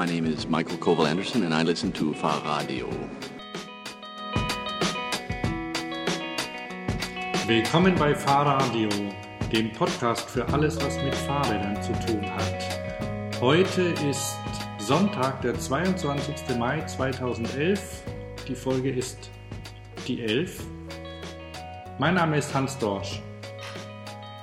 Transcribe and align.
My 0.00 0.06
name 0.06 0.24
is 0.24 0.48
Michael 0.48 0.78
Koval 0.78 1.06
Anderson, 1.06 1.42
and 1.42 1.52
I 1.52 1.62
listen 1.62 1.92
to 1.92 2.14
Fahrradio. 2.14 2.88
Willkommen 7.46 7.94
bei 7.96 8.14
Fahrradio, 8.14 8.88
dem 9.52 9.70
Podcast 9.72 10.30
für 10.30 10.48
alles, 10.54 10.80
was 10.82 10.96
mit 11.02 11.14
Fahrrädern 11.14 11.82
zu 11.82 11.92
tun 12.06 12.24
hat. 12.34 13.42
Heute 13.42 13.82
ist 14.08 14.38
Sonntag, 14.78 15.42
der 15.42 15.58
22. 15.58 16.56
Mai 16.58 16.80
2011. 16.86 18.02
Die 18.48 18.54
Folge 18.54 18.90
ist 18.90 19.30
die 20.08 20.22
11. 20.22 20.64
Mein 21.98 22.14
Name 22.14 22.38
ist 22.38 22.54
Hans 22.54 22.78
Dorsch. 22.78 23.20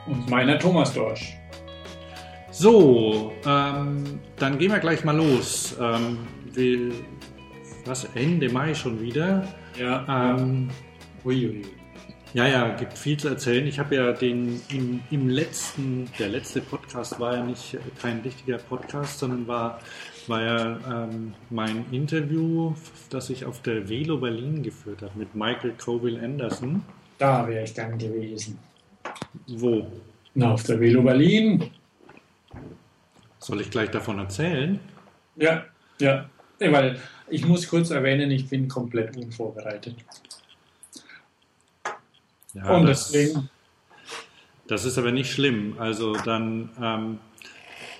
Und 0.06 0.30
meiner 0.30 0.60
Thomas 0.60 0.94
Dorsch. 0.94 1.37
So, 2.60 3.34
ähm, 3.46 4.20
dann 4.38 4.58
gehen 4.58 4.72
wir 4.72 4.80
gleich 4.80 5.04
mal 5.04 5.16
los. 5.16 5.78
Ähm, 5.80 6.18
wir, 6.54 6.92
was, 7.86 8.06
Ende 8.16 8.50
Mai 8.50 8.74
schon 8.74 9.00
wieder? 9.00 9.48
Ja. 9.78 10.34
Ähm, 10.36 10.68
Uiui. 11.24 11.62
Ja, 12.34 12.48
ja, 12.48 12.70
gibt 12.70 12.98
viel 12.98 13.16
zu 13.16 13.28
erzählen. 13.28 13.68
Ich 13.68 13.78
habe 13.78 13.96
ja 13.96 14.12
den 14.12 14.60
im, 14.70 15.02
im, 15.12 15.30
letzten, 15.30 16.10
der 16.18 16.30
letzte 16.30 16.62
Podcast 16.62 17.20
war 17.20 17.36
ja 17.36 17.46
nicht 17.46 17.78
kein 18.02 18.22
richtiger 18.22 18.58
Podcast, 18.58 19.20
sondern 19.20 19.48
war, 19.48 19.80
war 20.26 20.42
ja 20.42 20.80
ähm, 21.04 21.36
mein 21.52 21.86
Interview, 21.92 22.74
das 23.12 23.30
ich 23.30 23.46
auf 23.46 23.62
der 23.62 23.88
Velo 23.88 24.18
Berlin 24.18 24.64
geführt 24.64 25.04
habe 25.04 25.12
mit 25.16 25.36
Michael 25.36 25.74
Coville 25.78 26.20
Anderson. 26.20 26.82
Da 27.20 27.48
wäre 27.48 27.66
ich 27.66 27.76
gern 27.76 28.00
gewesen. 28.00 28.58
Wo? 29.48 29.86
Na, 30.34 30.54
auf 30.54 30.64
der 30.64 30.80
Velo 30.80 31.04
Berlin. 31.04 31.70
Soll 33.48 33.62
ich 33.62 33.72
gleich 33.72 33.90
davon 33.92 34.20
erzählen? 34.20 34.78
Ja, 35.38 35.64
ja. 36.02 36.30
weil 36.60 37.00
ich 37.30 37.46
muss 37.46 37.66
kurz 37.70 37.92
erwähnen, 37.92 38.30
ich 38.30 38.50
bin 38.50 38.68
komplett 38.68 39.16
unvorbereitet. 39.16 39.96
Ja, 42.54 42.76
Und 42.76 42.88
das, 42.88 43.10
deswegen. 43.10 43.50
Das 44.68 44.84
ist 44.84 44.98
aber 44.98 45.14
nicht 45.14 45.32
schlimm. 45.32 45.78
Also 45.80 46.12
dann, 46.26 46.72
ähm, 46.82 47.20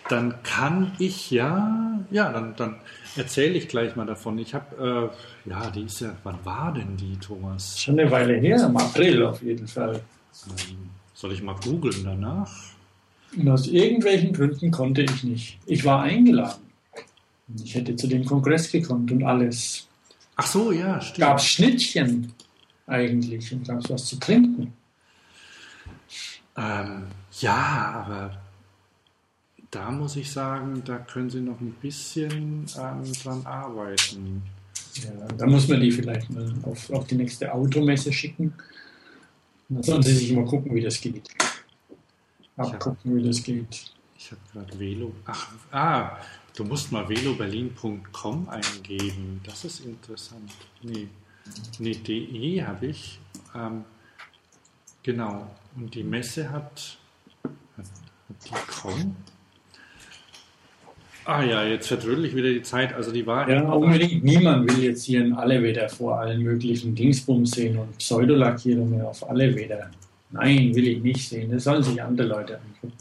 dann 0.10 0.44
kann 0.44 0.92
ich 1.00 1.32
ja, 1.32 1.98
ja, 2.12 2.30
dann, 2.34 2.54
dann 2.58 2.76
erzähle 3.16 3.54
ich 3.54 3.70
gleich 3.70 3.96
mal 3.96 4.06
davon. 4.06 4.38
Ich 4.40 4.54
habe, 4.54 5.14
äh, 5.46 5.50
ja, 5.50 5.70
die 5.70 5.84
ist 5.84 6.02
ja, 6.02 6.14
wann 6.26 6.44
war 6.44 6.74
denn 6.74 6.98
die, 6.98 7.16
Thomas? 7.20 7.80
Schon 7.80 7.98
eine 7.98 8.12
Weile 8.12 8.34
her, 8.34 8.66
im 8.66 8.76
April 8.76 9.24
auf 9.24 9.42
jeden 9.42 9.70
Fall. 9.70 10.02
Ähm, 10.46 10.90
soll 11.14 11.32
ich 11.32 11.42
mal 11.42 11.56
googeln 11.56 12.04
danach? 12.04 12.52
Und 13.36 13.50
aus 13.50 13.68
irgendwelchen 13.68 14.34
Gründen 14.34 14.72
konnte 14.72 15.02
ich 15.04 15.24
nicht. 15.24 15.60
Ich 15.66 15.84
war 15.86 16.04
eingeladen. 16.04 16.64
Ich 17.64 17.76
hätte 17.76 17.96
zu 17.96 18.08
dem 18.08 18.26
Kongress 18.26 18.72
gekommen 18.72 19.10
und 19.10 19.24
alles. 19.24 19.88
Ach 20.36 20.48
so, 20.48 20.72
ja, 20.72 21.00
stimmt. 21.02 21.20
Gab 21.20 21.38
es 21.38 21.48
Schnittchen 21.48 22.34
eigentlich 22.86 23.52
und 23.54 23.68
gab 23.68 23.80
es 23.80 23.90
was 23.90 24.06
zu 24.06 24.18
trinken? 24.18 24.74
Ähm, 26.58 27.04
ja, 27.40 28.06
aber 28.06 28.38
da 29.72 29.92
muss 29.92 30.16
ich 30.16 30.32
sagen, 30.32 30.82
da 30.86 30.98
können 30.98 31.30
Sie 31.30 31.42
noch 31.42 31.60
ein 31.60 31.76
bisschen 31.82 32.66
ähm, 32.78 33.14
dran 33.24 33.46
arbeiten. 33.46 34.42
Ja, 34.96 35.28
da 35.38 35.46
muss 35.46 35.68
man 35.68 35.82
die 35.82 35.92
vielleicht 35.92 36.30
mal 36.32 36.52
auf, 36.64 36.90
auf 36.90 37.06
die 37.08 37.16
nächste 37.16 37.54
Automesse 37.54 38.12
schicken. 38.12 38.54
Dann 39.70 39.84
sollen 39.84 40.02
Sie 40.02 40.16
sich 40.16 40.34
mal 40.34 40.46
gucken, 40.46 40.74
wie 40.74 40.82
das 40.82 41.00
geht. 41.00 41.30
Abgucken, 42.58 43.16
wie 43.16 43.24
das 43.24 43.44
geht. 43.44 43.92
Ich 44.18 44.32
habe 44.32 44.42
gerade 44.52 44.80
Velo. 44.80 45.14
Ach, 45.26 45.52
ah, 45.72 46.18
du 46.56 46.64
musst 46.64 46.92
mal 46.92 47.08
veloberlin.com 47.08 48.50
eingeben. 48.50 49.42
Das 49.46 49.64
ist 49.64 49.86
interessant. 49.86 50.52
Nee, 50.82 51.08
nee 51.78 51.94
de 51.94 52.64
habe 52.64 52.88
ich. 52.88 53.20
Ähm, 53.56 53.84
genau. 55.04 55.48
Und 55.76 55.94
die 55.94 56.04
Messe 56.04 56.50
hat, 56.50 56.98
hat, 57.44 57.86
hat 58.28 58.46
die 58.46 58.72
com? 58.82 59.16
Ah 61.26 61.44
ja, 61.44 61.64
jetzt 61.64 61.90
vertrödel 61.90 62.26
ich 62.26 62.36
wieder 62.36 62.50
die 62.50 62.64
Zeit. 62.64 62.94
Also 62.94 63.12
die 63.12 63.28
war. 63.28 63.48
Ja, 63.50 63.62
unbedingt. 63.70 64.24
Niemand 64.24 64.72
will 64.72 64.84
jetzt 64.84 65.04
hier 65.04 65.24
in 65.24 65.34
alle 65.34 65.62
Weder 65.62 65.90
vor 65.90 66.20
allen 66.20 66.42
möglichen 66.42 66.96
Dingsbums 66.96 67.52
sehen 67.52 67.78
und 67.78 67.98
Pseudolackierungen 67.98 69.02
auf 69.02 69.30
alle 69.30 69.54
Weder. 69.54 69.92
Nein, 70.32 70.76
will 70.76 70.88
ich 70.88 71.02
nicht 71.02 71.30
sehen. 71.30 71.52
Das 71.52 71.64
sollen 71.64 71.84
sich 71.84 72.02
andere 72.02 72.28
Leute 72.28 72.60
angucken. 72.60 72.94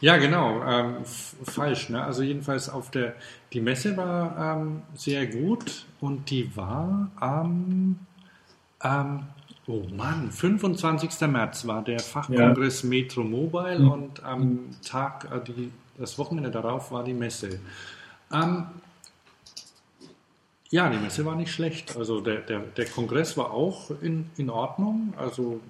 Ja, 0.00 0.16
genau. 0.16 0.62
Ähm, 0.64 0.96
falsch. 1.44 1.88
Ne? 1.88 2.02
Also 2.02 2.22
jedenfalls 2.22 2.68
auf 2.68 2.90
der, 2.90 3.14
die 3.52 3.60
Messe 3.60 3.96
war 3.96 4.58
ähm, 4.58 4.82
sehr 4.94 5.26
gut 5.26 5.86
und 6.00 6.30
die 6.30 6.54
war 6.56 7.10
am, 7.16 7.98
ähm, 8.82 9.20
oh 9.66 9.82
Mann, 9.96 10.30
25. 10.30 11.28
März 11.28 11.66
war 11.66 11.82
der 11.82 12.00
Fachkongress 12.00 12.82
ja. 12.82 12.88
Metro 12.88 13.22
Mobile 13.22 13.78
mhm. 13.78 13.90
und 13.90 14.24
am 14.24 14.70
Tag, 14.86 15.28
äh, 15.32 15.40
die, 15.42 15.70
das 15.96 16.18
Wochenende 16.18 16.50
darauf 16.50 16.90
war 16.90 17.04
die 17.04 17.14
Messe. 17.14 17.60
Ähm, 18.32 18.66
ja, 20.70 20.90
die 20.90 20.98
Messe 20.98 21.24
war 21.24 21.36
nicht 21.36 21.52
schlecht. 21.52 21.96
Also 21.96 22.20
der, 22.20 22.40
der, 22.40 22.58
der 22.58 22.86
Kongress 22.86 23.36
war 23.36 23.52
auch 23.52 23.90
in, 24.02 24.28
in 24.36 24.50
Ordnung. 24.50 25.14
Also 25.16 25.60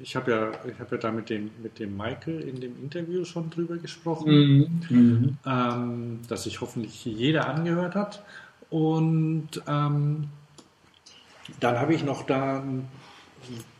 ich 0.00 0.16
habe 0.16 0.30
ja, 0.30 0.52
hab 0.78 0.92
ja 0.92 0.98
da 0.98 1.10
mit 1.10 1.30
dem, 1.30 1.50
mit 1.62 1.78
dem 1.78 1.96
Michael 1.96 2.40
in 2.40 2.60
dem 2.60 2.76
Interview 2.82 3.24
schon 3.24 3.50
drüber 3.50 3.76
gesprochen, 3.76 4.82
mhm. 4.88 4.96
Mhm. 4.96 5.38
Ähm, 5.46 6.20
dass 6.28 6.44
sich 6.44 6.60
hoffentlich 6.60 7.04
jeder 7.04 7.48
angehört 7.48 7.94
hat. 7.94 8.24
Und 8.70 9.62
ähm, 9.66 10.28
dann 11.60 11.78
habe 11.78 11.94
ich 11.94 12.04
noch 12.04 12.24
da, 12.24 12.62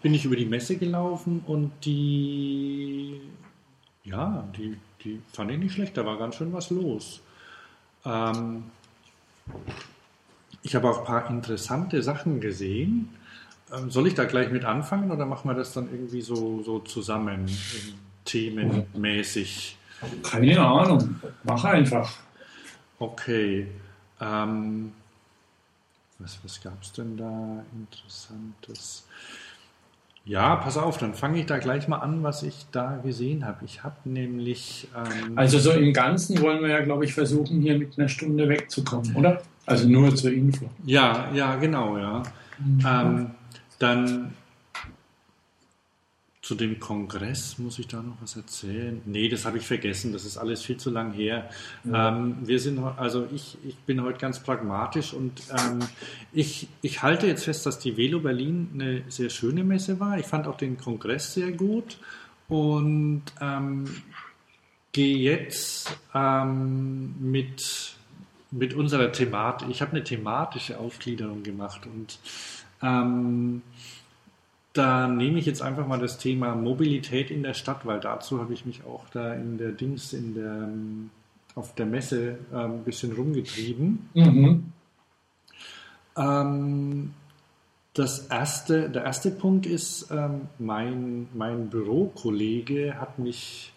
bin 0.03 0.15
ich 0.15 0.25
über 0.25 0.37
die 0.37 0.47
Messe 0.47 0.77
gelaufen 0.77 1.43
und 1.47 1.73
die, 1.85 3.21
ja, 4.05 4.47
die, 4.57 4.77
die 5.05 5.21
fand 5.33 5.51
ich 5.51 5.59
nicht 5.59 5.73
schlecht, 5.73 5.97
da 5.97 6.05
war 6.05 6.19
ganz 6.19 6.37
schön 6.37 6.53
was 6.53 6.71
los. 6.71 7.23
Ähm, 8.05 8.65
ich 10.63 10.75
habe 10.75 10.89
auch 10.89 11.01
ein 11.01 11.05
paar 11.05 11.31
interessante 11.31 12.03
Sachen 12.03 12.41
gesehen. 12.41 13.09
Ähm, 13.73 13.91
soll 13.91 14.07
ich 14.07 14.15
da 14.15 14.25
gleich 14.25 14.51
mit 14.51 14.65
anfangen 14.65 15.11
oder 15.11 15.27
machen 15.27 15.49
wir 15.49 15.55
das 15.55 15.73
dann 15.73 15.89
irgendwie 15.91 16.21
so, 16.21 16.63
so 16.63 16.81
zusammen, 16.81 17.47
themenmäßig? 18.25 19.77
Keine 20.23 20.61
Ahnung, 20.61 21.17
mach 21.45 21.65
einfach. 21.65 22.13
Okay. 22.99 23.69
Ähm, 24.21 24.93
was 26.19 26.39
was 26.45 26.61
gab 26.61 26.81
es 26.83 26.93
denn 26.93 27.17
da 27.17 27.65
Interessantes? 27.73 29.07
Ja, 30.25 30.55
pass 30.55 30.77
auf, 30.77 30.99
dann 30.99 31.15
fange 31.15 31.41
ich 31.41 31.47
da 31.47 31.59
gleich 31.59 31.89
mal 31.89 31.99
an, 31.99 32.23
was 32.23 32.45
ich 32.45 32.67
da 32.71 32.97
gesehen 32.99 33.45
habe. 33.45 33.65
Ich 33.65 33.83
habe 33.83 33.97
nämlich. 34.05 34.87
Ähm, 34.97 35.37
also, 35.37 35.59
so 35.59 35.73
im 35.73 35.93
Ganzen 35.93 36.41
wollen 36.41 36.63
wir 36.63 36.69
ja, 36.69 36.81
glaube 36.81 37.05
ich, 37.05 37.13
versuchen, 37.13 37.61
hier 37.61 37.77
mit 37.77 37.99
einer 37.99 38.09
Stunde 38.09 38.49
wegzukommen, 38.49 39.17
oder? 39.17 39.43
Also 39.67 39.89
nur 39.89 40.15
zur 40.15 40.33
Info. 40.33 40.69
Ja, 40.85 41.29
ja, 41.35 41.57
genau, 41.57 41.99
ja. 41.99 42.23
Mhm. 42.59 42.81
Ähm, 42.87 43.31
dann 43.83 44.35
zu 46.43 46.57
dem 46.57 46.81
Kongress 46.81 47.59
muss 47.59 47.79
ich 47.79 47.87
da 47.87 48.03
noch 48.03 48.17
was 48.21 48.35
erzählen? 48.35 49.01
Nee, 49.07 49.29
das 49.29 49.45
habe 49.45 49.59
ich 49.59 49.67
vergessen. 49.67 50.13
Das 50.13 50.25
ist 50.25 50.37
alles 50.37 50.63
viel 50.63 50.77
zu 50.77 50.91
lang 50.91 51.13
her. 51.13 51.49
Ja. 51.85 52.09
Ähm, 52.09 52.37
wir 52.43 52.59
sind, 52.59 52.81
also 52.81 53.29
ich, 53.33 53.57
ich 53.65 53.77
bin 53.79 54.03
heute 54.03 54.19
ganz 54.19 54.41
pragmatisch 54.41 55.15
und 55.15 55.41
ähm, 55.51 55.79
ich, 56.33 56.67
ich 56.83 57.03
halte 57.03 57.29
jetzt 57.29 57.45
fest, 57.45 57.65
dass 57.65 57.79
die 57.79 57.97
Velo 57.97 58.19
Berlin 58.19 58.71
eine 58.75 59.05
sehr 59.09 59.31
schöne 59.31 59.63
Messe 59.63 60.01
war. 60.01 60.19
Ich 60.19 60.27
fand 60.27 60.49
auch 60.49 60.57
den 60.57 60.77
Kongress 60.77 61.33
sehr 61.33 61.53
gut 61.53 61.99
und 62.49 63.23
ähm, 63.41 63.85
gehe 64.91 65.17
jetzt 65.17 65.97
ähm, 66.13 67.15
mit, 67.21 67.95
mit 68.51 68.75
unserer 68.75 69.13
Thematik. 69.13 69.69
Ich 69.71 69.81
habe 69.81 69.93
eine 69.93 70.03
thematische 70.03 70.81
Aufgliederung 70.81 71.45
gemacht 71.45 71.87
und 71.87 72.19
ähm, 72.83 73.63
da 74.73 75.07
nehme 75.07 75.39
ich 75.39 75.47
jetzt 75.47 75.63
einfach 75.63 75.87
mal 75.87 75.99
das 75.99 76.19
Thema 76.19 76.55
Mobilität 76.55 77.31
in 77.31 77.43
der 77.43 77.55
Stadt, 77.55 77.85
weil 77.85 78.01
dazu 78.01 78.41
habe 78.41 78.55
ich 78.55 78.65
mich 78.65 78.85
auch 78.85 79.09
da 79.11 79.35
in 79.35 79.59
der 79.59 79.73
Dings, 79.73 80.13
in 80.13 80.35
der, 80.35 80.53
ähm, 80.53 81.11
auf 81.55 81.75
der 81.75 81.87
Messe 81.87 82.39
äh, 82.53 82.57
ein 82.57 82.85
bisschen 82.85 83.13
rumgetrieben. 83.13 84.09
Mhm. 84.15 84.73
Ähm, 86.17 87.15
das 87.95 88.27
erste, 88.29 88.89
der 88.89 89.05
erste 89.05 89.31
Punkt 89.31 89.67
ist, 89.67 90.11
ähm, 90.11 90.49
mein, 90.59 91.29
mein 91.35 91.69
Bürokollege 91.69 92.99
hat 92.99 93.19
mich 93.19 93.73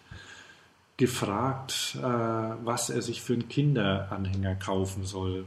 gefragt, 0.96 1.98
äh, 1.98 2.02
was 2.02 2.88
er 2.88 3.02
sich 3.02 3.20
für 3.20 3.34
einen 3.34 3.48
Kinderanhänger 3.48 4.54
kaufen 4.54 5.04
soll. 5.04 5.44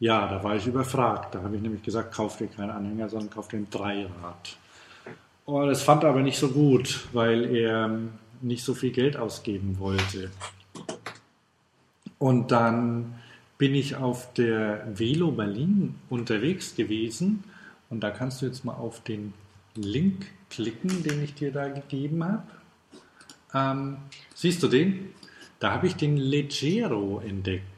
Ja, 0.00 0.26
da 0.28 0.42
war 0.42 0.56
ich 0.56 0.66
überfragt. 0.66 1.34
Da 1.34 1.42
habe 1.42 1.56
ich 1.56 1.62
nämlich 1.62 1.82
gesagt, 1.82 2.14
kauf 2.14 2.36
dir 2.36 2.48
keinen 2.48 2.70
Anhänger, 2.70 3.08
sondern 3.08 3.30
kauf 3.30 3.48
dir 3.48 3.58
ein 3.58 3.70
Dreirad. 3.70 4.56
Und 5.44 5.68
das 5.68 5.82
fand 5.82 6.04
er 6.04 6.10
aber 6.10 6.22
nicht 6.22 6.38
so 6.38 6.48
gut, 6.48 7.06
weil 7.12 7.54
er 7.54 7.98
nicht 8.40 8.64
so 8.64 8.74
viel 8.74 8.90
Geld 8.90 9.16
ausgeben 9.16 9.78
wollte. 9.78 10.30
Und 12.18 12.50
dann 12.50 13.14
bin 13.58 13.74
ich 13.74 13.96
auf 13.96 14.32
der 14.34 14.86
Velo 14.98 15.30
Berlin 15.30 15.94
unterwegs 16.10 16.74
gewesen 16.74 17.44
und 17.90 18.00
da 18.00 18.10
kannst 18.10 18.42
du 18.42 18.46
jetzt 18.46 18.64
mal 18.64 18.74
auf 18.74 19.02
den 19.02 19.34
Link 19.74 20.26
klicken, 20.50 21.02
den 21.02 21.22
ich 21.22 21.34
dir 21.34 21.52
da 21.52 21.68
gegeben 21.68 22.24
habe. 22.24 22.42
Ähm, 23.54 23.96
siehst 24.34 24.62
du 24.62 24.68
den? 24.68 25.10
Da 25.60 25.72
habe 25.72 25.86
ich 25.86 25.96
den 25.96 26.16
Leggero 26.16 27.20
entdeckt. 27.20 27.73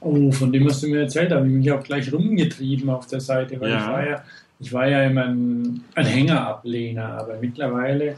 Oh, 0.00 0.30
von 0.32 0.52
dem 0.52 0.66
hast 0.68 0.82
du 0.82 0.88
mir 0.88 1.00
erzählt, 1.00 1.30
da 1.30 1.36
habe 1.36 1.46
ich 1.48 1.52
mich 1.52 1.70
auch 1.72 1.82
gleich 1.82 2.12
rumgetrieben 2.12 2.88
auf 2.90 3.06
der 3.06 3.20
Seite, 3.20 3.60
weil 3.60 3.70
Ja. 3.70 3.78
ich, 3.80 3.86
war 3.88 4.08
ja, 4.08 4.24
ich 4.60 4.72
war 4.72 4.88
ja 4.88 5.02
immer 5.04 5.24
ein 5.26 5.84
Anhängerablehner, 5.94 7.04
aber 7.20 7.38
mittlerweile 7.40 8.16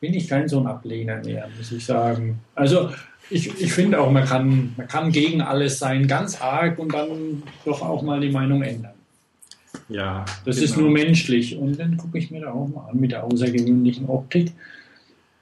bin 0.00 0.14
ich 0.14 0.26
kein 0.28 0.48
so 0.48 0.60
ein 0.60 0.66
Ablehner 0.66 1.22
mehr, 1.24 1.48
muss 1.56 1.70
ich 1.72 1.84
sagen. 1.84 2.40
Also 2.54 2.90
ich, 3.28 3.60
ich 3.60 3.72
finde 3.72 4.00
auch, 4.00 4.10
man 4.10 4.24
kann, 4.24 4.72
man 4.76 4.88
kann 4.88 5.12
gegen 5.12 5.40
alles 5.40 5.78
sein, 5.78 6.08
ganz 6.08 6.40
arg 6.40 6.78
und 6.78 6.92
dann 6.94 7.42
doch 7.64 7.82
auch 7.82 8.02
mal 8.02 8.18
die 8.20 8.30
Meinung 8.30 8.62
ändern. 8.62 8.94
Ja, 9.88 10.24
Das 10.44 10.56
genau. 10.56 10.64
ist 10.64 10.76
nur 10.78 10.90
menschlich. 10.90 11.56
Und 11.56 11.78
dann 11.78 11.96
gucke 11.96 12.18
ich 12.18 12.30
mir 12.32 12.40
da 12.40 12.52
auch 12.52 12.66
mal 12.66 12.88
an 12.90 12.98
mit 12.98 13.12
der 13.12 13.22
außergewöhnlichen 13.22 14.08
Optik. 14.08 14.52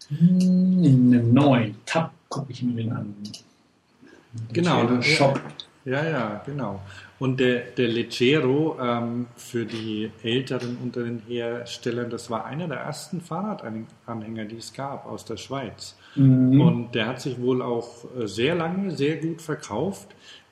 Hm, 0.09 0.85
In 0.85 1.15
einem 1.15 1.33
neuen 1.33 1.77
Tab 1.87 2.13
gucke 2.29 2.53
ich 2.53 2.63
mir 2.63 2.75
den 2.83 2.93
an. 2.93 3.15
Genau, 4.53 4.85
Der 4.87 4.97
das- 4.97 5.07
Shop. 5.07 5.41
Ja, 5.85 6.05
ja, 6.07 6.43
genau. 6.45 6.81
Und 7.19 7.41
der, 7.41 7.61
der 7.71 7.89
Leggero 7.89 8.77
ähm, 8.81 9.27
für 9.37 9.65
die 9.65 10.11
Älteren 10.23 10.77
unter 10.83 11.03
den 11.03 11.23
Herstellern, 11.27 12.11
das 12.11 12.29
war 12.29 12.45
einer 12.45 12.69
der 12.69 12.79
ersten 12.79 13.23
Fahrradanhänger, 13.23 14.45
die 14.45 14.57
es 14.59 14.73
gab 14.75 15.07
aus 15.07 15.25
der 15.25 15.39
Schweiz. 15.39 15.97
Mhm. 16.15 16.61
Und 16.61 16.95
der 16.95 17.07
hat 17.07 17.23
sich 17.23 17.41
wohl 17.41 17.63
auch 17.63 18.05
äh, 18.19 18.27
sehr 18.27 18.55
lange 18.55 18.91
sehr 18.91 19.17
gut 19.17 19.41
verkauft, 19.41 20.09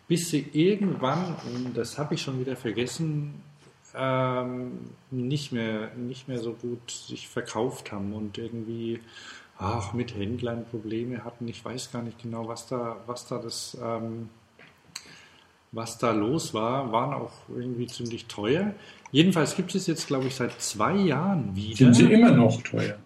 bis 0.08 0.30
sie 0.30 0.46
irgendwann, 0.52 1.36
und 1.54 1.76
das 1.76 1.98
habe 1.98 2.14
ich 2.14 2.22
schon 2.22 2.40
wieder 2.40 2.56
vergessen, 2.56 3.34
ähm, 3.94 4.72
nicht, 5.10 5.52
mehr, 5.52 5.90
nicht 5.96 6.28
mehr 6.28 6.38
so 6.38 6.52
gut 6.52 6.90
sich 6.90 7.28
verkauft 7.28 7.92
haben 7.92 8.12
und 8.12 8.38
irgendwie 8.38 9.00
ach, 9.58 9.92
mit 9.92 10.14
Händlern 10.14 10.64
Probleme 10.66 11.24
hatten. 11.24 11.48
Ich 11.48 11.64
weiß 11.64 11.92
gar 11.92 12.02
nicht 12.02 12.22
genau, 12.22 12.48
was 12.48 12.66
da, 12.66 12.96
was 13.06 13.26
da 13.26 13.38
das... 13.38 13.76
Ähm, 13.82 14.28
was 15.72 15.98
da 15.98 16.12
los 16.12 16.54
war, 16.54 16.90
waren 16.90 17.12
auch 17.12 17.32
irgendwie 17.54 17.86
ziemlich 17.86 18.26
teuer. 18.26 18.72
Jedenfalls 19.12 19.54
gibt 19.56 19.74
es 19.74 19.86
jetzt, 19.86 20.06
glaube 20.06 20.26
ich, 20.26 20.34
seit 20.34 20.60
zwei 20.60 20.94
Jahren 20.94 21.54
wieder. 21.54 21.76
Sind 21.76 21.94
sie 21.94 22.12
immer 22.12 22.30
noch 22.30 22.62
teuer? 22.62 22.96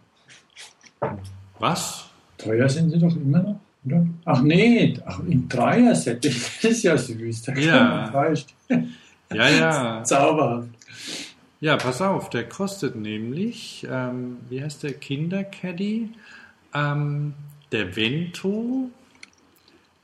Was? 1.58 2.10
Teuer 2.38 2.68
sind 2.68 2.90
sie 2.90 2.98
doch 2.98 3.14
immer 3.16 3.42
noch, 3.42 3.60
oder? 3.84 4.06
Ach 4.24 4.40
nee, 4.42 4.98
ach, 5.04 5.20
im 5.20 5.48
Dreier-Set, 5.48 6.24
das 6.24 6.64
ist 6.64 6.82
ja 6.82 6.96
süß. 6.96 7.42
Da 7.42 7.54
Ja. 7.54 8.34
Ja, 9.32 9.48
ja. 9.48 10.02
Zauberhaft. 10.04 10.70
Ja, 11.60 11.76
pass 11.76 12.02
auf, 12.02 12.30
der 12.30 12.48
kostet 12.48 12.96
nämlich, 12.96 13.86
ähm, 13.88 14.38
wie 14.48 14.60
heißt 14.60 14.82
der 14.82 14.94
Kindercaddy? 14.94 16.08
Ähm, 16.74 17.34
der 17.72 17.96
Vento 17.96 18.90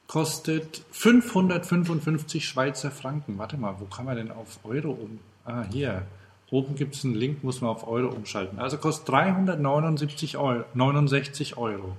kostet 0.07 0.85
555 0.93 2.47
Schweizer 2.47 2.91
Franken. 2.91 3.39
Warte 3.39 3.57
mal, 3.57 3.77
wo 3.79 3.87
kann 3.87 4.05
man 4.05 4.17
denn 4.17 4.31
auf 4.31 4.61
Euro 4.65 4.91
um? 4.91 5.19
Ah, 5.45 5.65
hier. 5.71 6.07
Oben 6.51 6.77
gibt 6.77 6.95
es 6.95 7.05
einen 7.05 7.15
Link, 7.15 7.43
muss 7.43 7.61
man 7.61 7.71
auf 7.71 7.89
Euro 7.89 8.15
umschalten. 8.15 8.61
Also 8.61 8.79
kostet 8.79 9.09
379 9.09 10.37
Euro, 10.37 10.65
69 10.75 11.57
Euro. 11.57 11.97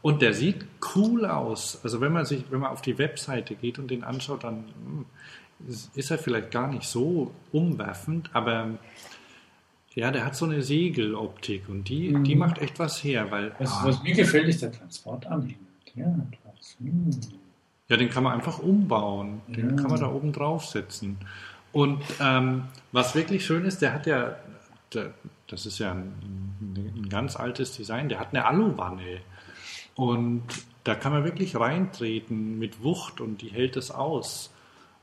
Und 0.00 0.22
der 0.22 0.32
sieht 0.32 0.64
cool 0.96 1.26
aus. 1.26 1.78
Also 1.84 2.00
wenn 2.00 2.12
man 2.12 2.24
sich, 2.24 2.44
wenn 2.50 2.60
man 2.60 2.70
auf 2.70 2.80
die 2.82 2.98
Webseite 2.98 3.54
geht 3.54 3.78
und 3.78 3.90
den 3.90 4.04
anschaut, 4.04 4.44
dann 4.44 4.64
hm, 4.84 5.06
ist 5.94 6.10
er 6.10 6.18
vielleicht 6.18 6.50
gar 6.50 6.66
nicht 6.66 6.88
so 6.88 7.32
umwerfend, 7.52 8.30
aber 8.32 8.70
ja, 9.94 10.10
der 10.10 10.24
hat 10.24 10.34
so 10.36 10.44
eine 10.46 10.62
Segeloptik 10.62 11.68
und 11.68 11.88
die, 11.88 12.12
die 12.22 12.34
macht 12.34 12.58
echt 12.58 12.78
was 12.78 13.02
her, 13.04 13.30
weil 13.30 13.52
Was, 13.58 13.70
ah, 13.72 13.82
was 13.84 14.02
mir 14.02 14.14
gefällt, 14.14 14.48
ist 14.48 14.62
der 14.62 14.72
Transportanhänger. 14.72 15.54
Ja, 15.94 16.06
etwas. 16.06 16.76
Hm. 16.78 17.10
ja, 17.88 17.96
den 17.96 18.08
kann 18.08 18.22
man 18.24 18.32
einfach 18.34 18.58
umbauen, 18.58 19.42
den 19.48 19.70
Ja. 19.70 19.76
kann 19.76 19.90
man 19.90 20.00
da 20.00 20.10
oben 20.10 20.32
draufsetzen. 20.32 21.18
Und 21.72 22.02
ähm, 22.20 22.64
was 22.92 23.14
wirklich 23.14 23.44
schön 23.44 23.64
ist, 23.64 23.82
der 23.82 23.92
hat 23.92 24.06
ja, 24.06 24.36
der, 24.94 25.12
das 25.48 25.66
ist 25.66 25.78
ja 25.78 25.92
ein, 25.92 26.12
ein 26.60 27.08
ganz 27.08 27.36
altes 27.36 27.76
Design, 27.76 28.08
der 28.08 28.20
hat 28.20 28.28
eine 28.32 28.44
Aluwanne 28.46 29.20
und 29.94 30.42
da 30.84 30.94
kann 30.94 31.12
man 31.12 31.24
wirklich 31.24 31.54
reintreten 31.56 32.58
mit 32.58 32.82
Wucht 32.82 33.20
und 33.20 33.42
die 33.42 33.48
hält 33.48 33.76
es 33.76 33.90
aus. 33.90 34.50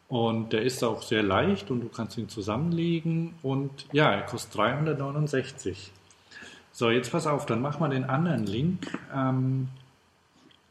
Und 0.09 0.53
der 0.53 0.63
ist 0.63 0.83
auch 0.83 1.03
sehr 1.03 1.21
leicht 1.21 1.69
und 1.69 1.81
du 1.81 1.88
kannst 1.88 2.17
ihn 2.17 2.29
zusammenlegen 2.29 3.35
und 3.44 3.85
ja, 3.91 4.11
er 4.11 4.23
kostet 4.23 4.57
369. 4.57 5.91
So, 6.71 6.89
jetzt 6.89 7.11
pass 7.11 7.27
auf, 7.27 7.45
dann 7.45 7.61
mach 7.61 7.79
mal 7.79 7.89
den 7.89 8.06
anderen 8.06 8.47
Link 8.47 8.88
ähm, 9.13 9.67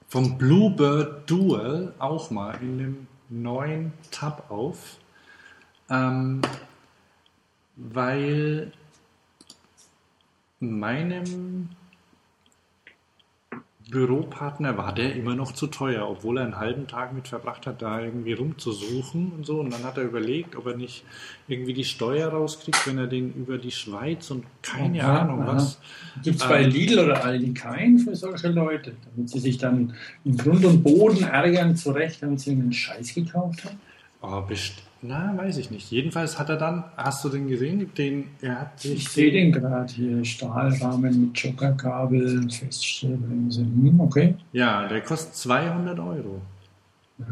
vom 0.09 0.39
Bluebird 0.39 1.31
Dual 1.31 1.95
auch 2.01 2.33
mal 2.33 2.59
in 2.61 2.79
dem 2.79 3.07
neuen 3.29 3.93
Tab 4.11 4.51
auf, 4.51 4.97
ähm, 5.89 6.43
weil 7.77 8.73
meinem 10.59 11.69
Büropartner 13.91 14.77
war 14.77 14.95
der 14.95 15.17
immer 15.17 15.35
noch 15.35 15.53
zu 15.53 15.67
teuer, 15.67 16.09
obwohl 16.09 16.39
er 16.39 16.45
einen 16.45 16.59
halben 16.59 16.87
Tag 16.87 17.15
mit 17.15 17.27
verbracht 17.29 17.67
hat, 17.67 17.81
da 17.81 18.01
irgendwie 18.01 18.35
rumzusuchen 18.35 19.33
und 19.33 19.47
so. 19.47 19.61
Und 19.61 19.73
dann 19.73 19.83
hat 19.85 19.97
er 19.97 20.05
überlegt, 20.05 20.57
ob 20.57 20.67
er 20.67 20.77
nicht 20.77 21.05
irgendwie 21.49 21.73
die 21.73 21.85
Steuer 21.85 22.29
rauskriegt, 22.29 22.87
wenn 22.87 22.99
er 22.99 23.07
den 23.07 23.33
über 23.33 23.57
die 23.59 23.71
Schweiz 23.71 24.31
und 24.31 24.45
keine 24.63 25.03
Aha, 25.05 25.21
Ahnung 25.23 25.43
aha. 25.43 25.55
was. 25.55 25.81
Gibt 26.23 26.37
es 26.41 26.47
bei 26.47 26.65
Ähm, 26.65 26.71
Lidl 26.71 26.99
oder 27.01 27.25
Aldi 27.25 27.55
keinen 27.55 27.99
für 27.99 28.15
solche 28.15 28.49
Leute, 28.49 28.97
damit 29.07 29.31
sie 29.31 29.39
sich 29.41 29.59
dann 29.59 29.95
in 30.25 30.37
Grund 30.37 30.65
und 30.67 30.83
Boden 30.83 31.25
ärgern 31.25 31.75
zurecht, 31.77 32.23
damit 32.23 32.41
sie 32.41 32.53
einen 32.53 32.73
Scheiß 32.73 33.15
gekauft 33.15 33.65
haben? 33.65 33.81
Oh, 34.21 34.43
best 34.43 34.88
na, 35.03 35.33
weiß 35.37 35.59
ich 35.59 35.71
nicht. 35.71 35.91
Jedenfalls 35.91 36.39
hat 36.39 36.49
er 36.49 36.57
dann, 36.57 36.85
hast 36.97 37.25
du 37.25 37.29
den 37.29 37.47
gesehen? 37.49 37.91
Den, 37.97 38.25
er 38.41 38.61
hat 38.61 38.81
sich 38.81 38.95
Ich 38.95 39.09
sehe 39.09 39.31
den 39.33 39.53
gerade 39.53 39.93
hier, 39.93 40.25
Stahlrahmen 40.25 41.21
mit 41.29 41.39
Jokerkabel, 41.39 42.51
Feststellbremse. 42.51 43.61
Hm, 43.63 44.01
okay. 44.01 44.35
Ja, 44.53 44.89
der 44.89 45.01
kostet 45.03 45.35
200 45.37 45.99
Euro. 46.01 46.41
Ja. 47.19 47.27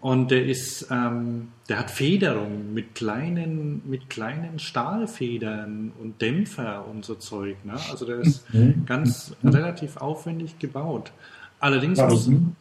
Und 0.00 0.30
der 0.30 0.46
ist, 0.46 0.86
ähm, 0.90 1.48
der 1.68 1.78
hat 1.80 1.90
Federung 1.90 2.72
mit 2.72 2.94
kleinen, 2.94 3.82
mit 3.88 4.08
kleinen 4.08 4.58
Stahlfedern 4.58 5.92
und 6.00 6.22
Dämpfer 6.22 6.86
und 6.88 7.04
so 7.04 7.16
Zeug. 7.16 7.56
Ne? 7.64 7.74
Also 7.90 8.06
der 8.06 8.20
ist 8.20 8.52
Mhm. 8.54 8.86
ganz 8.86 9.34
relativ 9.44 9.98
aufwendig 9.98 10.58
gebaut. 10.58 11.12
Allerdings 11.60 11.98
muss, 12.00 12.26
Warum? 12.28 12.56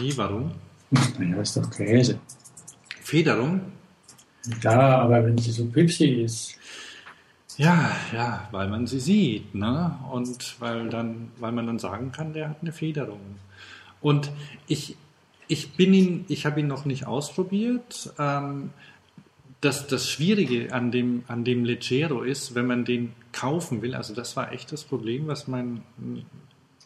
wie, 0.00 0.16
warum? 0.18 0.50
Naja, 1.18 1.36
ist 1.40 1.56
doch 1.56 1.70
Käse. 1.70 2.18
Federung? 3.04 3.60
Ja, 4.62 4.98
aber 4.98 5.24
wenn 5.24 5.38
sie 5.38 5.52
so 5.52 5.66
Pipsi 5.66 6.06
ist, 6.24 6.58
Ja, 7.56 7.92
ja, 8.12 8.48
weil 8.50 8.68
man 8.68 8.86
sie 8.86 8.98
sieht, 8.98 9.54
ne? 9.54 9.96
Und 10.10 10.60
weil 10.60 10.88
dann, 10.88 11.30
weil 11.38 11.52
man 11.52 11.66
dann 11.66 11.78
sagen 11.78 12.10
kann, 12.10 12.32
der 12.32 12.48
hat 12.50 12.58
eine 12.62 12.72
Federung. 12.72 13.20
Und 14.00 14.32
ich, 14.66 14.96
ich 15.46 15.72
bin 15.76 15.94
ihn, 15.94 16.24
ich 16.28 16.46
habe 16.46 16.60
ihn 16.60 16.66
noch 16.66 16.84
nicht 16.84 17.06
ausprobiert. 17.06 18.12
Ähm, 18.18 18.70
das, 19.60 19.86
das 19.86 20.10
Schwierige 20.10 20.72
an 20.74 20.90
dem, 20.90 21.24
an 21.28 21.44
dem 21.44 21.64
Leggero 21.64 22.22
ist, 22.22 22.54
wenn 22.54 22.66
man 22.66 22.84
den 22.84 23.12
kaufen 23.32 23.82
will, 23.82 23.94
also 23.94 24.14
das 24.14 24.36
war 24.36 24.52
echt 24.52 24.72
das 24.72 24.84
Problem, 24.84 25.26
was 25.26 25.48
mein 25.48 25.82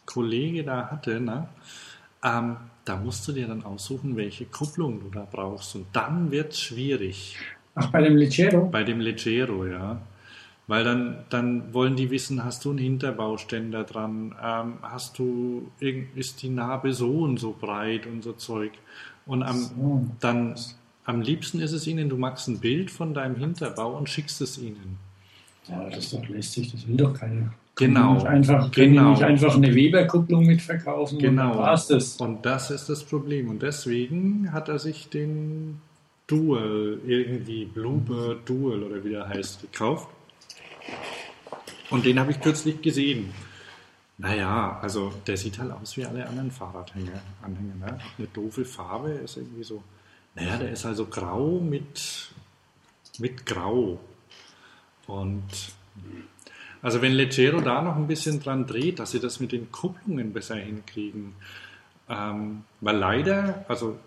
Kollege 0.05 0.63
da 0.63 0.89
hatte, 0.91 1.19
ne? 1.19 1.49
Ähm, 2.23 2.57
da 2.89 2.95
musst 2.95 3.27
du 3.27 3.31
dir 3.33 3.47
dann 3.47 3.63
aussuchen, 3.63 4.17
welche 4.17 4.45
Kupplung 4.45 4.99
du 4.99 5.09
da 5.09 5.27
brauchst. 5.31 5.75
Und 5.75 5.85
dann 5.93 6.31
wird 6.31 6.53
es 6.53 6.59
schwierig. 6.59 7.37
ach, 7.75 7.91
bei 7.91 8.01
dem 8.01 8.17
Leggero? 8.17 8.65
Bei 8.65 8.83
dem 8.83 8.99
Leggero, 8.99 9.67
ja. 9.67 10.01
Weil 10.65 10.83
dann, 10.83 11.23
dann 11.29 11.71
wollen 11.73 11.95
die 11.95 12.09
wissen, 12.09 12.43
hast 12.43 12.65
du 12.65 12.71
einen 12.71 12.79
Hinterbauständer 12.79 13.83
dran, 13.83 14.35
ähm, 14.43 14.73
hast 14.81 15.19
du, 15.19 15.71
ist 15.79 16.41
die 16.41 16.49
Narbe 16.49 16.93
so 16.93 17.19
und 17.19 17.37
so 17.39 17.55
breit 17.59 18.07
und 18.07 18.23
so 18.23 18.33
Zeug. 18.33 18.71
Und 19.27 19.43
am, 19.43 19.57
So. 19.57 20.07
dann, 20.19 20.55
am 21.05 21.21
liebsten 21.21 21.59
ist 21.59 21.73
es 21.73 21.85
ihnen, 21.85 22.09
du 22.09 22.17
machst 22.17 22.47
ein 22.47 22.59
Bild 22.59 22.89
von 22.89 23.13
deinem 23.13 23.35
Hinterbau 23.35 23.95
und 23.95 24.09
schickst 24.09 24.41
es 24.41 24.57
ihnen. 24.57 24.97
Ja, 25.67 25.89
das 25.89 26.05
ist 26.05 26.13
doch 26.13 26.27
lästig, 26.27 26.71
das 26.71 26.87
will 26.87 26.97
doch 26.97 27.13
keiner. 27.13 27.53
Genau, 27.79 28.15
Nicht 28.15 28.25
einfach, 28.25 28.71
können 28.71 28.93
genau. 28.93 29.11
nicht 29.11 29.23
einfach 29.23 29.55
eine 29.55 29.73
Weberkupplung 29.73 30.45
mitverkaufen 30.45 31.17
Genau. 31.17 31.53
und 31.53 31.57
war's 31.59 31.87
das. 31.87 32.17
Und 32.17 32.45
das 32.45 32.71
ist 32.71 32.89
das 32.89 33.03
Problem. 33.03 33.49
Und 33.49 33.61
deswegen 33.61 34.51
hat 34.51 34.67
er 34.67 34.79
sich 34.79 35.09
den 35.09 35.79
Dual, 36.27 36.99
irgendwie 37.07 37.65
Bluebird 37.65 38.47
Dual 38.47 38.83
oder 38.83 39.03
wie 39.03 39.11
der 39.11 39.29
heißt, 39.29 39.61
gekauft. 39.61 40.09
Und 41.89 42.05
den 42.05 42.19
habe 42.19 42.31
ich 42.31 42.41
kürzlich 42.41 42.81
gesehen. 42.81 43.31
Naja, 44.17 44.77
also 44.81 45.13
der 45.25 45.37
sieht 45.37 45.57
halt 45.57 45.71
aus 45.71 45.95
wie 45.95 46.05
alle 46.05 46.27
anderen 46.27 46.51
Fahrradhänger. 46.51 47.21
Anhänger, 47.41 47.75
ne? 47.75 47.99
Eine 48.17 48.27
doofe 48.33 48.65
Farbe, 48.65 49.11
ist 49.11 49.37
irgendwie 49.37 49.63
so 49.63 49.81
naja, 50.35 50.57
der 50.57 50.71
ist 50.71 50.85
also 50.85 51.05
grau 51.05 51.59
mit, 51.59 52.29
mit 53.19 53.45
grau. 53.45 53.99
Und 55.07 55.43
also 56.81 57.01
wenn 57.01 57.13
Leggero 57.13 57.61
da 57.61 57.81
noch 57.81 57.95
ein 57.95 58.07
bisschen 58.07 58.39
dran 58.39 58.65
dreht, 58.65 58.99
dass 58.99 59.11
sie 59.11 59.19
das 59.19 59.39
mit 59.39 59.51
den 59.51 59.71
Kupplungen 59.71 60.33
besser 60.33 60.55
hinkriegen. 60.55 61.33
Ähm, 62.09 62.63
weil 62.81 62.97
leider, 62.97 63.65
also 63.67 63.97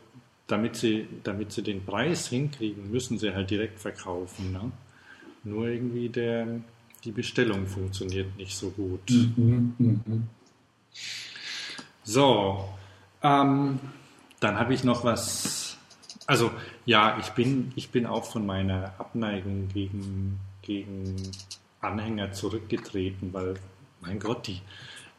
damit 0.47 0.76
sie, 0.76 1.07
damit 1.23 1.52
sie 1.52 1.62
den 1.62 1.85
Preis 1.85 2.29
hinkriegen, 2.29 2.91
müssen 2.91 3.19
sie 3.19 3.33
halt 3.33 3.50
direkt 3.50 3.79
verkaufen. 3.79 4.52
Ne? 4.52 4.73
Nur 5.45 5.69
irgendwie 5.69 6.09
der, 6.09 6.47
die 7.05 7.12
Bestellung 7.12 7.67
funktioniert 7.67 8.37
nicht 8.37 8.57
so 8.57 8.71
gut. 8.71 9.11
Mhm, 9.11 9.75
mh. 9.79 10.23
So, 12.05 12.69
ähm, 13.23 13.79
dann 14.41 14.59
habe 14.59 14.75
ich 14.75 14.83
noch 14.83 15.05
was. 15.05 15.76
Also 16.26 16.50
ja, 16.85 17.19
ich 17.21 17.31
bin, 17.31 17.73
ich 17.76 17.91
bin 17.91 18.07
auch 18.07 18.25
von 18.25 18.45
meiner 18.45 18.95
Abneigung 18.99 19.69
gegen, 19.69 20.41
gegen 20.62 21.17
Anhänger 21.82 22.32
zurückgetreten, 22.32 23.32
weil, 23.32 23.54
mein 24.00 24.18
Gott, 24.18 24.46
die, 24.46 24.60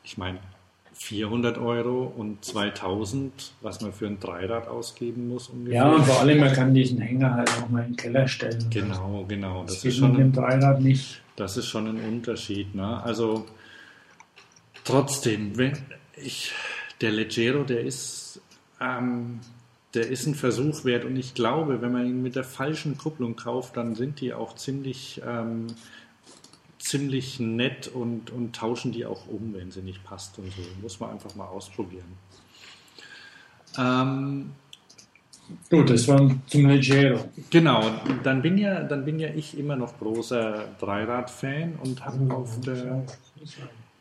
ich 0.03 0.17
meine, 0.17 0.39
400 0.93 1.57
Euro 1.57 2.13
und 2.15 2.45
2000, 2.45 3.53
was 3.61 3.81
man 3.81 3.93
für 3.93 4.05
ein 4.07 4.19
Dreirad 4.19 4.67
ausgeben 4.67 5.27
muss. 5.27 5.49
Ungefähr. 5.49 5.81
Ja, 5.81 5.91
und 5.91 6.05
vor 6.05 6.21
allem, 6.21 6.39
man 6.39 6.53
kann 6.53 6.73
diesen 6.73 7.01
Hänger 7.01 7.33
halt 7.33 7.49
auch 7.49 7.69
mal 7.69 7.81
in 7.81 7.91
den 7.91 7.95
Keller 7.95 8.27
stellen. 8.27 8.69
Genau, 8.69 9.25
genau. 9.27 9.63
Das, 9.63 9.75
das 9.75 9.85
ist 9.85 9.97
schon 9.97 10.15
ein, 10.19 10.31
Dreirad 10.31 10.81
nicht. 10.81 11.21
Das 11.35 11.57
ist 11.57 11.67
schon 11.67 11.87
ein 11.87 11.97
Unterschied. 12.07 12.75
Ne? 12.75 13.03
Also 13.03 13.45
trotzdem, 14.83 15.57
wenn 15.57 15.73
ich, 16.15 16.53
der 17.01 17.11
Leggero, 17.11 17.63
der 17.63 17.81
ist, 17.81 18.39
ähm, 18.79 19.39
der 19.95 20.07
ist 20.07 20.27
ein 20.27 20.35
Versuch 20.35 20.85
wert 20.85 21.05
und 21.05 21.15
ich 21.15 21.33
glaube, 21.33 21.81
wenn 21.81 21.91
man 21.91 22.05
ihn 22.05 22.21
mit 22.21 22.35
der 22.35 22.43
falschen 22.43 22.97
Kupplung 22.97 23.35
kauft, 23.35 23.77
dann 23.77 23.95
sind 23.95 24.21
die 24.21 24.33
auch 24.33 24.55
ziemlich 24.55 25.21
ähm, 25.27 25.67
ziemlich 26.83 27.39
nett 27.39 27.87
und, 27.87 28.29
und 28.29 28.55
tauschen 28.55 28.91
die 28.91 29.05
auch 29.05 29.27
um, 29.27 29.53
wenn 29.53 29.71
sie 29.71 29.81
nicht 29.81 30.03
passt 30.03 30.37
und 30.37 30.51
so. 30.51 30.61
Muss 30.81 30.99
man 30.99 31.11
einfach 31.11 31.33
mal 31.35 31.45
ausprobieren. 31.45 32.17
Ähm, 33.77 34.51
Gut, 35.69 35.89
das 35.89 36.07
war 36.07 36.29
zum 36.47 36.67
Leggero. 36.67 37.25
Genau, 37.49 37.83
dann 38.23 38.41
bin 38.41 38.57
ja, 38.57 38.83
dann 38.83 39.05
bin 39.05 39.19
ja 39.19 39.29
ich 39.29 39.57
immer 39.57 39.75
noch 39.75 39.97
großer 39.97 40.65
Dreirad-Fan 40.79 41.75
und 41.83 42.03
habe 42.05 42.27
oh, 42.29 42.33
auf 42.33 42.59
der. 42.61 43.03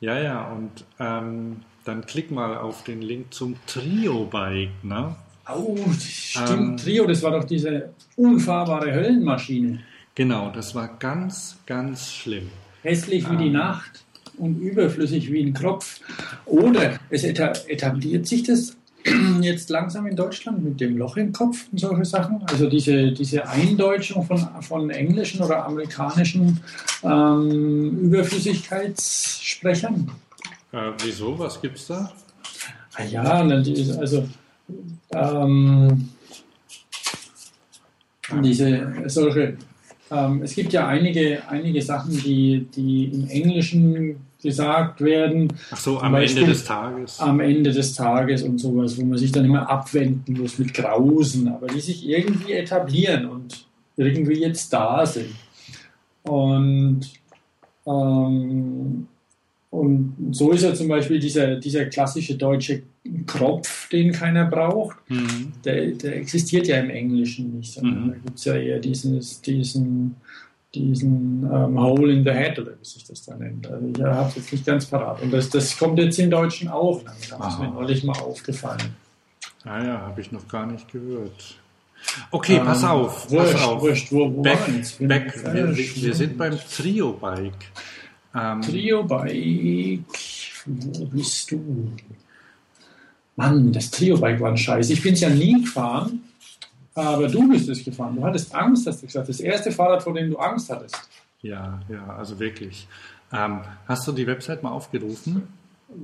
Ja, 0.01 0.19
ja, 0.19 0.53
und 0.53 0.85
ähm, 0.99 1.62
dann 1.85 2.05
klick 2.07 2.31
mal 2.31 2.57
auf 2.59 2.85
den 2.85 3.03
Link 3.03 3.33
zum 3.33 3.57
Trio-Bike, 3.67 4.85
ne? 4.85 5.17
Oh, 5.49 5.77
stimmt, 5.99 6.51
ähm, 6.51 6.77
Trio, 6.77 7.07
das 7.07 7.23
war 7.23 7.33
doch 7.33 7.45
diese 7.45 7.93
unfahrbare 8.17 8.93
Höllenmaschine. 8.93 9.81
Genau, 10.15 10.51
das 10.51 10.75
war 10.75 10.89
ganz, 10.99 11.59
ganz 11.67 12.12
schlimm 12.12 12.51
hässlich 12.83 13.31
wie 13.31 13.37
die 13.37 13.51
ah. 13.51 13.59
Nacht 13.59 14.05
und 14.39 14.61
überflüssig 14.61 15.31
wie 15.33 15.43
ein 15.43 15.55
Kropf. 15.55 16.01
Oder 16.47 16.99
es 17.11 17.25
etabliert 17.25 18.27
sich 18.27 18.43
das 18.43 18.77
jetzt 19.41 19.71
langsam 19.71 20.07
in 20.07 20.17
Deutschland 20.17 20.62
mit 20.62 20.81
dem 20.81 20.97
Loch 20.97 21.17
im 21.17 21.33
Kopf 21.33 21.67
und 21.71 21.79
solche 21.79 22.05
Sachen. 22.05 22.43
Also 22.47 22.69
diese, 22.69 23.12
diese 23.12 23.49
Eindeutschung 23.49 24.25
von, 24.25 24.49
von 24.62 24.91
englischen 24.91 25.43
oder 25.43 25.65
amerikanischen 25.67 26.61
ähm, 27.03 27.99
Überflüssigkeitssprechern. 27.99 30.11
Äh, 30.73 30.93
wieso? 31.03 31.39
Was 31.39 31.61
gibt 31.61 31.77
es 31.79 31.87
da? 31.89 32.12
Ah 32.95 33.05
ja, 33.05 33.23
also 33.99 34.29
ähm, 35.15 36.09
diese 38.43 38.93
solche 39.07 39.57
ähm, 40.12 40.42
es 40.42 40.54
gibt 40.54 40.73
ja 40.73 40.87
einige, 40.87 41.42
einige 41.49 41.81
Sachen, 41.81 42.16
die, 42.23 42.66
die 42.75 43.04
im 43.07 43.28
Englischen 43.28 44.16
gesagt 44.42 45.00
werden. 45.00 45.52
Ach 45.71 45.76
so, 45.76 45.99
am 46.00 46.14
Ende 46.16 46.45
des 46.45 46.64
Tages. 46.64 47.19
Am 47.21 47.40
Ende 47.40 47.73
des 47.73 47.95
Tages 47.95 48.42
und 48.42 48.59
sowas, 48.59 48.99
wo 48.99 49.04
man 49.04 49.16
sich 49.16 49.33
dann 49.33 49.45
immer 49.45 49.71
abwenden 49.71 50.38
muss 50.38 50.59
mit 50.59 50.75
Grausen, 50.75 51.49
aber 51.49 51.69
die 51.69 51.81
sich 51.81 52.07
irgendwie 52.07 52.52
etablieren 52.52 53.26
und 53.26 53.64
irgendwie 53.97 54.40
jetzt 54.40 54.73
da 54.73 55.07
sind. 55.07 55.35
Und, 56.25 57.00
ähm, 57.87 59.07
und 59.71 60.16
so 60.33 60.50
ist 60.50 60.62
ja 60.62 60.75
zum 60.75 60.88
Beispiel 60.88 61.19
dieser, 61.19 61.57
dieser 61.57 61.87
klassische 61.87 62.37
deutsche 62.37 62.83
Kropf, 63.27 63.89
den 63.89 64.13
keiner 64.13 64.45
braucht, 64.45 64.97
mhm. 65.09 65.53
der, 65.65 65.87
der, 65.93 66.17
existiert 66.17 66.69
ja 66.69 66.79
im 66.79 66.91
Englischen 66.91 67.59
nicht, 67.59 67.73
sondern 67.73 68.07
mhm. 68.07 68.11
da 68.11 68.17
gibt 68.19 68.39
es 68.39 68.45
ja 68.45 68.55
eher 68.55 68.79
dieses, 68.79 69.41
diesen, 69.41 70.17
diesen 70.73 71.43
ähm, 71.53 71.81
Hole 71.81 72.13
in 72.13 72.25
the 72.25 72.31
Head 72.31 72.61
oder 72.61 72.73
wie 72.81 72.85
sich 72.85 73.05
das 73.05 73.25
da 73.25 73.35
nennt. 73.37 73.67
Also 73.67 73.89
ich 73.89 74.03
habe 74.03 74.29
es 74.29 74.37
jetzt 74.37 74.53
nicht 74.53 74.67
ganz 74.67 74.87
parat. 74.87 75.21
Und 75.21 75.33
das, 75.33 75.51
das 75.51 75.77
kommt 75.77 75.99
jetzt 75.99 76.19
im 76.19 76.31
Deutschen 76.31 76.69
auch. 76.69 77.03
Da 77.03 77.49
ist 77.49 77.59
mir 77.59 77.71
neulich 77.71 78.05
mal 78.05 78.19
aufgefallen. 78.19 78.95
Ah 79.65 79.83
ja, 79.83 80.01
habe 80.01 80.21
ich 80.21 80.31
noch 80.31 80.47
gar 80.47 80.67
nicht 80.67 80.91
gehört. 80.91 81.57
Okay, 82.31 82.57
ähm, 82.57 82.65
pass 82.65 82.85
auf. 82.85 83.31
Wurscht, 83.31 83.53
pass 83.53 83.63
auf. 83.63 83.83
Wurscht, 83.83 84.13
wo, 84.13 84.33
wo 84.33 84.43
back, 84.43 84.59
back, 85.01 85.55
wir, 85.55 85.77
wir, 85.77 86.15
sind 86.15 86.39
beim 86.39 86.57
Trio-Bike. 86.59 87.53
Ähm, 88.35 88.63
Trio-Bike, 88.63 90.05
wo 90.67 91.05
bist 91.07 91.51
du? 91.51 91.93
Mann, 93.37 93.73
das 93.73 93.91
Trio-Bike 93.91 94.41
war 94.41 94.51
ein 94.51 94.57
Scheiß. 94.57 94.91
Ich 94.91 95.03
bin 95.03 95.15
es 95.15 95.21
ja 95.21 95.31
nie 95.31 95.62
gefahren, 95.62 96.21
aber 96.95 97.29
du 97.29 97.49
bist 97.49 97.69
es 97.69 97.85
gefahren. 97.85 98.17
Du 98.17 98.25
hattest 98.25 98.55
Angst, 98.55 98.87
hast 98.87 99.03
du 99.03 99.07
gesagt. 99.07 99.29
Das 99.29 99.41
erste 99.41 99.73
Fahrrad, 99.73 100.03
vor 100.03 100.15
dem 100.15 100.31
du 100.31 100.37
Angst 100.37 100.71
hattest. 100.71 100.97
Ja, 101.41 101.81
ja, 101.89 102.07
also 102.17 102.39
wirklich. 102.39 102.87
Ähm, 103.33 103.61
hast 103.89 104.07
du 104.07 104.12
die 104.12 104.27
Website 104.27 104.62
mal 104.62 104.71
aufgerufen? 104.71 105.49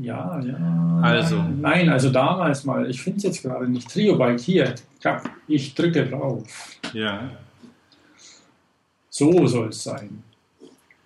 Ja, 0.01 0.41
ja. 0.41 1.01
Also. 1.03 1.43
Nein, 1.43 1.89
also 1.89 2.11
damals 2.11 2.65
mal. 2.65 2.91
Ich 2.91 3.01
finde 3.01 3.19
es 3.19 3.23
jetzt 3.25 3.43
gerade 3.43 3.69
nicht. 3.69 3.91
Trio-Bike 3.91 4.41
hier. 4.41 4.75
Ich 5.47 5.75
drücke 5.75 6.07
drauf. 6.07 6.79
Ja. 6.93 7.31
So 9.11 9.47
soll 9.47 9.69
es 9.69 9.83
sein. 9.83 10.23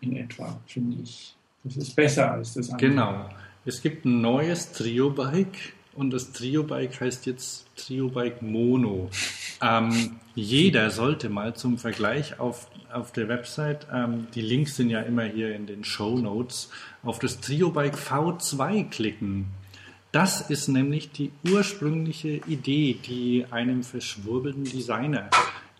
In 0.00 0.16
etwa, 0.16 0.58
finde 0.66 1.02
ich. 1.02 1.36
Das 1.64 1.76
ist 1.76 1.94
besser 1.94 2.32
als 2.32 2.54
das 2.54 2.70
andere. 2.70 2.88
Genau. 2.88 3.28
Es 3.64 3.80
gibt 3.80 4.04
ein 4.04 4.20
neues 4.20 4.72
Trio-Bike 4.72 5.74
und 5.94 6.10
das 6.10 6.32
Trio-Bike 6.32 7.00
heißt 7.00 7.26
jetzt 7.26 7.66
Trio-Bike 7.76 8.42
Mono. 8.42 9.10
Ähm, 9.60 10.18
jeder 10.34 10.90
sollte 10.90 11.28
mal 11.28 11.54
zum 11.54 11.78
Vergleich 11.78 12.40
auf, 12.40 12.68
auf 12.92 13.12
der 13.12 13.28
Website, 13.28 13.86
ähm, 13.92 14.26
die 14.34 14.40
Links 14.40 14.76
sind 14.76 14.90
ja 14.90 15.00
immer 15.00 15.24
hier 15.24 15.54
in 15.54 15.66
den 15.66 15.84
Show 15.84 16.18
Notes, 16.18 16.70
auf 17.02 17.18
das 17.18 17.40
Trio-Bike 17.40 17.96
V2 17.96 18.88
klicken. 18.90 19.46
Das 20.10 20.50
ist 20.50 20.68
nämlich 20.68 21.10
die 21.10 21.30
ursprüngliche 21.48 22.40
Idee, 22.46 22.98
die 23.06 23.46
einem 23.50 23.82
verschwurbelten 23.82 24.64
Designer 24.64 25.30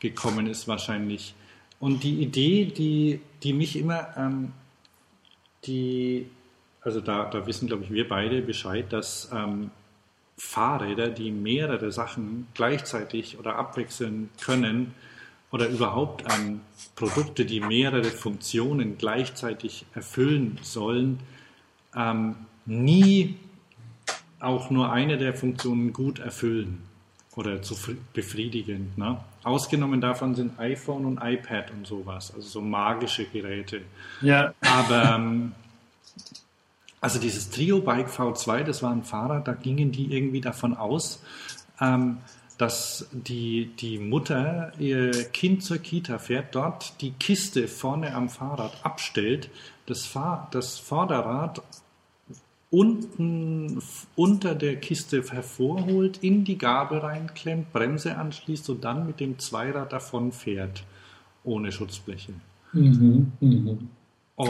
gekommen 0.01 0.47
ist 0.47 0.69
wahrscheinlich. 0.69 1.35
Und 1.81 2.03
die 2.03 2.23
Idee, 2.23 2.67
die, 2.67 3.21
die 3.43 3.53
mich 3.53 3.77
immer, 3.77 4.17
ähm, 4.17 4.53
die, 5.65 6.27
also 6.81 7.01
da, 7.01 7.25
da 7.25 7.47
wissen, 7.47 7.69
glaube 7.69 7.85
ich, 7.85 7.91
wir 7.91 8.09
beide 8.09 8.41
Bescheid, 8.41 8.93
dass 8.93 9.31
ähm, 9.33 9.71
Fahrräder, 10.45 11.09
die 11.09 11.31
mehrere 11.31 11.93
Sachen 11.93 12.47
gleichzeitig 12.53 13.39
oder 13.39 13.57
abwechseln 13.57 14.29
können 14.39 14.93
oder 15.51 15.69
überhaupt 15.69 16.31
an 16.31 16.61
Produkte, 16.95 17.47
die 17.47 17.61
mehrere 17.61 18.11
Funktionen 18.11 18.99
gleichzeitig 18.99 19.87
erfüllen 19.95 20.59
sollen, 20.61 21.21
ähm, 21.97 22.35
nie 22.67 23.37
auch 24.41 24.69
nur 24.69 24.93
eine 24.93 25.17
der 25.17 25.33
Funktionen 25.33 25.95
gut 25.95 26.19
erfüllen 26.19 26.83
oder 27.35 27.63
zu 27.63 27.75
befriedigend. 28.13 28.99
Ne? 28.99 29.25
Ausgenommen 29.45 30.03
davon 30.03 30.35
sind 30.35 30.59
iPhone 30.59 31.07
und 31.07 31.21
iPad 31.23 31.71
und 31.71 31.87
sowas, 31.87 32.35
also 32.35 32.47
so 32.47 32.61
magische 32.61 33.25
Geräte. 33.25 33.83
Ja. 34.21 34.53
Aber 34.61 35.15
ähm, 35.15 35.53
also 37.03 37.19
dieses 37.19 37.51
Trio 37.51 37.81
Bike 37.81 38.09
V2, 38.09 38.63
das 38.63 38.83
war 38.83 38.93
ein 38.93 39.03
Fahrrad, 39.03 39.49
da 39.49 39.55
gingen 39.55 39.91
die 39.91 40.15
irgendwie 40.15 40.41
davon 40.41 40.75
aus, 40.75 41.21
ähm, 41.81 42.19
dass 42.59 43.09
die, 43.11 43.73
die 43.81 43.99
Mutter 43.99 44.73
ihr 44.79 45.11
Kind 45.11 45.65
zur 45.65 45.79
Kita 45.79 46.19
fährt, 46.19 46.55
dort 46.55 47.01
die 47.01 47.11
Kiste 47.11 47.67
vorne 47.67 48.15
am 48.15 48.29
Fahrrad 48.29 48.73
abstellt, 48.85 49.51
das, 49.87 50.07
Fahr 50.07 50.49
das 50.53 50.79
Vorderrad 50.79 51.61
unten 52.71 53.83
unter 54.15 54.55
der 54.55 54.77
Kiste 54.77 55.25
hervorholt, 55.25 56.19
in 56.23 56.45
die 56.45 56.57
Gabel 56.57 56.99
reinklemmt, 56.99 57.73
Bremse 57.73 58.17
anschließt 58.17 58.71
und 58.71 58.85
dann 58.85 59.07
mit 59.09 59.19
dem 59.19 59.41
Zweirad 59.41 59.93
davon 59.93 60.31
fährt, 60.31 60.85
ohne 61.43 61.73
Schutzbleche. 61.73 62.33
Mhm, 62.73 63.33
mh. 63.41 63.77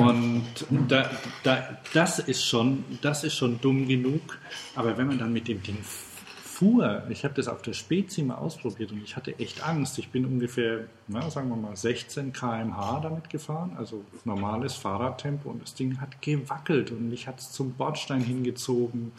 Und 0.01 0.45
da, 0.89 1.11
da, 1.43 1.79
das, 1.93 2.19
ist 2.19 2.45
schon, 2.45 2.85
das 3.03 3.25
ist 3.25 3.35
schon 3.35 3.61
dumm 3.61 3.87
genug. 3.87 4.39
Aber 4.75 4.97
wenn 4.97 5.07
man 5.07 5.19
dann 5.19 5.33
mit 5.33 5.49
dem 5.49 5.63
Ding 5.63 5.79
fuhr, 5.83 7.03
ich 7.09 7.25
habe 7.25 7.35
das 7.35 7.49
auf 7.49 7.63
der 7.63 7.73
Spezi 7.73 8.23
mal 8.23 8.37
ausprobiert 8.37 8.93
und 8.93 9.03
ich 9.03 9.17
hatte 9.17 9.39
echt 9.39 9.67
Angst. 9.67 9.99
Ich 9.99 10.11
bin 10.11 10.25
ungefähr, 10.25 10.85
na, 11.09 11.29
sagen 11.31 11.49
wir 11.49 11.57
mal, 11.57 11.77
16 11.77 12.33
km/h 12.33 13.01
damit 13.01 13.31
gefahren, 13.31 13.73
also 13.77 14.05
normales 14.25 14.75
Fahrradtempo 14.75 15.51
und 15.51 15.63
das 15.63 15.75
Ding 15.75 16.01
hat 16.01 16.23
gewackelt 16.23 16.91
und 16.91 17.09
mich 17.09 17.27
hat 17.27 17.41
es 17.41 17.53
zum 17.53 17.73
Bordstein 17.73 18.23
hingezogen. 18.23 19.13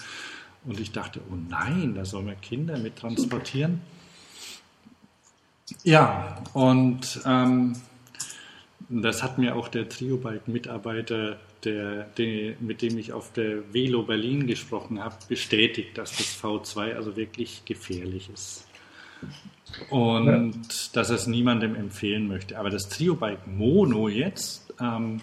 Und 0.65 0.79
ich 0.79 0.91
dachte, 0.93 1.19
oh 1.29 1.35
nein, 1.49 1.93
da 1.95 2.05
soll 2.05 2.23
man 2.23 2.39
Kinder 2.39 2.77
mit 2.77 2.95
transportieren. 2.95 3.81
Ja, 5.83 6.37
und 6.53 7.21
ähm, 7.25 7.75
das 8.89 9.23
hat 9.23 9.37
mir 9.37 9.55
auch 9.55 9.67
der 9.67 9.89
Triobike-Mitarbeiter, 9.89 11.37
der, 11.63 12.03
der, 12.17 12.55
mit 12.59 12.81
dem 12.81 12.97
ich 12.97 13.13
auf 13.13 13.31
der 13.31 13.73
Velo 13.73 14.03
Berlin 14.03 14.47
gesprochen 14.47 15.03
habe, 15.03 15.15
bestätigt, 15.27 15.97
dass 15.97 16.17
das 16.17 16.41
V2 16.41 16.95
also 16.95 17.15
wirklich 17.15 17.63
gefährlich 17.65 18.29
ist. 18.33 18.67
Und 19.89 20.27
ja. 20.27 20.89
dass 20.93 21.09
es 21.09 21.27
niemandem 21.27 21.75
empfehlen 21.75 22.27
möchte. 22.27 22.59
Aber 22.59 22.69
das 22.69 22.89
Triobike 22.89 23.49
Mono 23.49 24.09
jetzt, 24.09 24.73
ähm, 24.79 25.21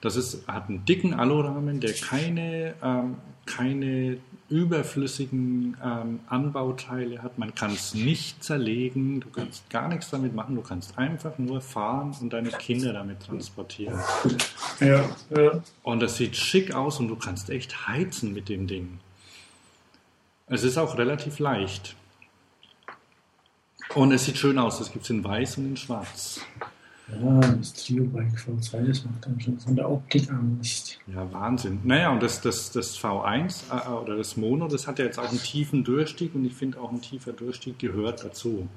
das 0.00 0.16
ist, 0.16 0.46
hat 0.46 0.68
einen 0.68 0.84
dicken 0.84 1.12
Alurahmen, 1.14 1.80
der 1.80 1.92
keine, 1.92 2.74
ähm, 2.82 3.16
keine 3.44 4.18
überflüssigen 4.50 5.76
ähm, 5.82 6.20
Anbauteile 6.26 7.22
hat. 7.22 7.38
Man 7.38 7.54
kann 7.54 7.72
es 7.72 7.94
nicht 7.94 8.42
zerlegen, 8.42 9.20
du 9.20 9.30
kannst 9.30 9.70
gar 9.70 9.88
nichts 9.88 10.10
damit 10.10 10.34
machen, 10.34 10.56
du 10.56 10.62
kannst 10.62 10.98
einfach 10.98 11.38
nur 11.38 11.60
fahren 11.60 12.14
und 12.20 12.32
deine 12.32 12.50
Kinder 12.50 12.92
damit 12.92 13.20
transportieren. 13.20 13.98
Ja, 14.80 15.04
ja. 15.36 15.62
Und 15.82 16.00
das 16.00 16.16
sieht 16.16 16.36
schick 16.36 16.74
aus 16.74 16.98
und 17.00 17.08
du 17.08 17.16
kannst 17.16 17.48
echt 17.50 17.86
heizen 17.86 18.34
mit 18.34 18.48
dem 18.48 18.66
Ding. 18.66 18.98
Es 20.46 20.64
ist 20.64 20.78
auch 20.78 20.98
relativ 20.98 21.38
leicht. 21.38 21.94
Und 23.94 24.12
es 24.12 24.24
sieht 24.24 24.36
schön 24.36 24.58
aus, 24.58 24.78
das 24.78 24.92
gibt 24.92 25.04
es 25.04 25.10
in 25.10 25.22
weiß 25.22 25.58
und 25.58 25.66
in 25.66 25.76
schwarz. 25.76 26.40
Ja, 27.22 27.40
das 27.40 27.72
Trio-Bike 27.74 28.36
V2, 28.36 28.86
das 28.86 29.04
macht 29.04 29.26
dann 29.26 29.40
schon 29.40 29.58
von 29.58 29.74
der 29.74 29.90
Optik 29.90 30.30
Angst. 30.30 30.98
Ja, 31.06 31.30
Wahnsinn. 31.32 31.80
Naja, 31.84 32.12
und 32.12 32.22
das, 32.22 32.40
das, 32.40 32.70
das 32.72 32.98
V1 32.98 33.64
äh, 33.70 33.88
oder 33.90 34.16
das 34.16 34.36
Mono, 34.36 34.68
das 34.68 34.86
hat 34.86 34.98
ja 34.98 35.06
jetzt 35.06 35.18
auch 35.18 35.28
einen 35.28 35.42
tiefen 35.42 35.84
Durchstieg 35.84 36.34
und 36.34 36.44
ich 36.44 36.54
finde 36.54 36.80
auch 36.80 36.92
ein 36.92 37.00
tiefer 37.00 37.32
Durchstieg 37.32 37.78
gehört 37.78 38.24
dazu. 38.24 38.68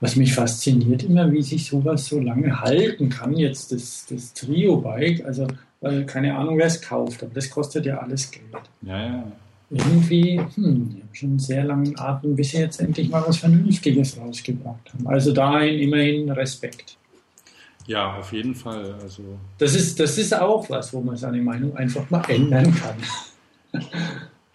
Was 0.00 0.16
mich 0.16 0.34
fasziniert 0.34 1.02
immer, 1.02 1.32
wie 1.32 1.42
sich 1.42 1.66
sowas 1.66 2.06
so 2.06 2.20
lange 2.20 2.60
halten 2.60 3.08
kann, 3.08 3.34
jetzt 3.36 3.72
das, 3.72 4.06
das 4.08 4.34
Trio-Bike, 4.34 5.24
also 5.24 5.46
weil 5.80 6.06
keine 6.06 6.36
Ahnung, 6.36 6.58
wer 6.58 6.66
es 6.66 6.80
kauft, 6.80 7.22
aber 7.22 7.34
das 7.34 7.50
kostet 7.50 7.86
ja 7.86 7.98
alles 7.98 8.30
Geld. 8.30 8.44
Ja, 8.82 9.06
ja. 9.06 9.32
Irgendwie, 9.70 10.38
hm, 10.38 10.90
die 10.90 11.00
haben 11.00 11.08
schon 11.14 11.28
einen 11.30 11.38
sehr 11.38 11.64
langen 11.64 11.98
Atem, 11.98 12.36
bis 12.36 12.50
sie 12.50 12.58
jetzt 12.58 12.78
endlich 12.80 13.08
mal 13.08 13.24
was 13.26 13.38
Vernünftiges 13.38 14.18
rausgebracht 14.18 14.92
haben. 14.92 15.06
Also 15.06 15.32
dahin 15.32 15.80
immerhin 15.80 16.30
Respekt. 16.30 16.98
Ja, 17.92 18.14
auf 18.16 18.32
jeden 18.32 18.54
Fall. 18.54 18.94
Also 19.02 19.22
das, 19.58 19.74
ist, 19.74 20.00
das 20.00 20.16
ist 20.16 20.32
auch 20.32 20.68
was, 20.70 20.94
wo 20.94 21.02
man 21.02 21.14
seine 21.16 21.42
Meinung 21.42 21.76
einfach 21.76 22.08
mal 22.08 22.24
ändern 22.28 22.74
kann. 22.74 23.82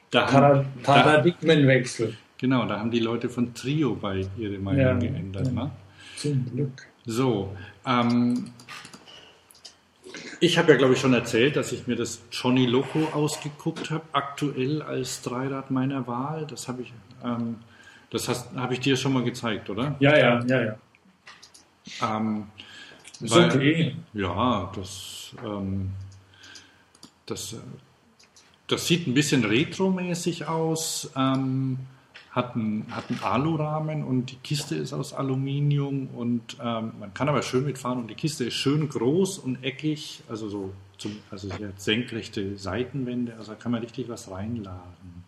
Da 0.09 0.21
Parad 0.21 0.65
Paradigmenwechsel. 0.83 2.15
Genau, 2.37 2.65
da 2.65 2.79
haben 2.79 2.91
die 2.91 3.01
Leute 3.01 3.27
von 3.27 3.53
Trio 3.53 3.93
bei 3.93 4.25
ihre 4.37 4.57
Meinung 4.57 4.79
ja, 4.79 4.93
geändert. 4.93 5.47
Ja. 5.47 5.51
Ne? 5.51 5.71
Zum 6.15 6.45
Glück. 6.49 6.87
So, 7.05 7.53
ähm, 7.85 8.51
ich 10.39 10.57
habe 10.57 10.71
ja, 10.71 10.77
glaube 10.77 10.93
ich, 10.93 11.01
schon 11.01 11.13
erzählt, 11.13 11.57
dass 11.57 11.73
ich 11.73 11.87
mir 11.87 11.97
das 11.97 12.21
Johnny 12.31 12.65
Loco 12.65 13.09
ausgeguckt 13.11 13.91
habe, 13.91 14.05
aktuell 14.13 14.81
als 14.81 15.21
Dreirad 15.23 15.71
meiner 15.71 16.07
Wahl. 16.07 16.47
Das 16.47 16.69
habe 16.69 16.83
ich, 16.83 16.93
ähm, 17.25 17.57
das 18.09 18.29
habe 18.55 18.75
ich 18.75 18.79
dir 18.79 18.95
schon 18.95 19.11
mal 19.11 19.25
gezeigt, 19.25 19.69
oder? 19.69 19.97
Ja, 19.99 20.17
ja, 20.17 20.41
ja, 20.45 20.61
ja. 20.63 20.75
Ähm, 22.01 22.47
ist 23.21 23.35
Weil, 23.35 23.49
okay. 23.49 23.95
Ja, 24.13 24.71
das, 24.75 25.31
ähm, 25.45 25.91
das, 27.25 27.55
das 28.67 28.87
sieht 28.87 29.07
ein 29.07 29.13
bisschen 29.13 29.43
retromäßig 29.43 30.47
aus. 30.47 31.11
Ähm, 31.15 31.79
hat 32.37 32.55
einen, 32.55 32.85
hat 32.95 33.09
einen 33.09 33.19
Alurahmen 33.23 34.03
und 34.03 34.31
die 34.31 34.35
Kiste 34.35 34.75
ist 34.75 34.93
aus 34.93 35.11
Aluminium 35.11 36.07
und 36.15 36.57
ähm, 36.61 36.93
man 36.99 37.11
kann 37.15 37.27
aber 37.29 37.41
schön 37.41 37.65
mitfahren 37.65 37.97
und 37.97 38.09
die 38.09 38.15
Kiste 38.15 38.45
ist 38.45 38.53
schön 38.53 38.87
groß 38.87 39.39
und 39.39 39.63
eckig, 39.63 40.21
also 40.29 40.47
so 40.47 40.73
zum, 40.99 41.17
also 41.31 41.47
sie 41.47 41.65
hat 41.65 41.81
senkrechte 41.81 42.55
Seitenwände, 42.57 43.35
also 43.37 43.53
da 43.53 43.57
kann 43.57 43.71
man 43.71 43.81
richtig 43.81 44.07
was 44.07 44.29
reinladen. 44.29 45.23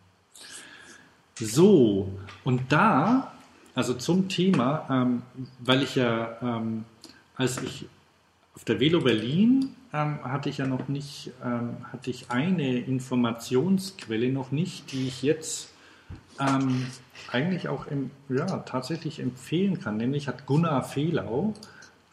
So, 1.40 2.12
und 2.44 2.72
da, 2.72 3.32
also 3.74 3.96
zum 3.96 4.30
Thema, 4.30 4.86
ähm, 4.92 5.24
weil 5.60 5.82
ich 5.82 5.96
ja 5.96 6.38
ähm, 6.44 6.86
als 7.40 7.64
ich 7.64 7.86
auf 8.54 8.66
der 8.66 8.80
Velo 8.80 9.00
Berlin 9.00 9.70
ähm, 9.94 10.20
hatte 10.24 10.50
ich 10.50 10.58
ja 10.58 10.68
noch 10.68 10.90
nicht, 10.90 11.32
ähm, 11.44 11.78
hatte 11.92 12.10
ich 12.10 12.30
eine 12.30 12.80
Informationsquelle 12.80 14.30
noch 14.30 14.52
nicht, 14.52 14.92
die 14.92 15.08
ich 15.08 15.24
jetzt 15.24 15.70
ähm, 16.40 16.88
eigentlich 17.32 17.70
auch 17.70 17.88
im, 17.88 18.12
ja, 18.28 18.46
tatsächlich 18.46 19.22
empfehlen 19.22 19.80
kann. 19.80 19.96
Nämlich 19.96 20.28
hat 20.28 20.46
Gunnar 20.46 20.84
Fehlau 20.84 21.54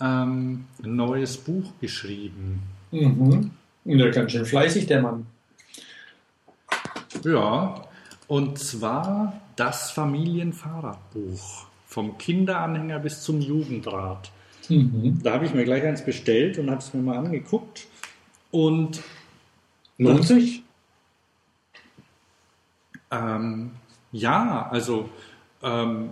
ähm, 0.01 0.67
ein 0.83 0.97
neues 0.97 1.39
Buch 1.39 1.73
geschrieben. 1.81 2.62
Mhm. 2.93 3.51
Ja, 3.85 4.09
ganz 4.11 4.31
schön 4.31 4.47
fleißig, 4.47 4.87
der 4.87 5.03
Mann. 5.03 5.27
Ja, 7.25 7.85
und 8.29 8.59
zwar 8.59 9.41
das 9.57 9.91
Familienfahrradbuch. 9.91 11.67
Vom 11.89 12.17
Kinderanhänger 12.17 13.01
bis 13.01 13.23
zum 13.23 13.41
Jugendrad. 13.41 14.31
Mhm. 14.68 15.20
Da 15.22 15.33
habe 15.33 15.46
ich 15.46 15.55
mir 15.55 15.64
gleich 15.64 15.85
eins 15.85 16.05
bestellt 16.05 16.59
und 16.59 16.70
habe 16.70 16.81
es 16.81 16.92
mir 16.94 17.02
mal 17.02 17.18
angeguckt. 17.18 17.87
Und 18.50 19.02
lohnt 19.98 20.24
sich? 20.24 20.62
Ähm, 23.11 23.70
ja, 24.12 24.68
also 24.70 25.09
ähm, 25.62 26.11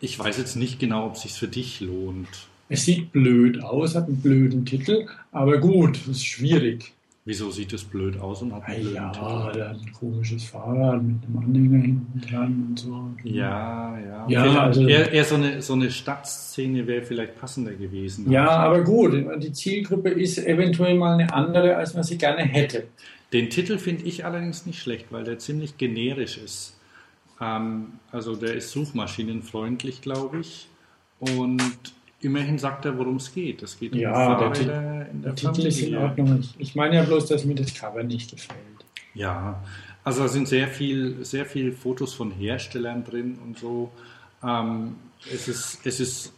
ich 0.00 0.18
weiß 0.18 0.38
jetzt 0.38 0.56
nicht 0.56 0.78
genau, 0.78 1.06
ob 1.06 1.14
es 1.14 1.22
sich 1.22 1.32
für 1.32 1.48
dich 1.48 1.80
lohnt. 1.80 2.48
Es 2.68 2.84
sieht 2.84 3.12
blöd 3.12 3.62
aus, 3.62 3.94
hat 3.94 4.06
einen 4.06 4.22
blöden 4.22 4.64
Titel, 4.64 5.06
aber 5.30 5.58
gut, 5.58 5.98
es 5.98 6.08
ist 6.08 6.26
schwierig. 6.26 6.92
Wieso 7.24 7.52
sieht 7.52 7.72
es 7.72 7.84
blöd 7.84 8.18
aus 8.18 8.42
und 8.42 8.52
hat 8.52 8.64
einen 8.64 8.80
blöden 8.80 8.96
ja, 8.96 9.10
Titel? 9.10 9.52
der 9.58 9.68
hat 9.68 9.76
ein 9.76 9.92
komisches 9.92 10.44
Fahrrad 10.44 11.00
mit 11.04 11.24
einem 11.24 11.38
Anhänger 11.38 11.82
hinten 11.84 12.20
dran 12.20 12.66
und 12.70 12.78
so. 12.80 13.10
Ja, 13.22 13.96
ja. 14.00 14.26
ja 14.28 14.60
also, 14.60 14.88
eher, 14.88 15.12
eher 15.12 15.24
so, 15.24 15.36
eine, 15.36 15.62
so 15.62 15.74
eine 15.74 15.92
Stadtszene 15.92 16.84
wäre 16.88 17.02
vielleicht 17.02 17.38
passender 17.38 17.74
gewesen. 17.74 18.28
Ja, 18.28 18.48
aber 18.48 18.82
gut, 18.82 19.14
die 19.40 19.52
Zielgruppe 19.52 20.10
ist 20.10 20.38
eventuell 20.38 20.96
mal 20.96 21.14
eine 21.14 21.32
andere, 21.32 21.76
als 21.76 21.94
man 21.94 22.02
sie 22.02 22.18
gerne 22.18 22.42
hätte. 22.42 22.88
Den 23.32 23.50
Titel 23.50 23.78
finde 23.78 24.04
ich 24.04 24.24
allerdings 24.24 24.66
nicht 24.66 24.80
schlecht, 24.80 25.06
weil 25.10 25.22
der 25.22 25.38
ziemlich 25.38 25.78
generisch 25.78 26.38
ist. 26.38 26.76
Ähm, 27.40 27.92
also 28.10 28.34
der 28.34 28.54
ist 28.54 28.72
suchmaschinenfreundlich, 28.72 30.02
glaube 30.02 30.40
ich. 30.40 30.68
Und 31.20 31.62
Immerhin 32.22 32.58
sagt 32.58 32.84
er, 32.84 32.96
worum 32.96 33.16
es 33.16 33.34
geht. 33.34 33.62
Es 33.62 33.78
geht 33.78 33.92
um 33.92 33.98
ja, 33.98 34.38
der, 34.38 34.52
Ti 34.52 34.64
der 34.64 35.34
Titel 35.34 35.66
ist 35.66 35.80
in 35.80 35.96
Ordnung. 35.96 36.42
Ich 36.58 36.74
meine 36.74 36.96
ja 36.96 37.02
bloß, 37.02 37.26
dass 37.26 37.44
mir 37.44 37.56
das 37.56 37.74
Cover 37.74 38.02
nicht 38.02 38.30
gefällt. 38.30 38.58
Ja, 39.14 39.62
also 40.04 40.22
da 40.22 40.28
sind 40.28 40.48
sehr 40.48 40.68
viel, 40.68 41.24
sehr 41.24 41.46
viel 41.46 41.72
Fotos 41.72 42.14
von 42.14 42.30
Herstellern 42.30 43.04
drin 43.04 43.38
und 43.44 43.58
so. 43.58 43.90
Ähm, 44.42 44.96
es 45.32 45.48
ist, 45.48 45.80
es 45.84 46.00
ist 46.00 46.32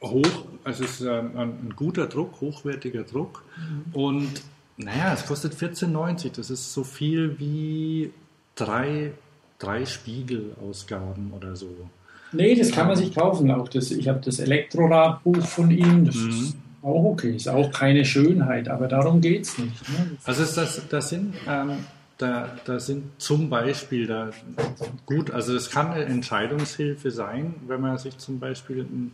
hoch, 0.00 0.44
es 0.64 0.80
ist 0.80 1.00
ähm, 1.00 1.36
ein, 1.36 1.48
ein, 1.50 1.74
guter 1.76 2.06
Druck, 2.06 2.40
hochwertiger 2.40 3.04
Druck 3.04 3.44
mhm. 3.56 3.94
und 3.94 4.42
naja, 4.76 5.14
es 5.14 5.26
kostet 5.26 5.54
14,90. 5.54 6.36
Das 6.36 6.50
ist 6.50 6.72
so 6.72 6.82
viel 6.82 7.38
wie 7.38 8.12
drei, 8.56 9.12
drei 9.58 9.86
Spiegelausgaben 9.86 11.32
oder 11.32 11.54
so. 11.54 11.88
Nee, 12.34 12.54
das 12.54 12.70
kann 12.70 12.86
man 12.86 12.96
sich 12.96 13.14
kaufen. 13.14 13.50
Auch 13.50 13.68
das, 13.68 13.90
ich 13.90 14.08
habe 14.08 14.20
das 14.24 14.38
Elektroradbuch 14.38 15.44
von 15.44 15.70
ihm. 15.70 16.04
Das 16.04 16.16
mhm. 16.16 16.30
ist 16.30 16.56
auch 16.82 17.04
okay. 17.04 17.34
Ist 17.34 17.48
auch 17.48 17.72
keine 17.72 18.04
Schönheit, 18.04 18.68
aber 18.68 18.88
darum 18.88 19.20
geht 19.20 19.42
es 19.42 19.58
nicht. 19.58 19.88
Ne? 19.88 20.16
Also 20.24 20.42
das, 20.42 20.82
das 20.88 21.08
sind, 21.08 21.34
ähm, 21.48 21.78
da, 22.18 22.56
da 22.64 22.78
sind 22.78 23.04
zum 23.18 23.48
Beispiel 23.48 24.06
da 24.06 24.30
gut, 25.06 25.30
also 25.30 25.56
es 25.56 25.70
kann 25.70 25.92
eine 25.92 26.04
Entscheidungshilfe 26.04 27.10
sein, 27.10 27.54
wenn 27.66 27.80
man 27.80 27.98
sich 27.98 28.18
zum 28.18 28.38
Beispiel 28.38 28.82
ein, 28.82 29.12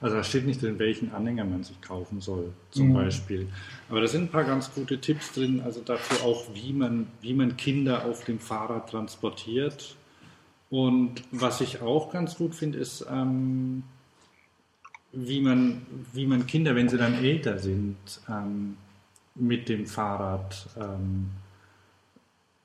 also 0.00 0.16
da 0.16 0.24
steht 0.24 0.46
nicht 0.46 0.60
drin, 0.60 0.78
welchen 0.78 1.12
Anhänger 1.12 1.44
man 1.44 1.62
sich 1.62 1.80
kaufen 1.80 2.20
soll, 2.20 2.52
zum 2.70 2.88
mhm. 2.88 2.94
Beispiel. 2.94 3.48
Aber 3.88 4.00
da 4.00 4.06
sind 4.06 4.24
ein 4.24 4.28
paar 4.28 4.44
ganz 4.44 4.74
gute 4.74 5.00
Tipps 5.00 5.32
drin, 5.32 5.62
also 5.64 5.80
dafür 5.80 6.26
auch, 6.26 6.46
wie 6.54 6.72
man, 6.72 7.06
wie 7.20 7.34
man 7.34 7.56
Kinder 7.56 8.04
auf 8.04 8.24
dem 8.24 8.40
Fahrrad 8.40 8.90
transportiert 8.90 9.96
und 10.72 11.22
was 11.32 11.60
ich 11.60 11.82
auch 11.82 12.10
ganz 12.10 12.36
gut 12.38 12.54
finde, 12.54 12.78
ist, 12.78 13.04
ähm, 13.10 13.82
wie, 15.12 15.42
man, 15.42 15.82
wie 16.14 16.26
man 16.26 16.46
Kinder, 16.46 16.74
wenn 16.74 16.88
sie 16.88 16.96
dann 16.96 17.12
älter 17.12 17.58
sind, 17.58 17.98
ähm, 18.26 18.78
mit 19.34 19.68
dem 19.68 19.84
Fahrrad 19.84 20.70
ähm, 20.80 21.28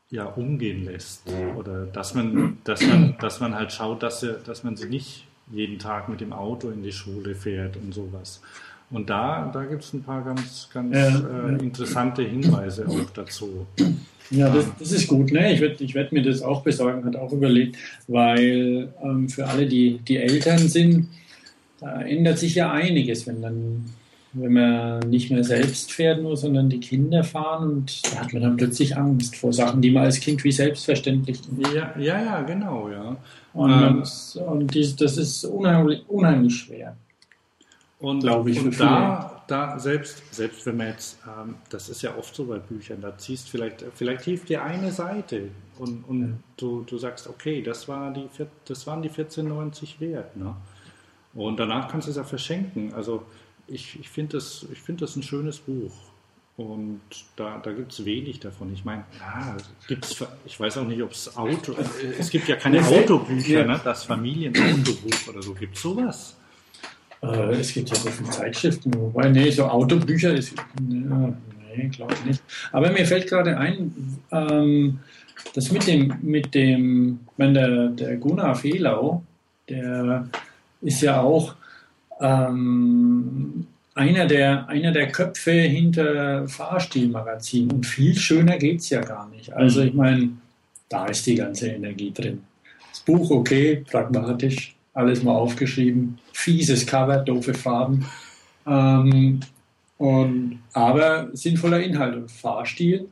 ja, 0.09 0.23
umgehen 0.23 0.85
lässt. 0.85 1.29
Oder 1.57 1.85
dass 1.85 2.13
man, 2.13 2.59
dass 2.63 2.81
man, 2.81 3.17
dass 3.19 3.41
man 3.41 3.53
halt 3.53 3.73
schaut, 3.73 4.01
dass, 4.01 4.23
er, 4.23 4.35
dass 4.35 4.63
man 4.63 4.77
sie 4.77 4.87
nicht 4.87 5.27
jeden 5.51 5.77
Tag 5.77 6.07
mit 6.07 6.21
dem 6.21 6.31
Auto 6.31 6.69
in 6.69 6.83
die 6.83 6.93
Schule 6.93 7.35
fährt 7.35 7.75
und 7.75 7.93
sowas. 7.93 8.41
Und 8.89 9.09
da, 9.09 9.49
da 9.53 9.65
gibt 9.65 9.83
es 9.83 9.93
ein 9.93 10.03
paar 10.03 10.23
ganz, 10.23 10.69
ganz 10.73 10.95
Ja, 10.95 11.07
äh, 11.07 11.51
ja. 11.51 11.57
interessante 11.57 12.21
Hinweise 12.21 12.87
auch 12.87 13.09
dazu. 13.13 13.67
Ja, 14.29 14.49
das, 14.53 14.65
das 14.79 14.91
ist 14.91 15.07
gut. 15.07 15.31
Ne? 15.31 15.53
Ich 15.53 15.61
werde 15.61 15.83
ich 15.83 15.93
werd 15.93 16.11
mir 16.11 16.21
das 16.21 16.41
auch 16.41 16.63
besorgen, 16.63 17.05
hat 17.05 17.15
auch 17.15 17.31
überlegt, 17.31 17.77
weil 18.07 18.89
ähm, 19.03 19.29
für 19.29 19.47
alle, 19.47 19.65
die, 19.67 19.99
die 20.07 20.17
Eltern 20.17 20.59
sind, 20.59 21.07
da 21.79 22.01
ändert 22.01 22.39
sich 22.39 22.55
ja 22.55 22.71
einiges, 22.71 23.27
wenn 23.27 23.41
dann 23.41 23.85
wenn 24.33 24.53
man 24.53 24.99
nicht 25.09 25.31
mehr 25.31 25.43
selbst 25.43 25.91
fährt 25.91 26.21
nur, 26.21 26.37
sondern 26.37 26.69
die 26.69 26.79
Kinder 26.79 27.23
fahren 27.23 27.69
und 27.69 28.13
da 28.13 28.19
hat 28.19 28.33
man 28.33 28.41
dann 28.41 28.57
plötzlich 28.57 28.95
Angst 28.95 29.35
vor 29.35 29.53
Sachen, 29.53 29.81
die 29.81 29.89
man 29.89 30.03
als 30.03 30.19
Kind 30.19 30.43
wie 30.43 30.51
selbstverständlich 30.51 31.39
Ja, 31.73 31.93
ja, 31.97 32.21
ja, 32.23 32.41
genau, 32.41 32.89
ja. 32.89 33.15
und, 33.53 33.71
Ähm. 33.71 34.03
und 34.41 34.73
dies, 34.73 34.95
das 34.95 35.17
ist 35.17 35.43
unheimlich, 35.45 36.03
unheimlich 36.07 36.55
schwer. 36.55 36.95
Und, 37.99 38.19
Glaube 38.19 38.51
ich, 38.51 38.59
und 38.59 38.79
da, 38.79 39.41
da 39.47 39.79
selbst, 39.79 40.21
selbst 40.31 40.65
wenn 40.67 40.77
man 40.77 40.87
jetzt, 40.87 41.17
ähm, 41.25 41.55
das 41.69 41.89
ist 41.89 42.03
ja 42.03 42.15
oft 42.15 42.35
so 42.35 42.45
bei 42.45 42.59
Büchern, 42.59 43.01
da 43.01 43.17
ziehst 43.17 43.49
vielleicht, 43.49 43.83
vielleicht 43.95 44.23
hilft 44.23 44.49
dir 44.49 44.61
eine 44.63 44.91
Seite 44.91 45.49
und, 45.79 46.03
und 46.07 46.21
Ja. 46.21 46.27
du, 46.57 46.83
du 46.83 46.97
sagst, 46.99 47.27
okay, 47.27 47.63
das, 47.63 47.87
war 47.87 48.13
die, 48.13 48.27
das 48.65 48.85
waren 48.85 49.01
die 49.01 49.09
14,90 49.09 49.99
wert. 49.99 50.37
Ne? 50.37 50.55
Und 51.33 51.59
danach 51.59 51.87
kannst 51.89 52.07
du 52.07 52.11
es 52.11 52.17
ja 52.17 52.23
verschenken. 52.23 52.93
Also 52.93 53.23
ich, 53.67 53.99
ich 53.99 54.09
finde 54.09 54.37
das, 54.37 54.65
ich 54.71 54.79
find 54.79 55.01
das 55.01 55.15
ein 55.15 55.23
schönes 55.23 55.57
Buch. 55.57 55.91
Und 56.55 57.01
da, 57.35 57.57
da 57.59 57.71
gibt 57.71 57.91
es 57.91 58.05
wenig 58.05 58.39
davon. 58.39 58.73
Ich 58.73 58.83
meine, 58.85 59.05
ja, 59.19 59.55
gibt's, 59.87 60.23
ich 60.45 60.59
weiß 60.59 60.77
auch 60.79 60.85
nicht, 60.87 61.01
ob 61.03 61.11
es 61.11 61.35
Auto, 61.37 61.75
es 62.17 62.29
gibt 62.31 62.47
ja 62.47 62.55
keine 62.55 62.83
Autobücher, 62.85 63.63
ne? 63.65 63.79
das 63.83 64.03
Familienautobuch 64.05 65.27
oder 65.29 65.41
so. 65.43 65.53
Gibt 65.53 65.75
es 65.75 65.81
sowas? 65.83 66.35
Äh, 67.33 67.55
es 67.55 67.73
gibt 67.73 67.89
ja 67.89 67.95
so 67.95 68.09
viele 68.09 68.29
Zeitschriften, 68.29 68.93
wobei, 68.93 69.29
nee, 69.29 69.49
so 69.49 69.65
Autobücher 69.65 70.33
ist, 70.33 70.53
ja, 70.55 71.33
nee, 71.75 71.87
glaube 71.89 72.13
ich 72.13 72.25
nicht. 72.25 72.43
Aber 72.71 72.91
mir 72.91 73.05
fällt 73.05 73.27
gerade 73.27 73.57
ein, 73.57 74.19
ähm, 74.31 74.99
das 75.53 75.71
mit 75.71 75.87
dem, 75.87 76.13
mit 76.21 76.53
dem, 76.53 77.19
wenn 77.37 77.53
der, 77.53 77.89
der 77.89 78.17
Gunnar 78.17 78.55
Fehlau, 78.55 79.23
der 79.69 80.27
ist 80.81 81.01
ja 81.01 81.21
auch 81.21 81.55
ähm, 82.21 83.67
einer, 83.95 84.25
der, 84.25 84.67
einer 84.69 84.91
der 84.91 85.11
Köpfe 85.11 85.51
hinter 85.51 86.47
Fahrstilmagazin 86.47 87.71
und 87.71 87.85
viel 87.85 88.15
schöner 88.15 88.57
geht 88.57 88.79
es 88.79 88.89
ja 88.89 89.01
gar 89.01 89.27
nicht. 89.29 89.51
Also 89.53 89.81
ich 89.81 89.93
meine, 89.93 90.29
da 90.89 91.07
ist 91.07 91.25
die 91.25 91.35
ganze 91.35 91.69
Energie 91.69 92.11
drin. 92.11 92.43
Das 92.91 92.99
Buch 93.01 93.29
okay, 93.31 93.83
pragmatisch, 93.89 94.76
alles 94.97 95.21
mal 95.21 95.35
aufgeschrieben, 95.35 96.17
fieses 96.33 96.87
Cover, 96.87 97.17
doofe 97.17 97.53
Farben, 97.53 98.05
ähm, 98.65 99.39
und, 99.97 100.59
aber 100.73 101.29
sinnvoller 101.33 101.79
Inhalt 101.81 102.15
und 102.15 102.31
Fahrstil, 102.31 103.07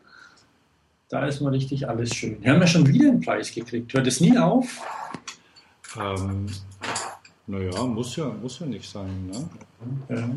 da 1.10 1.28
ist 1.28 1.42
mal 1.42 1.50
richtig 1.50 1.88
alles 1.88 2.14
schön. 2.14 2.42
Wir 2.42 2.52
haben 2.52 2.62
ja 2.62 2.68
schon 2.68 2.88
wieder 2.88 3.10
einen 3.10 3.22
Preis 3.22 3.54
gekriegt, 3.54 3.94
hört 3.94 4.08
es 4.08 4.20
nie 4.20 4.38
auf? 4.38 4.82
Ähm, 5.96 6.48
naja, 7.46 7.84
muss 7.84 8.16
ja, 8.16 8.30
muss 8.30 8.60
ja 8.60 8.66
nicht 8.66 8.90
sein. 8.90 9.28
Ne? 9.28 9.50
Ja. 10.10 10.30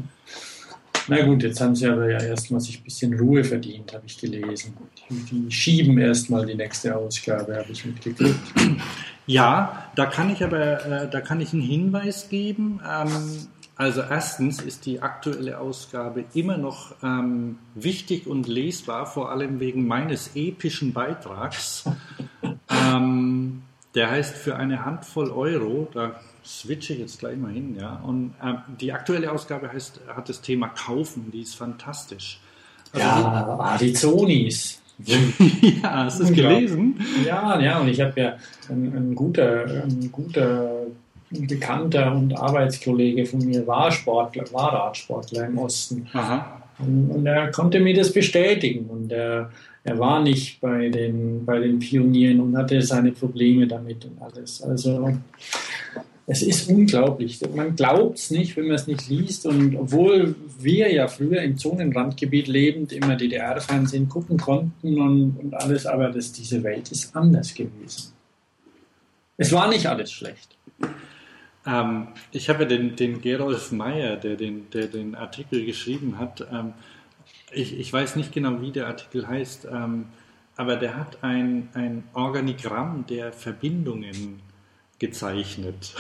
Na 1.09 1.23
gut, 1.25 1.43
jetzt 1.43 1.61
haben 1.61 1.75
sie 1.75 1.87
aber 1.87 2.11
ja 2.11 2.21
erstmal 2.21 2.61
sich 2.61 2.81
ein 2.81 2.85
bisschen 2.85 3.19
Ruhe 3.19 3.43
verdient, 3.43 3.95
habe 3.95 4.05
ich 4.07 4.19
gelesen. 4.19 4.77
Die, 5.09 5.51
schieben 5.51 5.97
erstmal 5.99 6.45
die 6.45 6.55
nächste 6.55 6.95
Ausgabe, 6.95 7.57
habe 7.57 7.73
ich 7.73 7.85
mitgekriegt. 7.85 8.39
Ja, 9.27 9.91
da 9.95 10.07
kann 10.07 10.31
ich 10.31 10.43
aber, 10.43 10.85
äh, 10.87 11.11
da 11.11 11.21
kann 11.21 11.41
ich 11.41 11.53
einen 11.53 11.61
Hinweis 11.61 12.31
geben. 12.31 12.81
Ähm, 12.87 13.49
also 13.77 14.01
erstens 14.01 14.61
ist 14.61 14.87
die 14.87 15.01
aktuelle 15.03 15.61
Ausgabe 15.61 16.25
immer 16.35 16.57
noch 16.57 16.95
ähm, 17.03 17.59
wichtig 17.75 18.27
und 18.27 18.49
lesbar, 18.49 19.07
vor 19.07 19.31
allem 19.31 19.61
wegen 19.61 19.87
meines 19.87 20.31
epischen 20.35 20.93
Beitrags. 20.95 21.85
ähm, 22.71 23.63
der 23.95 24.11
heißt 24.11 24.35
für 24.35 24.57
eine 24.57 24.85
Handvoll 24.85 25.31
Euro, 25.31 25.89
da 25.93 26.21
switche 26.49 26.95
jetzt 26.95 27.19
gleich 27.19 27.37
mal 27.37 27.53
hin, 27.53 27.77
ja. 27.79 28.01
Und 28.05 28.35
ähm, 28.43 28.59
die 28.81 28.93
aktuelle 28.93 29.31
Ausgabe 29.31 29.71
heißt, 29.71 30.01
hat 30.09 30.29
das 30.29 30.41
Thema 30.41 30.69
Kaufen, 30.69 31.31
die 31.31 31.43
ist 31.43 31.55
fantastisch. 31.55 32.41
Also 32.93 33.07
Ja, 33.07 33.77
die 33.79 33.93
Zonis. 33.93 34.81
ja, 35.05 36.05
hast 36.05 36.19
du 36.19 36.25
es 36.25 36.33
gelesen? 36.33 36.99
Ja, 37.25 37.61
ja, 37.61 37.79
und 37.79 37.89
ich 37.89 38.01
habe 38.01 38.21
ja 38.21 38.37
ein, 38.69 38.93
ein, 38.97 39.15
guter, 39.15 39.85
ein 39.85 40.11
guter 40.11 40.87
Bekannter 41.31 42.17
und 42.17 42.37
Arbeitskollege 42.37 43.27
von 43.27 43.45
mir 43.45 43.67
war 43.67 43.93
Sportler, 43.93 44.45
war 44.53 44.73
Radsportler 44.73 45.47
im 45.47 45.59
Osten. 45.59 46.07
Aha. 46.15 46.63
Und, 46.79 47.11
und 47.11 47.27
er 47.27 47.51
konnte 47.51 47.79
mir 47.79 47.95
das 47.95 48.13
bestätigen. 48.13 48.87
Und 48.87 49.13
er, 49.13 49.51
er 49.85 49.99
war 49.99 50.21
nicht 50.23 50.61
bei 50.61 50.89
den, 50.89 51.45
bei 51.45 51.59
den 51.61 51.79
Pionieren 51.79 52.41
und 52.41 52.57
hatte 52.57 52.81
seine 52.83 53.13
Probleme 53.13 53.67
damit 53.67 54.05
und 54.05 54.21
alles. 54.21 54.63
Also 54.63 55.17
es 56.31 56.43
ist 56.43 56.69
unglaublich. 56.69 57.41
Man 57.55 57.75
glaubt 57.75 58.19
es 58.19 58.31
nicht, 58.31 58.55
wenn 58.55 58.67
man 58.67 58.75
es 58.75 58.87
nicht 58.87 59.09
liest. 59.09 59.47
Und 59.47 59.75
obwohl 59.75 60.37
wir 60.59 60.93
ja 60.93 61.09
früher 61.09 61.41
im 61.41 61.57
Zonenrandgebiet 61.57 62.49
lebend 62.49 62.93
immer 62.93 63.17
DDR-Fernsehen 63.17 64.11
gucken 64.11 64.37
konnten 64.37 65.01
und, 65.01 65.39
und 65.39 65.55
alles, 65.55 65.87
aber 65.87 66.11
das, 66.11 66.31
diese 66.33 66.63
Welt 66.63 66.93
ist 66.93 67.17
anders 67.17 67.55
gewesen. 67.55 68.13
Es 69.39 69.53
war 69.53 69.71
nicht 69.71 69.87
alles 69.87 70.13
schlecht. 70.13 70.55
Ähm, 71.67 72.09
ich 72.31 72.51
habe 72.51 72.67
den, 72.67 72.95
den 72.95 73.23
Gerolf 73.23 73.73
Meyer, 73.73 74.17
der 74.17 74.37
den, 74.37 74.69
der 74.71 74.89
den 74.89 75.15
Artikel 75.15 75.65
geschrieben 75.65 76.19
hat. 76.19 76.47
Ähm, 76.53 76.75
ich, 77.53 77.79
ich 77.79 77.91
weiß 77.91 78.17
nicht 78.17 78.33
genau, 78.33 78.61
wie 78.61 78.71
der 78.71 78.89
Artikel 78.89 79.27
heißt, 79.27 79.67
ähm, 79.73 80.09
aber 80.57 80.77
der 80.77 80.95
hat 80.95 81.25
ein, 81.25 81.71
ein 81.73 82.05
Organigramm 82.13 83.07
der 83.07 83.33
Verbindungen 83.33 84.41
gezeichnet. 84.99 85.95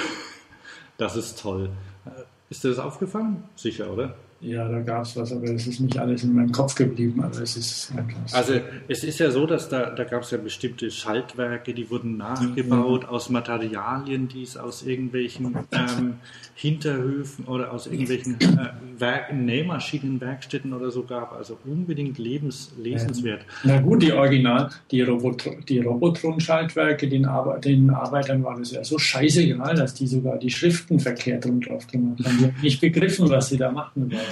Das 0.97 1.17
ist 1.17 1.41
toll. 1.41 1.71
Äh, 2.07 2.11
Ist 2.51 2.65
dir 2.65 2.71
das 2.71 2.79
aufgefallen? 2.79 3.45
Sicher, 3.57 3.93
oder? 3.93 4.15
Ja, 4.41 4.69
da 4.69 4.79
gab 4.81 5.03
es 5.03 5.17
was, 5.17 5.33
aber 5.33 5.51
es 5.51 5.67
ist 5.67 5.81
nicht 5.81 5.99
alles 5.99 6.23
in 6.23 6.33
meinem 6.33 6.53
Kopf 6.53 6.77
geblieben. 6.77 7.21
Also 7.25 7.43
es 7.43 7.57
ist. 7.57 7.93
Also 8.33 8.55
es 8.87 9.03
ist 9.03 9.19
ja 9.19 9.33
so, 9.33 9.47
dass 9.47 9.69
da, 9.69 9.91
da 9.91 10.05
gab 10.05 10.23
es 10.23 10.31
ja 10.31 10.39
bestimmte 10.39 10.93
Schaltwerke, 10.93 11.75
die 11.75 11.91
wurden 11.91 12.17
nachgebaut 12.17 13.05
aus 13.07 13.31
Materialien, 13.31 14.29
die 14.29 14.43
es 14.43 14.57
aus 14.57 14.85
irgendwelchen 14.85 15.57
ähm, 15.73 16.15
Hinterhöfen 16.55 17.47
oder 17.47 17.73
aus 17.73 17.89
irgendwelchen 17.89 18.41
äh, 18.41 19.01
Werk 19.01 19.33
Nähmaschinenwerkstätten 19.33 20.73
oder 20.73 20.93
so 20.93 21.03
gab. 21.03 21.33
Also 21.33 21.59
unbedingt 21.65 22.19
lebens 22.19 22.71
lesenswert. 22.81 23.45
Na 23.65 23.81
gut, 23.81 24.03
die 24.03 24.13
Original, 24.13 24.71
die, 24.93 25.03
Robot 25.03 25.45
die 25.69 25.81
Robotron-Schaltwerke, 25.81 27.09
den, 27.09 27.27
Arbe 27.27 27.61
den 27.61 27.91
Arbeitern 27.91 28.45
war 28.45 28.57
das 28.57 28.71
ja 28.71 28.85
so 28.85 28.99
scheißegal, 28.99 29.75
dass 29.75 29.95
die 29.95 30.07
sogar 30.07 30.39
die 30.39 30.51
Schriften 30.51 31.01
verkehrt 31.01 31.45
rum 31.45 31.61
drauf 31.61 31.89
gemacht 31.89 32.25
haben. 32.25 32.39
Die 32.39 32.45
haben 32.45 32.63
nicht 32.63 32.81
begriffen, 32.81 33.29
was 33.29 33.49
sie 33.49 33.57
da 33.57 33.73
machen 33.73 34.13
wollen. 34.13 34.28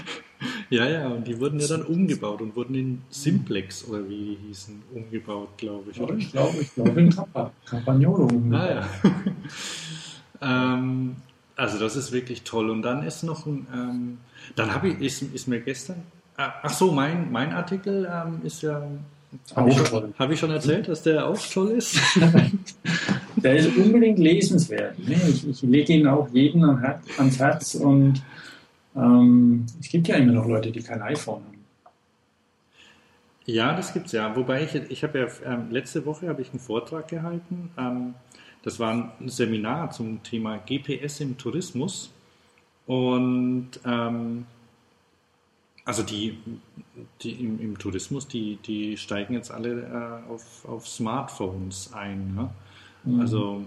Ja, 0.68 0.86
ja, 0.88 1.08
und 1.08 1.26
die 1.26 1.38
wurden 1.40 1.58
ja 1.60 1.66
dann 1.66 1.82
umgebaut 1.82 2.40
und 2.42 2.56
wurden 2.56 2.74
in 2.74 3.02
Simplex 3.10 3.86
oder 3.88 4.06
wie 4.08 4.16
die 4.36 4.38
hießen, 4.48 4.82
umgebaut, 4.94 5.48
glaube 5.56 5.90
ich. 5.90 5.96
Ja, 5.96 6.02
Oder? 6.04 6.16
ich 6.16 6.32
glaube, 6.32 6.56
ich 6.60 6.74
glaube 6.74 7.00
in 7.00 7.10
Kappa, 7.14 7.52
Campagnolo. 7.64 8.28
Ah, 8.52 8.68
ja. 8.68 8.88
ähm, 10.74 11.16
also 11.54 11.78
das 11.78 11.96
ist 11.96 12.12
wirklich 12.12 12.42
toll. 12.42 12.68
Und 12.70 12.82
dann 12.82 13.02
ist 13.06 13.22
noch 13.22 13.46
ein, 13.46 13.66
ähm, 13.72 14.18
dann 14.56 14.74
habe 14.74 14.88
ich, 14.88 15.00
ist, 15.00 15.22
ist 15.22 15.48
mir 15.48 15.60
gestern, 15.60 16.02
ah, 16.36 16.52
ach 16.62 16.72
so, 16.74 16.92
mein, 16.92 17.30
mein 17.32 17.52
Artikel 17.52 18.06
ähm, 18.12 18.40
ist 18.44 18.62
ja, 18.62 18.82
habe 19.54 19.70
ich, 19.70 19.76
schon- 19.86 20.14
hab 20.18 20.30
ich 20.30 20.38
schon 20.38 20.50
erzählt, 20.50 20.88
dass 20.88 21.02
der 21.02 21.26
auch 21.26 21.38
toll 21.52 21.70
ist? 21.70 21.98
Der 23.36 23.54
ist 23.54 23.76
unbedingt 23.76 24.18
lesenswert. 24.18 24.98
Ne? 24.98 25.14
Ich, 25.28 25.46
ich 25.46 25.60
lege 25.62 25.92
ihn 25.92 26.06
auch 26.06 26.26
jedem 26.32 26.64
ans 26.64 27.38
Herz 27.38 27.74
und 27.74 28.22
ähm, 28.96 29.66
es 29.80 29.88
gibt 29.88 30.08
ja 30.08 30.16
immer 30.16 30.32
noch 30.32 30.46
Leute, 30.46 30.70
die 30.72 30.82
kein 30.82 31.02
iPhone 31.02 31.42
haben. 31.44 31.56
Ja, 33.44 33.76
das 33.76 33.92
gibt's 33.92 34.12
ja. 34.12 34.34
Wobei 34.34 34.64
ich, 34.64 34.74
ich 34.74 35.04
habe 35.04 35.20
ja 35.20 35.26
ähm, 35.44 35.70
letzte 35.70 36.04
Woche 36.04 36.28
habe 36.28 36.42
ich 36.42 36.50
einen 36.50 36.58
Vortrag 36.58 37.08
gehalten. 37.08 37.70
Ähm, 37.78 38.14
das 38.62 38.80
war 38.80 38.92
ein 38.92 39.28
Seminar 39.28 39.92
zum 39.92 40.22
Thema 40.24 40.58
GPS 40.58 41.20
im 41.20 41.38
Tourismus. 41.38 42.12
Und 42.86 43.70
ähm, 43.84 44.46
also 45.84 46.02
die, 46.02 46.38
die 47.22 47.32
im, 47.32 47.60
im 47.60 47.78
Tourismus, 47.78 48.26
die, 48.26 48.56
die 48.56 48.96
steigen 48.96 49.34
jetzt 49.34 49.52
alle 49.52 50.22
äh, 50.26 50.30
auf, 50.30 50.64
auf 50.68 50.88
Smartphones 50.88 51.92
ein. 51.92 52.34
Ne? 52.34 52.50
Mhm. 53.04 53.20
Also 53.20 53.64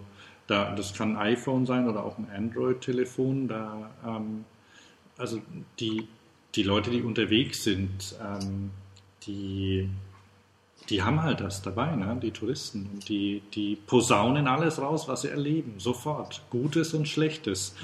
da, 0.47 0.75
das 0.75 0.93
kann 0.93 1.15
ein 1.15 1.33
iPhone 1.33 1.65
sein 1.65 1.87
oder 1.87 2.03
auch 2.03 2.17
ein 2.17 2.27
Android-Telefon. 2.35 3.47
Da, 3.47 3.91
ähm, 4.05 4.43
also 5.19 5.41
die, 5.79 6.07
die 6.55 6.63
Leute, 6.63 6.89
die 6.89 7.01
unterwegs 7.01 7.63
sind, 7.63 8.15
ähm, 8.23 8.71
die, 9.27 9.89
die 10.89 11.03
haben 11.03 11.21
halt 11.21 11.41
das 11.41 11.61
dabei, 11.61 11.95
ne? 11.95 12.17
die 12.21 12.31
Touristen. 12.31 12.89
Und 12.93 13.09
die, 13.09 13.41
die 13.53 13.75
posaunen 13.75 14.47
alles 14.47 14.81
raus, 14.81 15.07
was 15.07 15.21
sie 15.21 15.27
erleben, 15.27 15.75
sofort. 15.77 16.41
Gutes 16.49 16.93
und 16.93 17.07
Schlechtes. 17.07 17.75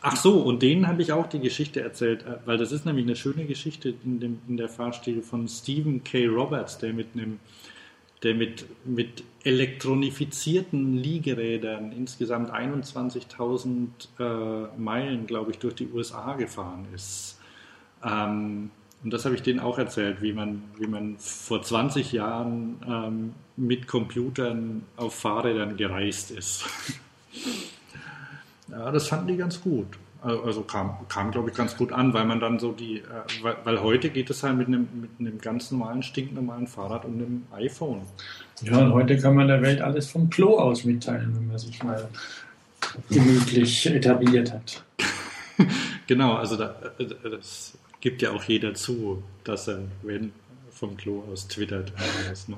Ach 0.00 0.16
so, 0.16 0.40
und 0.40 0.62
denen 0.62 0.88
habe 0.88 1.02
ich 1.02 1.12
auch 1.12 1.28
die 1.28 1.40
Geschichte 1.40 1.80
erzählt, 1.80 2.22
äh, 2.22 2.38
weil 2.46 2.58
das 2.58 2.72
ist 2.72 2.86
nämlich 2.86 3.04
eine 3.04 3.16
schöne 3.16 3.44
Geschichte 3.44 3.94
in, 4.04 4.20
dem, 4.20 4.38
in 4.48 4.56
der 4.56 4.68
Fahrstil 4.68 5.22
von 5.22 5.46
Stephen 5.46 6.02
K. 6.02 6.26
Roberts, 6.26 6.78
der 6.78 6.92
mit 6.92 7.08
einem 7.14 7.38
der 8.22 8.34
mit, 8.34 8.66
mit 8.84 9.22
elektronifizierten 9.44 10.96
Liegerädern 10.96 11.92
insgesamt 11.92 12.50
21.000 12.50 13.88
äh, 14.18 14.68
Meilen, 14.78 15.26
glaube 15.26 15.52
ich, 15.52 15.58
durch 15.58 15.74
die 15.74 15.88
USA 15.88 16.34
gefahren 16.34 16.86
ist. 16.94 17.38
Ähm, 18.04 18.70
und 19.04 19.12
das 19.12 19.24
habe 19.24 19.36
ich 19.36 19.42
denen 19.42 19.60
auch 19.60 19.78
erzählt, 19.78 20.22
wie 20.22 20.32
man, 20.32 20.64
wie 20.76 20.88
man 20.88 21.16
vor 21.18 21.62
20 21.62 22.12
Jahren 22.12 22.80
ähm, 22.86 23.34
mit 23.56 23.86
Computern 23.86 24.84
auf 24.96 25.14
Fahrrädern 25.14 25.76
gereist 25.76 26.32
ist. 26.32 26.64
ja, 28.68 28.90
das 28.90 29.06
fanden 29.06 29.28
die 29.28 29.36
ganz 29.36 29.60
gut. 29.60 29.86
Also 30.20 30.62
kam, 30.62 30.96
kam 31.08 31.30
glaube 31.30 31.50
ich, 31.50 31.56
ganz 31.56 31.76
gut 31.76 31.92
an, 31.92 32.12
weil 32.12 32.24
man 32.24 32.40
dann 32.40 32.58
so 32.58 32.72
die, 32.72 32.98
äh, 32.98 33.02
weil, 33.42 33.56
weil, 33.62 33.80
heute 33.80 34.10
geht 34.10 34.30
es 34.30 34.42
halt 34.42 34.56
mit 34.56 34.66
einem, 34.66 34.88
mit 35.00 35.10
einem 35.20 35.38
ganz 35.38 35.70
normalen, 35.70 36.02
stinknormalen 36.02 36.66
Fahrrad 36.66 37.04
und 37.04 37.14
einem 37.14 37.46
iPhone. 37.52 38.02
Ja, 38.62 38.78
und 38.78 38.92
heute 38.92 39.16
kann 39.18 39.36
man 39.36 39.46
der 39.46 39.62
Welt 39.62 39.80
alles 39.80 40.10
vom 40.10 40.28
Klo 40.28 40.58
aus 40.58 40.84
mitteilen, 40.84 41.36
wenn 41.36 41.46
man 41.46 41.58
sich 41.58 41.80
mal 41.84 42.08
gemütlich 43.08 43.86
etabliert 43.86 44.52
hat. 44.52 44.82
genau, 46.08 46.34
also 46.34 46.56
da, 46.56 46.74
äh, 46.98 47.06
das 47.30 47.78
gibt 48.00 48.20
ja 48.20 48.32
auch 48.32 48.42
jeder 48.42 48.74
zu, 48.74 49.22
dass 49.44 49.68
er, 49.68 49.80
wenn 50.02 50.32
vom 50.72 50.96
Klo 50.96 51.24
aus 51.30 51.46
twittert. 51.46 51.92
Was, 52.28 52.48
ne? 52.48 52.56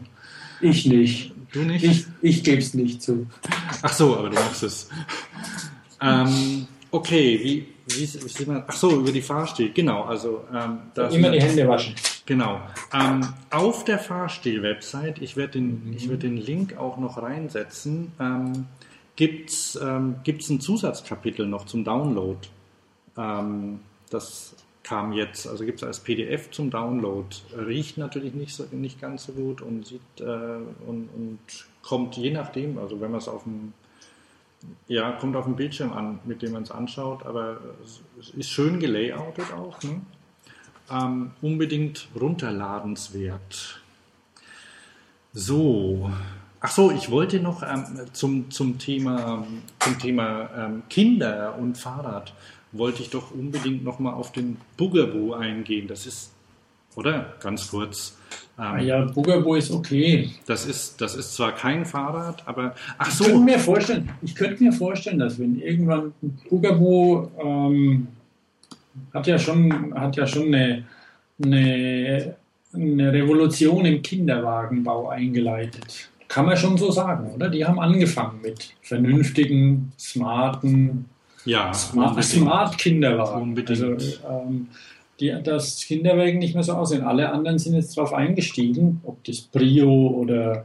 Ich 0.60 0.86
nicht. 0.86 1.32
Du 1.52 1.60
nicht? 1.60 1.84
Ich, 1.84 2.06
ich 2.20 2.44
gebe 2.44 2.58
es 2.58 2.74
nicht 2.74 3.02
zu. 3.02 3.26
Ach 3.82 3.92
so, 3.92 4.16
aber 4.16 4.28
du 4.28 4.34
machst 4.34 4.62
es. 4.62 4.88
Ähm, 6.02 6.66
okay, 6.90 7.40
wie, 7.42 7.66
wie, 7.86 8.00
wie 8.00 8.06
sieht 8.06 8.46
man? 8.46 8.64
Ach 8.66 8.72
so, 8.72 9.00
über 9.00 9.12
die 9.12 9.22
Fahrstil, 9.22 9.72
genau. 9.72 10.04
Also 10.04 10.44
ähm, 10.52 10.78
immer 11.12 11.30
die 11.30 11.40
Hände 11.40 11.66
waschen. 11.68 11.94
Genau. 12.26 12.60
Ähm, 12.92 13.26
auf 13.50 13.84
der 13.84 13.98
Fahrstil-Website, 13.98 15.20
ich 15.20 15.36
werde 15.36 15.54
den, 15.54 15.90
mhm. 15.90 16.10
werd 16.10 16.22
den 16.22 16.36
Link 16.36 16.76
auch 16.76 16.96
noch 16.96 17.20
reinsetzen, 17.20 18.12
ähm, 18.20 18.66
gibt 19.16 19.50
es 19.50 19.78
ähm, 19.82 20.16
ein 20.26 20.60
Zusatzkapitel 20.60 21.46
noch 21.46 21.66
zum 21.66 21.84
Download. 21.84 22.38
Ähm, 23.16 23.80
das 24.10 24.54
kam 24.82 25.12
jetzt, 25.12 25.46
also 25.46 25.64
gibt 25.64 25.78
es 25.78 25.84
als 25.84 26.00
PDF 26.00 26.50
zum 26.50 26.70
Download. 26.70 27.28
Riecht 27.56 27.98
natürlich 27.98 28.34
nicht, 28.34 28.54
so, 28.54 28.64
nicht 28.72 29.00
ganz 29.00 29.26
so 29.26 29.32
gut 29.32 29.60
und 29.60 29.86
sieht 29.86 30.00
äh, 30.20 30.24
und, 30.24 31.08
und, 31.14 31.38
kommt 31.82 32.16
je 32.16 32.30
nachdem, 32.30 32.76
also 32.76 33.00
wenn 33.00 33.10
man 33.10 33.18
es 33.18 33.28
auf 33.28 33.44
dem 33.44 33.72
ja, 34.88 35.12
kommt 35.12 35.36
auf 35.36 35.44
dem 35.44 35.56
Bildschirm 35.56 35.92
an, 35.92 36.18
mit 36.24 36.42
dem 36.42 36.52
man 36.52 36.62
es 36.62 36.70
anschaut, 36.70 37.24
aber 37.24 37.58
es 38.18 38.30
ist 38.30 38.50
schön 38.50 38.78
gelayoutet 38.80 39.52
auch. 39.52 39.82
Ne? 39.82 40.00
Ähm, 40.90 41.30
unbedingt 41.40 42.08
runterladenswert. 42.18 43.80
So, 45.32 46.10
ach 46.60 46.70
so, 46.70 46.90
ich 46.90 47.10
wollte 47.10 47.40
noch 47.40 47.62
ähm, 47.62 47.84
zum, 48.12 48.50
zum 48.50 48.78
Thema, 48.78 49.46
zum 49.78 49.98
Thema 49.98 50.50
ähm, 50.56 50.82
Kinder 50.88 51.56
und 51.56 51.78
Fahrrad 51.78 52.34
wollte 52.72 53.02
ich 53.02 53.10
doch 53.10 53.30
unbedingt 53.30 53.84
nochmal 53.84 54.14
auf 54.14 54.32
den 54.32 54.56
Bugaboo 54.76 55.34
eingehen. 55.34 55.88
Das 55.88 56.06
ist, 56.06 56.32
oder? 56.96 57.34
Ganz 57.40 57.70
kurz. 57.70 58.16
Ähm, 58.58 58.64
ah 58.64 58.80
ja, 58.80 59.04
Bugaboo 59.04 59.54
ist 59.54 59.70
okay. 59.70 60.30
Das 60.46 60.66
ist, 60.66 61.00
das 61.00 61.14
ist 61.16 61.34
zwar 61.34 61.52
kein 61.52 61.84
Fahrrad, 61.84 62.46
aber. 62.46 62.74
Ach 62.98 63.10
so. 63.10 63.24
Ich 63.24 63.30
könnte 63.30 63.44
mir 63.44 63.58
vorstellen, 63.58 64.10
ich 64.22 64.34
könnte 64.34 64.62
mir 64.62 64.72
vorstellen 64.72 65.18
dass 65.18 65.38
wenn 65.38 65.60
irgendwann 65.60 66.12
Bugaboo 66.48 67.30
ähm, 67.42 68.08
hat 69.14 69.26
ja 69.26 69.38
schon, 69.38 69.94
hat 69.94 70.16
ja 70.16 70.26
schon 70.26 70.46
eine, 70.48 70.84
eine, 71.42 72.36
eine 72.74 73.12
Revolution 73.12 73.84
im 73.84 74.02
Kinderwagenbau 74.02 75.08
eingeleitet. 75.08 76.10
Kann 76.28 76.46
man 76.46 76.56
schon 76.56 76.76
so 76.76 76.90
sagen, 76.90 77.30
oder? 77.34 77.48
Die 77.48 77.64
haben 77.64 77.80
angefangen 77.80 78.40
mit 78.42 78.74
vernünftigen, 78.82 79.92
smarten 79.98 81.06
ja, 81.44 81.72
Smart, 81.72 82.22
Smart 82.22 82.78
Kinderwagen. 82.78 83.42
Unbedingt. 83.42 83.82
Also, 83.82 84.18
ähm, 84.28 84.68
die, 85.20 85.34
das 85.42 85.80
Kinderwagen 85.80 86.38
nicht 86.38 86.54
mehr 86.54 86.64
so 86.64 86.72
aussehen. 86.72 87.02
Alle 87.02 87.30
anderen 87.30 87.58
sind 87.58 87.74
jetzt 87.74 87.96
darauf 87.96 88.12
eingestiegen, 88.12 89.00
ob 89.04 89.22
das 89.24 89.40
Brio 89.40 90.08
oder, 90.08 90.64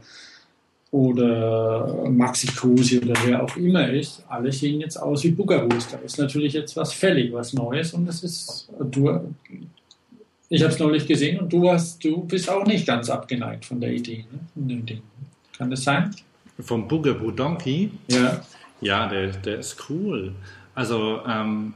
oder 0.90 2.08
Maxi 2.10 2.48
Cosi 2.48 2.98
oder 2.98 3.14
wer 3.24 3.42
auch 3.42 3.56
immer 3.56 3.88
ist. 3.90 4.24
Alle 4.28 4.50
sehen 4.52 4.80
jetzt 4.80 4.96
aus 4.96 5.24
wie 5.24 5.30
Bugaboos. 5.30 5.88
Da 5.88 5.98
ist 5.98 6.18
natürlich 6.18 6.54
jetzt 6.54 6.76
was 6.76 6.92
fällig, 6.92 7.32
was 7.32 7.52
Neues 7.52 7.92
und 7.92 8.06
das 8.06 8.22
ist, 8.24 8.68
du, 8.90 9.20
ich 10.48 10.62
habe 10.62 10.72
es 10.72 10.78
neulich 10.78 11.06
gesehen 11.06 11.40
und 11.40 11.52
du, 11.52 11.70
hast, 11.70 12.02
du 12.02 12.24
bist 12.24 12.48
auch 12.48 12.64
nicht 12.64 12.86
ganz 12.86 13.10
abgeneigt 13.10 13.64
von 13.64 13.80
der 13.80 13.92
Idee, 13.92 14.24
ne? 14.32 14.40
von 14.54 14.68
dem 14.68 14.86
Ding. 14.86 15.02
Kann 15.56 15.70
das 15.70 15.84
sein? 15.84 16.14
Vom 16.60 16.88
Bugaboo 16.88 17.30
Donkey? 17.30 17.90
Ja. 18.10 18.42
Ja, 18.80 19.08
der, 19.08 19.28
der 19.28 19.58
ist 19.58 19.88
cool. 19.88 20.34
Also 20.74 21.20
ähm, 21.26 21.72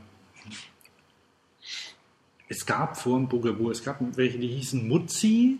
es 2.51 2.67
gab 2.67 2.97
vor 2.97 3.17
dem 3.17 3.29
Bugaboo, 3.29 3.71
es 3.71 3.83
gab 3.83 4.01
welche, 4.17 4.39
die 4.39 4.49
hießen 4.49 4.87
Mutzi 4.87 5.59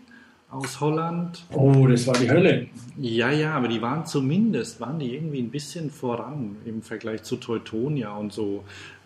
aus 0.49 0.81
Holland. 0.81 1.45
Oh, 1.53 1.87
das 1.87 2.05
war 2.05 2.17
die 2.17 2.29
Hölle. 2.29 2.67
Ja, 2.97 3.31
ja, 3.31 3.53
aber 3.53 3.69
die 3.69 3.81
waren 3.81 4.05
zumindest, 4.05 4.81
waren 4.81 4.99
die 4.99 5.15
irgendwie 5.15 5.39
ein 5.39 5.49
bisschen 5.49 5.89
voran 5.89 6.57
im 6.65 6.81
Vergleich 6.81 7.23
zu 7.23 7.37
Teutonia 7.37 8.13
und 8.13 8.33
so. 8.33 8.65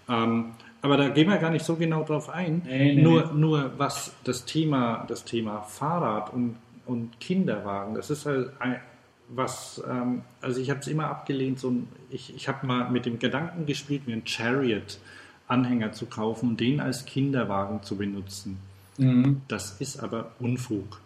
Ähm, 0.10 0.54
aber 0.82 0.98
da 0.98 1.10
gehen 1.10 1.30
wir 1.30 1.38
gar 1.38 1.52
nicht 1.52 1.64
so 1.64 1.76
genau 1.76 2.04
drauf 2.04 2.30
ein. 2.30 2.64
Nee, 2.66 2.96
nee, 2.96 3.02
nur, 3.04 3.32
nee. 3.32 3.40
nur 3.40 3.72
was 3.78 4.14
das 4.24 4.46
Thema, 4.46 5.06
das 5.08 5.24
Thema 5.24 5.62
Fahrrad 5.62 6.34
und, 6.34 6.56
und 6.88 7.20
Kinderwagen, 7.20 7.94
das 7.94 8.10
ist 8.10 8.26
halt 8.26 8.50
ein, 8.58 8.80
was, 9.30 9.84
ähm, 9.88 10.24
also 10.42 10.60
ich 10.60 10.72
habe 10.72 10.80
es 10.80 10.88
immer 10.88 11.08
abgelehnt, 11.08 11.60
so 11.60 11.70
ein, 11.70 11.88
ich, 12.10 12.36
ich 12.36 12.48
habe 12.48 12.66
mal 12.66 12.90
mit 12.90 13.06
dem 13.06 13.20
Gedanken 13.20 13.68
gespielt, 13.68 14.08
mir 14.08 14.14
einen 14.14 14.26
Chariot-Anhänger 15.48 15.92
zu 15.92 16.06
kaufen 16.06 16.50
und 16.50 16.60
den 16.60 16.80
als 16.80 17.06
Kinderwagen 17.06 17.84
zu 17.84 17.96
benutzen. 17.96 18.58
Mhm. 18.98 19.42
Das 19.48 19.78
ist 19.80 20.02
aber 20.02 20.32
Unfug, 20.40 21.02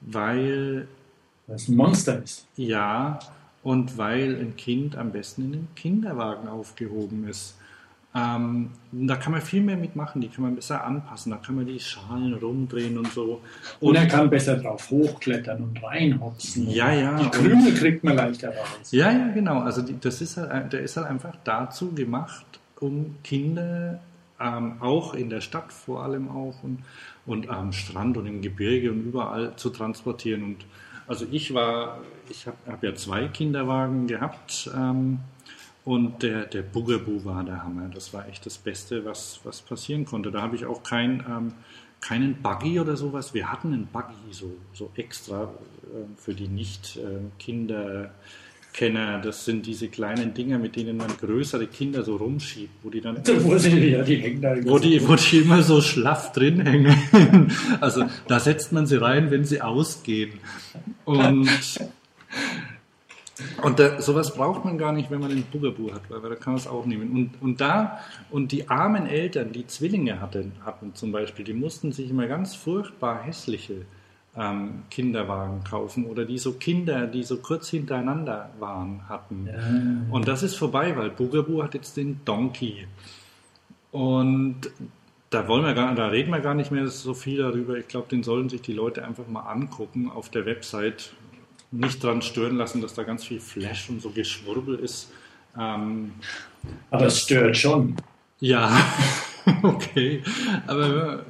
weil... 0.00 0.88
Das 1.46 1.68
ein 1.68 1.76
Monster 1.76 2.22
ist. 2.22 2.46
Ja, 2.56 3.18
und 3.62 3.96
weil 3.96 4.36
ein 4.38 4.56
Kind 4.56 4.96
am 4.96 5.12
besten 5.12 5.46
in 5.46 5.52
einem 5.54 5.68
Kinderwagen 5.74 6.48
aufgehoben 6.48 7.26
ist. 7.26 7.56
Ähm, 8.14 8.70
da 8.90 9.16
kann 9.16 9.32
man 9.32 9.42
viel 9.42 9.62
mehr 9.62 9.76
mitmachen, 9.76 10.20
die 10.20 10.28
kann 10.28 10.42
man 10.42 10.54
besser 10.54 10.82
anpassen, 10.84 11.30
da 11.30 11.38
kann 11.38 11.56
man 11.56 11.66
die 11.66 11.78
Schalen 11.78 12.34
rumdrehen 12.34 12.98
und 12.98 13.12
so. 13.12 13.40
Und, 13.80 13.90
und 13.90 13.94
er 13.96 14.06
kann 14.06 14.30
besser 14.30 14.56
drauf 14.56 14.90
hochklettern 14.90 15.62
und 15.62 15.82
reinhopsen. 15.82 16.68
Ja, 16.70 16.92
ja. 16.92 17.16
Die 17.18 17.28
Krümel 17.28 17.74
kriegt 17.74 18.04
man 18.04 18.16
leichter 18.16 18.48
raus. 18.48 18.90
Ja, 18.90 19.10
ja, 19.10 19.28
genau. 19.28 19.60
Also 19.60 19.82
die, 19.82 19.98
das 20.00 20.20
ist 20.20 20.36
halt, 20.38 20.72
der 20.72 20.80
ist 20.80 20.96
halt 20.96 21.06
einfach 21.06 21.34
dazu 21.44 21.92
gemacht, 21.92 22.46
um 22.80 23.16
Kinder 23.22 24.00
ähm, 24.40 24.80
auch 24.80 25.14
in 25.14 25.30
der 25.30 25.40
Stadt 25.40 25.72
vor 25.72 26.02
allem 26.02 26.28
auch 26.28 26.62
und, 26.62 26.84
und 27.26 27.48
am 27.48 27.72
Strand 27.72 28.16
und 28.16 28.26
im 28.26 28.40
Gebirge 28.40 28.90
und 28.90 29.04
überall 29.04 29.56
zu 29.56 29.70
transportieren. 29.70 30.44
Und 30.44 30.66
also 31.06 31.26
ich 31.30 31.54
war, 31.54 32.00
ich 32.28 32.46
habe 32.46 32.56
hab 32.66 32.82
ja 32.82 32.94
zwei 32.94 33.28
Kinderwagen 33.28 34.06
gehabt. 34.06 34.70
Ähm, 34.74 35.20
und 35.84 36.22
der, 36.22 36.44
der 36.44 36.62
Bugaboo 36.62 37.24
war 37.24 37.42
der 37.44 37.64
Hammer. 37.64 37.88
Das 37.88 38.12
war 38.12 38.28
echt 38.28 38.44
das 38.44 38.58
Beste, 38.58 39.04
was, 39.06 39.40
was 39.44 39.62
passieren 39.62 40.04
konnte. 40.04 40.30
Da 40.30 40.42
habe 40.42 40.54
ich 40.54 40.66
auch 40.66 40.82
kein, 40.82 41.24
ähm, 41.26 41.54
keinen 42.00 42.42
Buggy 42.42 42.78
oder 42.78 42.96
sowas. 42.96 43.32
Wir 43.32 43.50
hatten 43.50 43.72
einen 43.72 43.86
Buggy 43.86 44.32
so, 44.32 44.52
so 44.74 44.90
extra 44.96 45.44
äh, 45.44 45.46
für 46.16 46.34
die 46.34 46.48
Nicht-Kinderkenner. 46.48 48.04
Äh, 48.04 48.10
das 48.80 49.44
sind 49.44 49.66
diese 49.66 49.88
kleinen 49.88 50.34
Dinger, 50.34 50.58
mit 50.58 50.76
denen 50.76 50.96
man 50.96 51.08
größere 51.08 51.66
Kinder 51.66 52.02
so 52.04 52.16
rumschiebt, 52.16 52.72
wo 52.82 52.90
die 52.90 53.00
dann. 53.00 53.16
Wo, 53.26 53.58
sie, 53.58 53.90
ja, 53.90 54.02
die 54.02 54.16
hängen 54.16 54.40
da 54.40 54.54
wo, 54.64 54.78
die, 54.78 55.06
wo 55.06 55.14
die 55.16 55.38
immer 55.38 55.62
so 55.62 55.80
schlaff 55.80 56.32
drin 56.32 56.60
hängen. 56.60 56.96
Also 57.80 58.04
da 58.26 58.40
setzt 58.40 58.72
man 58.72 58.86
sie 58.86 59.00
rein, 59.00 59.30
wenn 59.30 59.44
sie 59.44 59.60
ausgehen. 59.60 60.32
Und 61.04 61.48
und 63.62 63.78
da, 63.78 64.00
sowas 64.00 64.34
braucht 64.34 64.64
man 64.64 64.78
gar 64.78 64.92
nicht, 64.92 65.10
wenn 65.10 65.20
man 65.20 65.30
einen 65.30 65.44
Bugaboo 65.44 65.92
hat, 65.92 66.02
weil 66.08 66.20
da 66.20 66.34
kann 66.34 66.54
man 66.54 66.60
es 66.60 66.66
auch 66.66 66.86
nehmen. 66.86 67.10
Und, 67.12 67.30
und 67.40 67.60
da, 67.60 68.00
und 68.30 68.52
die 68.52 68.68
armen 68.68 69.06
Eltern, 69.06 69.52
die 69.52 69.66
Zwillinge 69.66 70.20
hatten, 70.20 70.52
hatten 70.64 70.94
zum 70.94 71.12
Beispiel, 71.12 71.44
die 71.44 71.52
mussten 71.52 71.92
sich 71.92 72.10
immer 72.10 72.26
ganz 72.26 72.54
furchtbar 72.54 73.22
hässliche 73.22 73.86
ähm, 74.38 74.84
Kinderwagen 74.90 75.64
kaufen 75.64 76.06
oder 76.06 76.24
die 76.24 76.38
so 76.38 76.52
Kinder, 76.52 77.06
die 77.06 77.24
so 77.24 77.38
kurz 77.38 77.68
hintereinander 77.70 78.50
waren, 78.58 79.08
hatten. 79.08 79.46
Ja. 79.46 80.14
Und 80.14 80.28
das 80.28 80.42
ist 80.42 80.54
vorbei, 80.54 80.96
weil 80.96 81.10
Bugaboo 81.10 81.62
hat 81.62 81.74
jetzt 81.74 81.96
den 81.96 82.20
Donkey. 82.24 82.86
Und 83.90 84.70
da 85.30 85.48
wollen 85.48 85.64
wir 85.64 85.74
gar, 85.74 85.94
da 85.94 86.06
reden 86.06 86.30
wir 86.30 86.40
gar 86.40 86.54
nicht 86.54 86.70
mehr 86.70 86.86
so 86.86 87.14
viel 87.14 87.38
darüber. 87.38 87.76
Ich 87.76 87.88
glaube, 87.88 88.08
den 88.08 88.22
sollen 88.22 88.48
sich 88.48 88.62
die 88.62 88.72
Leute 88.72 89.04
einfach 89.04 89.26
mal 89.26 89.42
angucken 89.42 90.10
auf 90.10 90.28
der 90.28 90.46
Website. 90.46 91.12
Nicht 91.70 92.02
dran 92.02 92.22
stören 92.22 92.56
lassen, 92.56 92.80
dass 92.80 92.94
da 92.94 93.02
ganz 93.02 93.24
viel 93.24 93.40
Flash 93.40 93.90
und 93.90 94.00
so 94.00 94.10
Geschwurbel 94.10 94.78
ist. 94.78 95.10
Ähm, 95.58 96.12
Aber 96.90 97.06
es 97.06 97.20
stört 97.20 97.56
schon. 97.56 97.96
ja, 98.40 98.70
okay. 99.62 100.22
Aber 100.66 101.24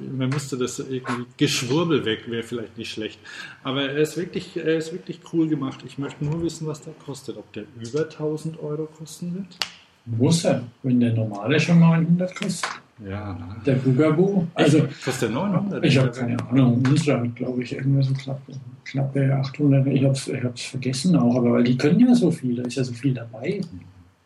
man 0.00 0.28
müsste 0.28 0.56
das 0.56 0.78
irgendwie 0.78 1.26
Geschwurbel 1.36 2.04
weg, 2.04 2.30
wäre 2.30 2.42
vielleicht 2.42 2.78
nicht 2.78 2.90
schlecht. 2.90 3.18
Aber 3.62 3.82
er 3.82 3.98
ist 3.98 4.16
wirklich, 4.16 4.56
er 4.56 4.76
ist 4.76 4.92
wirklich 4.92 5.20
cool 5.32 5.48
gemacht. 5.48 5.80
Ich 5.86 5.98
möchte 5.98 6.24
nur 6.24 6.42
wissen, 6.42 6.66
was 6.66 6.80
der 6.80 6.94
kostet. 6.94 7.36
Ob 7.36 7.52
der 7.52 7.64
über 7.80 8.04
1000 8.04 8.62
Euro 8.62 8.86
kosten 8.86 9.34
wird? 9.34 9.58
Muss 10.04 10.44
er, 10.44 10.64
wenn 10.82 10.98
der 10.98 11.12
normale 11.12 11.60
schon 11.60 11.78
900 11.78 12.34
kostet. 12.34 12.70
Ja, 13.08 13.36
na. 13.38 13.56
Der 13.64 13.74
Bugaboo. 13.74 14.46
Also, 14.54 14.86
Kostet 15.04 15.22
der 15.22 15.30
900? 15.30 15.84
ich 15.84 15.98
habe 15.98 16.10
keine 16.10 16.36
Ahnung. 16.48 16.82
Unsere 16.88 17.20
hat, 17.20 17.36
glaube 17.36 17.62
ich, 17.62 17.72
irgendwas 17.72 18.06
so 18.06 18.14
knapp, 18.14 18.40
knappe 18.84 19.34
800. 19.34 19.86
Ich 19.88 20.04
habe 20.04 20.14
es 20.14 20.28
ich 20.28 20.44
hab's 20.44 20.62
vergessen 20.62 21.16
auch, 21.16 21.36
aber 21.36 21.52
weil 21.52 21.64
die 21.64 21.76
können 21.76 22.00
ja 22.00 22.14
so 22.14 22.30
viel, 22.30 22.56
da 22.56 22.62
ist 22.62 22.76
ja 22.76 22.84
so 22.84 22.92
viel 22.92 23.14
dabei. 23.14 23.60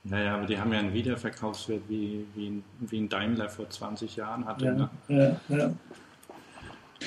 Naja, 0.08 0.36
aber 0.36 0.46
die 0.46 0.58
haben 0.58 0.72
ja 0.72 0.78
einen 0.78 0.92
Wiederverkaufswert, 0.94 1.82
wie, 1.88 2.24
wie, 2.34 2.46
ein- 2.48 2.64
wie 2.80 2.98
ein 3.00 3.08
Daimler 3.08 3.48
vor 3.48 3.68
20 3.68 4.16
Jahren 4.16 4.44
hatte. 4.46 4.64
Ja, 4.66 4.72
Ne? 4.72 4.88
ja, 5.48 5.56
ja. 5.56 5.72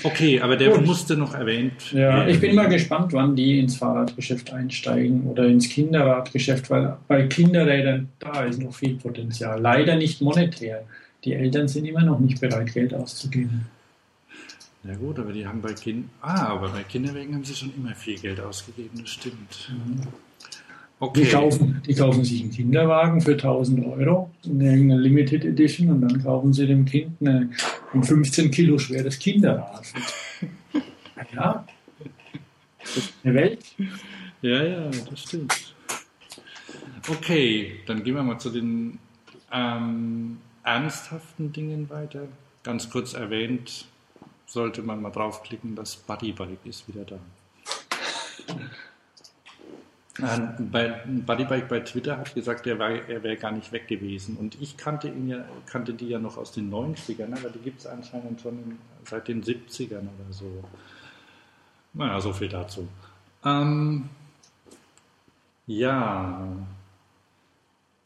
Okay, 0.04 0.40
aber 0.40 0.56
der 0.56 0.70
Gut. 0.72 0.86
musste 0.86 1.18
noch 1.18 1.34
erwähnt 1.34 1.92
ja, 1.92 2.00
werden. 2.18 2.30
ich 2.30 2.40
bin 2.40 2.56
mal 2.56 2.70
gespannt, 2.70 3.12
wann 3.12 3.36
die 3.36 3.60
ins 3.60 3.76
Fahrradgeschäft 3.78 4.54
einsteigen 4.54 5.24
oder 5.24 5.48
ins 5.48 5.68
Kinderradgeschäft, 5.68 6.70
weil 6.70 6.96
bei 7.08 7.26
Kinderrädern 7.28 8.08
da 8.20 8.44
ist 8.44 8.62
noch 8.62 8.74
viel 8.74 8.96
Potenzial. 8.96 9.60
Leider 9.60 9.96
nicht 9.96 10.22
monetär. 10.22 10.84
Die 11.26 11.34
Eltern 11.34 11.68
sind 11.68 11.86
immer 11.86 12.04
noch 12.04 12.20
nicht 12.20 12.40
bereit, 12.40 12.72
Geld 12.74 12.94
auszugeben. 12.94 13.66
Ja 14.84 14.96
gut, 14.96 15.20
aber 15.20 15.34
die 15.34 15.46
haben 15.46 15.62
bei 15.62 15.74
Kind 15.74 16.08
Ah, 16.22 16.46
aber 16.50 16.70
bei 16.70 16.84
Kinderwegen 16.84 17.34
haben 17.36 17.44
sie 17.44 17.56
schon 17.56 17.74
immer 17.76 17.94
viel 17.96 18.18
Geld 18.20 18.40
ausgegeben, 18.40 19.00
das 19.02 19.10
stimmt. 19.10 19.72
Okay. 21.02 21.24
Die, 21.24 21.30
kaufen, 21.30 21.82
die 21.88 21.94
kaufen 21.94 22.26
sich 22.26 22.42
einen 22.42 22.52
Kinderwagen 22.52 23.22
für 23.22 23.32
1000 23.32 23.86
Euro, 23.86 24.30
in 24.44 24.60
irgendeiner 24.60 25.00
Limited 25.00 25.46
Edition, 25.46 25.90
und 25.90 26.02
dann 26.02 26.22
kaufen 26.22 26.52
sie 26.52 26.68
dem 26.68 26.84
Kind 26.84 27.16
eine, 27.22 27.50
ein 27.94 28.04
15 28.04 28.52
Kilo 28.52 28.78
schweres 28.78 29.20
Kinderrad. 29.20 29.84
Ja, 31.36 31.66
das 32.80 32.98
ist 32.98 33.14
eine 33.24 33.34
Welt. 33.36 33.60
Ja, 34.42 34.64
ja, 34.64 34.90
das 35.10 35.22
stimmt. 35.22 35.76
Okay, 37.08 37.82
dann 37.86 38.04
gehen 38.04 38.16
wir 38.16 38.24
mal 38.24 38.40
zu 38.40 38.50
den 38.50 38.98
ähm, 39.52 40.38
ernsthaften 40.64 41.52
Dingen 41.52 41.90
weiter. 41.90 42.30
Ganz 42.64 42.90
kurz 42.90 43.14
erwähnt, 43.14 43.86
sollte 44.46 44.82
man 44.82 45.02
mal 45.02 45.12
draufklicken, 45.12 45.76
das 45.76 45.98
Bodybike 45.98 46.70
ist 46.70 46.88
wieder 46.88 47.04
da. 47.04 47.20
Bei, 50.72 51.02
Bodybike 51.06 51.68
bei 51.68 51.80
Twitter 51.82 52.18
hat 52.18 52.34
gesagt, 52.34 52.68
er, 52.68 52.80
war, 52.80 52.90
er 52.90 53.24
wäre 53.24 53.38
gar 53.38 53.52
nicht 53.52 53.72
weg 53.72 53.88
gewesen. 53.88 54.38
Und 54.38 54.60
ich 54.62 54.78
kannte 54.78 55.08
ihn 55.08 55.28
ja, 55.28 55.46
kannte 55.66 55.94
die 55.94 56.10
ja 56.10 56.20
noch 56.20 56.38
aus 56.38 56.52
den 56.52 56.72
90ern, 56.72 57.38
aber 57.38 57.50
die 57.50 57.60
gibt 57.60 57.80
es 57.80 57.88
anscheinend 57.88 58.42
schon 58.42 58.78
seit 59.06 59.28
den 59.28 59.44
70ern 59.44 60.02
oder 60.02 60.32
so. 60.32 60.64
Naja, 61.94 62.20
so 62.20 62.34
viel 62.34 62.50
dazu. 62.50 62.88
Ähm, 63.44 64.10
ja, 65.68 66.48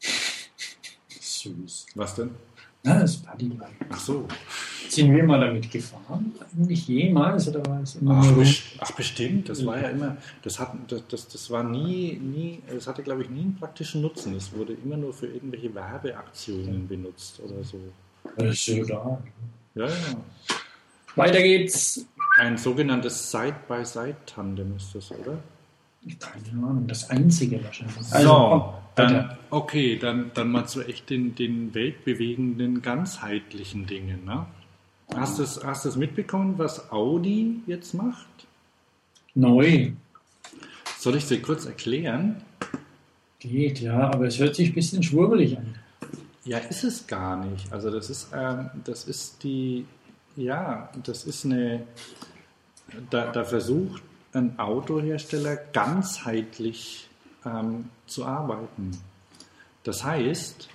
Süß. 1.08 1.86
was 1.94 2.14
denn? 2.14 2.30
Na, 2.82 3.00
das 3.00 3.16
Bodybike. 3.16 3.86
Ach 3.90 3.98
so. 3.98 4.28
Sind 4.88 5.14
wir 5.14 5.24
mal 5.24 5.40
damit 5.40 5.70
gefahren? 5.70 6.32
Eigentlich 6.56 6.86
jemals? 6.88 7.48
Oder 7.48 7.64
war 7.66 7.82
es 7.82 7.96
immer 7.96 8.20
Ach, 8.22 8.30
nur 8.30 8.44
ach 8.78 8.92
bestimmt, 8.92 9.48
das 9.48 9.64
war 9.66 9.80
ja 9.80 9.88
immer, 9.88 10.16
das, 10.42 10.58
hat, 10.58 10.74
das, 10.88 11.02
das, 11.08 11.28
das 11.28 11.50
war 11.50 11.62
nie, 11.62 12.14
nie, 12.14 12.60
es 12.66 12.86
hatte 12.86 13.02
glaube 13.02 13.22
ich 13.22 13.30
nie 13.30 13.40
einen 13.40 13.56
praktischen 13.56 14.02
Nutzen. 14.02 14.34
Es 14.36 14.52
wurde 14.52 14.74
immer 14.84 14.96
nur 14.96 15.12
für 15.12 15.26
irgendwelche 15.26 15.74
Werbeaktionen 15.74 16.86
benutzt 16.86 17.40
oder 17.44 17.62
so. 17.64 17.78
Das 18.36 18.50
ist 18.50 18.66
ja. 18.88 19.18
Ja. 19.74 19.88
Weiter 21.16 21.42
geht's. 21.42 22.06
Ein 22.38 22.56
sogenanntes 22.56 23.30
Side-by-Side-Tandem 23.30 24.76
ist 24.76 24.94
das, 24.94 25.12
oder? 25.12 25.38
Keine 26.18 26.66
Ahnung, 26.66 26.86
das 26.86 27.08
einzige 27.10 27.62
wahrscheinlich. 27.64 27.96
so, 27.96 28.14
Also, 28.16 28.74
dann, 28.96 29.14
weiter. 29.14 29.38
okay, 29.50 29.96
dann, 29.98 30.30
dann 30.34 30.50
mal 30.50 30.66
zu 30.66 30.82
echt 30.82 31.10
den, 31.10 31.34
den 31.34 31.74
weltbewegenden, 31.74 32.82
ganzheitlichen 32.82 33.86
Dingen. 33.86 34.24
Ne? 34.24 34.46
Hast 35.16 35.38
du 35.38 35.42
es 35.44 35.62
hast 35.62 35.84
du's 35.84 35.96
mitbekommen, 35.96 36.58
was 36.58 36.90
Audi 36.90 37.62
jetzt 37.66 37.94
macht? 37.94 38.26
Neu. 39.34 39.92
Soll 40.98 41.16
ich 41.16 41.26
dir 41.26 41.40
kurz 41.40 41.66
erklären? 41.66 42.42
Geht, 43.38 43.80
ja, 43.80 44.10
aber 44.10 44.26
es 44.26 44.38
hört 44.38 44.56
sich 44.56 44.70
ein 44.70 44.74
bisschen 44.74 45.02
schwurbelig 45.02 45.56
an. 45.56 45.74
Ja, 46.44 46.58
ist 46.58 46.84
es 46.84 47.06
gar 47.06 47.44
nicht. 47.44 47.72
Also 47.72 47.90
das 47.90 48.10
ist, 48.10 48.28
ähm, 48.34 48.70
das 48.84 49.04
ist 49.04 49.42
die, 49.42 49.86
ja, 50.36 50.90
das 51.04 51.24
ist 51.24 51.44
eine, 51.44 51.86
da, 53.10 53.30
da 53.30 53.44
versucht 53.44 54.02
ein 54.32 54.58
Autohersteller 54.58 55.56
ganzheitlich 55.56 57.08
ähm, 57.46 57.90
zu 58.06 58.24
arbeiten. 58.24 58.90
Das 59.84 60.02
heißt, 60.02 60.68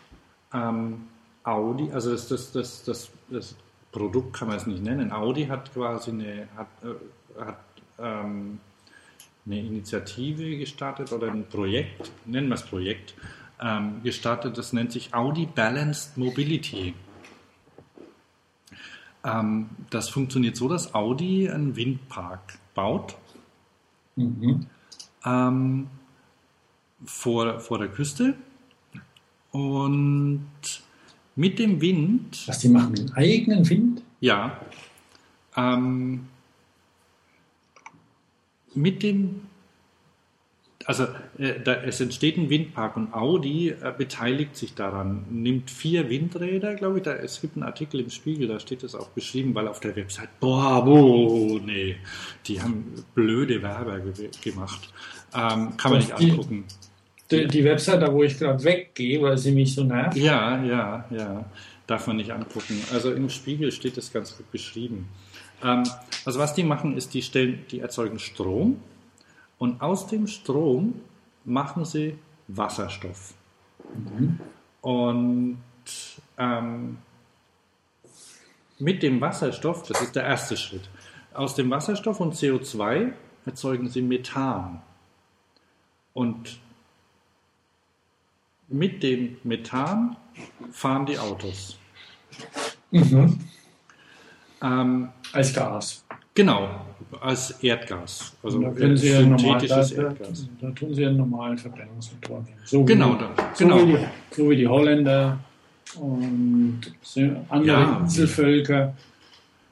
ähm, 0.53 1.07
Audi, 1.43 1.91
also 1.91 2.11
das, 2.11 2.27
das, 2.27 2.51
das, 2.51 2.83
das, 2.83 3.09
das 3.29 3.55
Produkt 3.99 4.33
kann 4.33 4.47
man 4.47 4.57
es 4.57 4.65
nicht 4.65 4.81
nennen. 4.81 5.11
Audi 5.11 5.45
hat 5.47 5.73
quasi 5.73 6.11
eine, 6.11 6.47
hat, 6.55 6.67
äh, 6.83 7.43
hat 7.43 7.59
ähm, 7.99 8.59
eine 9.45 9.59
Initiative 9.59 10.57
gestartet 10.57 11.11
oder 11.11 11.27
ein 11.27 11.45
Projekt, 11.47 12.11
nennen 12.25 12.47
wir 12.47 12.55
es 12.55 12.63
Projekt, 12.63 13.13
ähm, 13.61 14.01
gestartet, 14.03 14.57
das 14.57 14.71
nennt 14.71 14.93
sich 14.93 15.13
Audi 15.13 15.45
Balanced 15.45 16.17
Mobility. 16.17 16.93
Ähm, 19.25 19.69
das 19.89 20.07
funktioniert 20.07 20.55
so, 20.55 20.69
dass 20.69 20.93
Audi 20.95 21.49
einen 21.49 21.75
Windpark 21.75 22.57
baut 22.73 23.17
Mhm. 24.19 24.67
ähm, 25.25 25.87
vor, 27.05 27.59
vor 27.61 27.77
der 27.77 27.87
Küste 27.87 28.35
und 29.51 30.49
mit 31.39 31.57
dem 31.57 31.79
Wind 31.79 32.45
Was, 32.47 32.59
die 32.59 32.67
machen 32.67 32.99
einen 32.99 33.13
eigenen 33.13 33.69
Wind? 33.69 34.01
Ja. 34.19 34.59
Ähm, 35.55 36.27
mit 38.75 39.01
dem, 39.03 39.43
also 40.83 41.05
äh, 41.37 41.61
da, 41.63 41.75
es 41.75 42.01
entsteht 42.01 42.37
ein 42.37 42.49
Windpark 42.49 42.97
und 42.97 43.13
Audi 43.13 43.69
äh, 43.69 43.93
beteiligt 43.97 44.57
sich 44.57 44.75
daran, 44.75 45.27
nimmt 45.29 45.71
vier 45.71 46.09
Windräder, 46.09 46.75
glaube 46.75 46.97
ich, 46.97 47.03
da, 47.03 47.13
es 47.13 47.39
gibt 47.39 47.55
einen 47.55 47.63
Artikel 47.63 48.01
im 48.01 48.09
Spiegel, 48.09 48.49
da 48.49 48.59
steht 48.59 48.83
das 48.83 48.93
auch 48.93 49.07
beschrieben, 49.07 49.55
weil 49.55 49.69
auf 49.69 49.79
der 49.79 49.95
Website, 49.95 50.41
boah, 50.41 50.83
boah, 50.83 51.61
nee, 51.61 51.95
die 52.47 52.61
haben 52.61 52.93
blöde 53.15 53.61
Werber 53.61 54.01
ge 54.01 54.29
gemacht. 54.43 54.91
Ähm, 55.33 55.77
kann 55.77 55.91
man 55.91 55.99
nicht 55.99 56.11
angucken. 56.11 56.65
Die, 57.31 57.47
die 57.47 57.63
Website, 57.63 58.01
da 58.01 58.11
wo 58.11 58.23
ich 58.23 58.37
gerade 58.37 58.63
weggehe, 58.63 59.21
weil 59.21 59.37
sie 59.37 59.51
mich 59.51 59.75
so 59.75 59.83
nervt. 59.83 60.17
Ja, 60.17 60.63
ja, 60.63 61.05
ja. 61.11 61.45
Darf 61.85 62.07
man 62.07 62.17
nicht 62.17 62.31
angucken. 62.31 62.81
Also 62.91 63.11
im 63.11 63.29
Spiegel 63.29 63.71
steht 63.71 63.97
das 63.97 64.11
ganz 64.11 64.35
gut 64.35 64.51
beschrieben. 64.51 65.07
Ähm, 65.63 65.83
also 66.25 66.39
was 66.39 66.53
die 66.53 66.63
machen, 66.63 66.97
ist, 66.97 67.13
die 67.13 67.21
stellen, 67.21 67.65
die 67.71 67.79
erzeugen 67.79 68.19
Strom 68.19 68.81
und 69.57 69.81
aus 69.81 70.07
dem 70.07 70.27
Strom 70.27 71.01
machen 71.45 71.85
sie 71.85 72.17
Wasserstoff. 72.47 73.33
Und 74.81 75.57
ähm, 76.37 76.97
mit 78.79 79.03
dem 79.03 79.21
Wasserstoff, 79.21 79.83
das 79.83 80.01
ist 80.01 80.15
der 80.15 80.23
erste 80.23 80.57
Schritt, 80.57 80.89
aus 81.33 81.55
dem 81.55 81.69
Wasserstoff 81.69 82.19
und 82.19 82.33
CO2 82.33 83.11
erzeugen 83.45 83.89
sie 83.89 84.01
Methan. 84.01 84.81
Und 86.13 86.59
mit 88.69 89.01
dem 89.03 89.37
Methan 89.43 90.15
fahren 90.71 91.05
die 91.05 91.17
Autos. 91.17 91.77
Mhm. 92.91 93.39
Ähm, 94.61 95.09
Als 95.31 95.53
Gas. 95.53 96.05
genau, 96.35 96.69
als 97.21 97.51
Erdgas. 97.63 98.33
Also 98.43 98.61
ja 98.61 98.69
normal, 98.69 98.87
da, 98.89 98.97
synthetisches 98.97 99.95
da, 99.95 100.01
Erdgas. 100.03 100.47
da 100.61 100.71
tun 100.71 100.93
sie 100.93 101.05
einen 101.05 101.17
normalen 101.17 101.57
Verbrennungsmotor 101.57 102.39
nehmen. 102.41 102.57
So 102.65 102.83
Genau, 102.83 103.15
wie, 103.15 103.19
da, 103.19 103.29
so, 103.53 103.63
genau. 103.65 103.87
Wie 103.87 103.93
die, 103.93 104.07
so 104.35 104.49
wie 104.49 104.55
die 104.57 104.67
Holländer 104.67 105.39
und 105.95 106.81
so 107.01 107.21
andere 107.49 107.67
Ja. 107.67 107.97
Inselvölker 107.99 108.93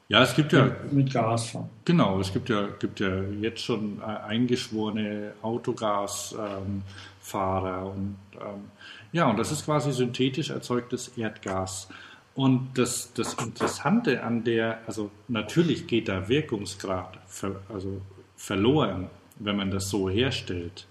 Ja, 0.10 0.24
es 0.24 0.34
gibt 0.36 0.54
ja, 0.54 0.70
mit 0.92 1.12
Gas 1.14 1.50
fahren. 1.50 1.70
genau, 1.86 2.20
es 2.20 2.32
gibt 2.32 2.48
ja, 2.50 2.68
gibt 2.80 3.00
ja 3.02 3.22
jetzt 3.42 3.62
schon 3.62 4.00
äh, 4.02 4.06
eingeschworene 4.28 5.34
Autogasfahrer 5.42 6.60
ähm, 6.66 6.82
Fahrer 7.28 7.92
und 7.92 8.18
ähm, 8.36 8.72
ja, 9.12 9.30
und 9.30 9.38
das 9.38 9.52
ist 9.52 9.66
quasi 9.66 9.92
synthetisch 9.92 10.50
erzeugtes 10.50 11.10
Erdgas. 11.18 11.90
Und 12.36 12.78
das, 12.78 13.12
das 13.14 13.34
Interessante 13.34 14.24
an 14.24 14.44
der, 14.44 14.80
also 14.86 15.10
natürlich 15.28 15.88
geht 15.88 16.08
da 16.08 16.30
Wirkungsgrad 16.30 17.18
ver, 17.28 17.62
also 17.68 18.02
verloren, 18.36 19.10
wenn 19.40 19.58
man 19.58 19.72
das 19.72 19.90
so 19.90 20.10
herstellt. 20.10 20.88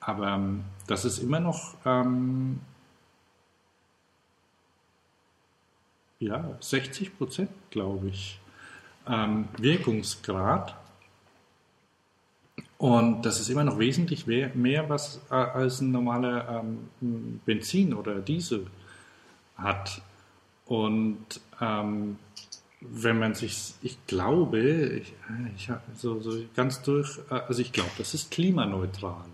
Aber 0.00 0.28
ähm, 0.28 0.64
das 0.88 1.04
ist 1.04 1.18
immer 1.18 1.40
noch 1.40 1.76
ähm, 1.86 2.60
ja, 6.18 6.56
60 6.60 7.16
Prozent, 7.16 7.50
glaube 7.70 8.08
ich, 8.08 8.40
ähm, 9.06 9.48
Wirkungsgrad. 9.58 10.76
Und 12.82 13.22
das 13.22 13.38
ist 13.38 13.48
immer 13.48 13.62
noch 13.62 13.78
wesentlich 13.78 14.26
mehr, 14.26 14.88
was 14.88 15.20
äh, 15.30 15.34
als 15.34 15.80
ein 15.80 15.92
normaler 15.92 16.64
ähm, 17.00 17.40
Benzin 17.46 17.94
oder 17.94 18.18
Diesel 18.18 18.66
hat. 19.56 20.02
Und 20.66 21.24
ähm, 21.60 22.16
wenn 22.80 23.20
man 23.20 23.34
sich, 23.34 23.74
ich 23.82 24.04
glaube, 24.08 24.58
ich, 25.00 25.14
ich 25.56 25.70
so, 25.94 26.20
so 26.20 26.36
ganz 26.56 26.82
durch, 26.82 27.20
äh, 27.30 27.34
also 27.46 27.62
ich 27.62 27.70
glaube, 27.70 27.92
das 27.98 28.14
ist 28.14 28.32
klimaneutral. 28.32 29.26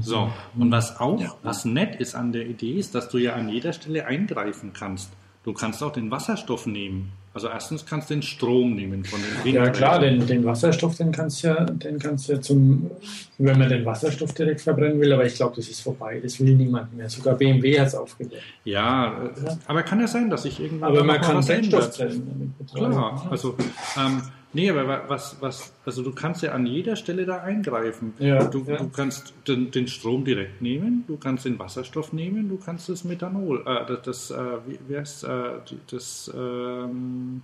So, 0.00 0.32
und 0.56 0.70
was 0.70 1.00
auch, 1.00 1.20
ja. 1.20 1.34
was 1.42 1.64
nett 1.64 1.96
ist 1.96 2.14
an 2.14 2.30
der 2.30 2.46
Idee, 2.46 2.78
ist, 2.78 2.94
dass 2.94 3.08
du 3.08 3.18
ja 3.18 3.34
an 3.34 3.48
jeder 3.48 3.72
Stelle 3.72 4.06
eingreifen 4.06 4.72
kannst. 4.74 5.10
Du 5.42 5.52
kannst 5.52 5.82
auch 5.82 5.92
den 5.92 6.12
Wasserstoff 6.12 6.66
nehmen. 6.66 7.10
Also 7.34 7.48
erstens 7.48 7.84
kannst 7.84 8.10
du 8.10 8.14
den 8.14 8.22
Strom 8.22 8.76
nehmen 8.76 9.04
von 9.04 9.20
den 9.20 9.44
Windrädern. 9.44 9.64
Ja 9.64 9.70
klar, 9.70 9.98
den, 9.98 10.24
den 10.24 10.44
Wasserstoff, 10.44 10.96
den 10.96 11.10
kannst 11.10 11.42
du 11.42 11.48
ja, 11.48 11.64
den 11.64 11.98
kannst 11.98 12.28
du 12.28 12.34
ja 12.34 12.40
zum, 12.40 12.92
wenn 13.38 13.58
man 13.58 13.68
den 13.68 13.84
Wasserstoff 13.84 14.32
direkt 14.34 14.60
verbrennen 14.60 15.00
will, 15.00 15.12
aber 15.12 15.26
ich 15.26 15.34
glaube, 15.34 15.56
das 15.56 15.68
ist 15.68 15.80
vorbei, 15.80 16.20
das 16.22 16.38
will 16.38 16.54
niemand 16.54 16.96
mehr. 16.96 17.10
Sogar 17.10 17.34
BMW 17.34 17.80
hat 17.80 17.88
es 17.88 17.96
aufgebaut. 17.96 18.38
Ja, 18.62 19.20
ja, 19.44 19.58
aber 19.66 19.82
kann 19.82 19.98
ja 19.98 20.06
sein, 20.06 20.30
dass 20.30 20.44
ich 20.44 20.60
irgendwann. 20.60 20.92
Aber 20.92 21.02
man 21.02 21.20
kann 21.20 21.44
Brennstoff 21.44 21.90
trennen. 21.90 22.54
Klar, 22.72 23.26
also 23.28 23.56
ähm, 23.98 24.22
Nee, 24.54 24.70
aber 24.70 25.08
was, 25.08 25.36
was, 25.40 25.72
also 25.84 26.02
du 26.04 26.12
kannst 26.12 26.42
ja 26.42 26.52
an 26.52 26.64
jeder 26.64 26.94
Stelle 26.94 27.26
da 27.26 27.42
eingreifen. 27.42 28.14
Ja, 28.20 28.44
du, 28.44 28.64
ja. 28.64 28.76
du 28.76 28.88
kannst 28.88 29.34
den, 29.48 29.72
den, 29.72 29.88
Strom 29.88 30.24
direkt 30.24 30.62
nehmen, 30.62 31.04
du 31.08 31.16
kannst 31.16 31.44
den 31.44 31.58
Wasserstoff 31.58 32.12
nehmen, 32.12 32.48
du 32.48 32.56
kannst 32.56 32.88
das 32.88 33.02
Methanol, 33.02 33.64
äh, 33.66 33.84
das, 33.86 34.02
das 34.02 34.30
äh, 34.30 34.58
wie, 34.66 34.78
wie 34.86 34.96
heißt 34.96 35.24
äh, 35.24 35.50
das 35.90 36.30
ähm, 36.34 37.42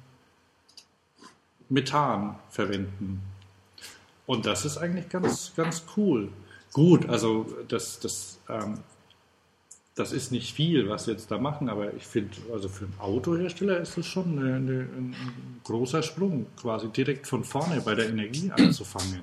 Methan 1.68 2.36
verwenden. 2.48 3.20
Und 4.26 4.46
das 4.46 4.64
ist 4.64 4.78
eigentlich 4.78 5.08
ganz, 5.08 5.52
ganz 5.56 5.84
cool. 5.96 6.28
Gut, 6.72 7.08
also 7.08 7.46
das, 7.66 7.98
das 7.98 8.38
ähm, 8.48 8.74
das 9.94 10.12
ist 10.12 10.32
nicht 10.32 10.54
viel, 10.54 10.88
was 10.88 11.04
sie 11.04 11.12
jetzt 11.12 11.30
da 11.30 11.38
machen, 11.38 11.68
aber 11.68 11.94
ich 11.94 12.06
finde, 12.06 12.30
also 12.52 12.68
für 12.68 12.84
einen 12.84 12.94
Autohersteller 13.00 13.78
ist 13.80 13.98
das 13.98 14.06
schon 14.06 14.38
eine, 14.38 14.56
eine, 14.56 14.80
ein 14.80 15.14
großer 15.64 16.02
Sprung, 16.02 16.46
quasi 16.56 16.88
direkt 16.88 17.26
von 17.26 17.44
vorne 17.44 17.80
bei 17.84 17.94
der 17.94 18.08
Energie 18.08 18.50
anzufangen. 18.50 19.20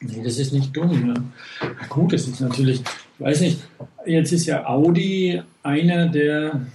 Nee, 0.00 0.22
das 0.22 0.38
ist 0.38 0.52
nicht 0.52 0.76
dumm. 0.76 1.06
Ne? 1.06 1.14
Na 1.60 1.86
gut, 1.88 2.12
das 2.12 2.26
ist 2.26 2.40
natürlich, 2.40 2.80
ich 2.80 3.24
weiß 3.24 3.40
nicht, 3.40 3.60
jetzt 4.04 4.32
ist 4.32 4.46
ja 4.46 4.66
Audi 4.66 5.40
einer 5.62 6.08
der 6.08 6.66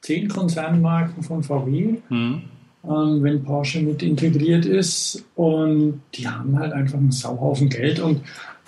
zehn 0.00 0.28
Konzernmarken 0.28 1.22
von 1.22 1.42
VW, 1.42 1.96
mhm. 2.08 2.42
ähm, 2.84 3.22
wenn 3.22 3.44
Porsche 3.44 3.80
mit 3.80 4.02
integriert 4.02 4.66
ist. 4.66 5.24
Und 5.36 6.00
die 6.14 6.26
haben 6.26 6.58
halt 6.58 6.72
einfach 6.72 6.98
einen 6.98 7.12
Sauhaufen 7.12 7.68
Geld 7.68 8.00
und, 8.00 8.22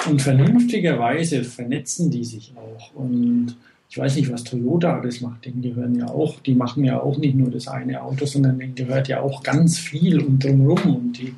und 0.08 0.22
vernünftigerweise 0.22 1.42
vernetzen 1.42 2.10
die 2.10 2.24
sich 2.24 2.52
auch. 2.56 2.94
Und 2.94 3.56
ich 3.88 3.98
weiß 3.98 4.16
nicht, 4.16 4.32
was 4.32 4.44
Toyota 4.44 4.98
alles 4.98 5.20
macht. 5.20 5.44
Denen 5.44 5.62
gehören 5.62 5.94
ja 5.94 6.08
auch, 6.08 6.40
die 6.40 6.54
machen 6.54 6.84
ja 6.84 7.00
auch 7.00 7.16
nicht 7.18 7.36
nur 7.36 7.50
das 7.50 7.68
eine 7.68 8.02
Auto, 8.02 8.26
sondern 8.26 8.58
denen 8.58 8.74
gehört 8.74 9.08
ja 9.08 9.20
auch 9.20 9.42
ganz 9.42 9.78
viel 9.78 10.20
und 10.20 10.42
drumherum. 10.42 10.96
Und 10.96 11.12
die 11.18 11.34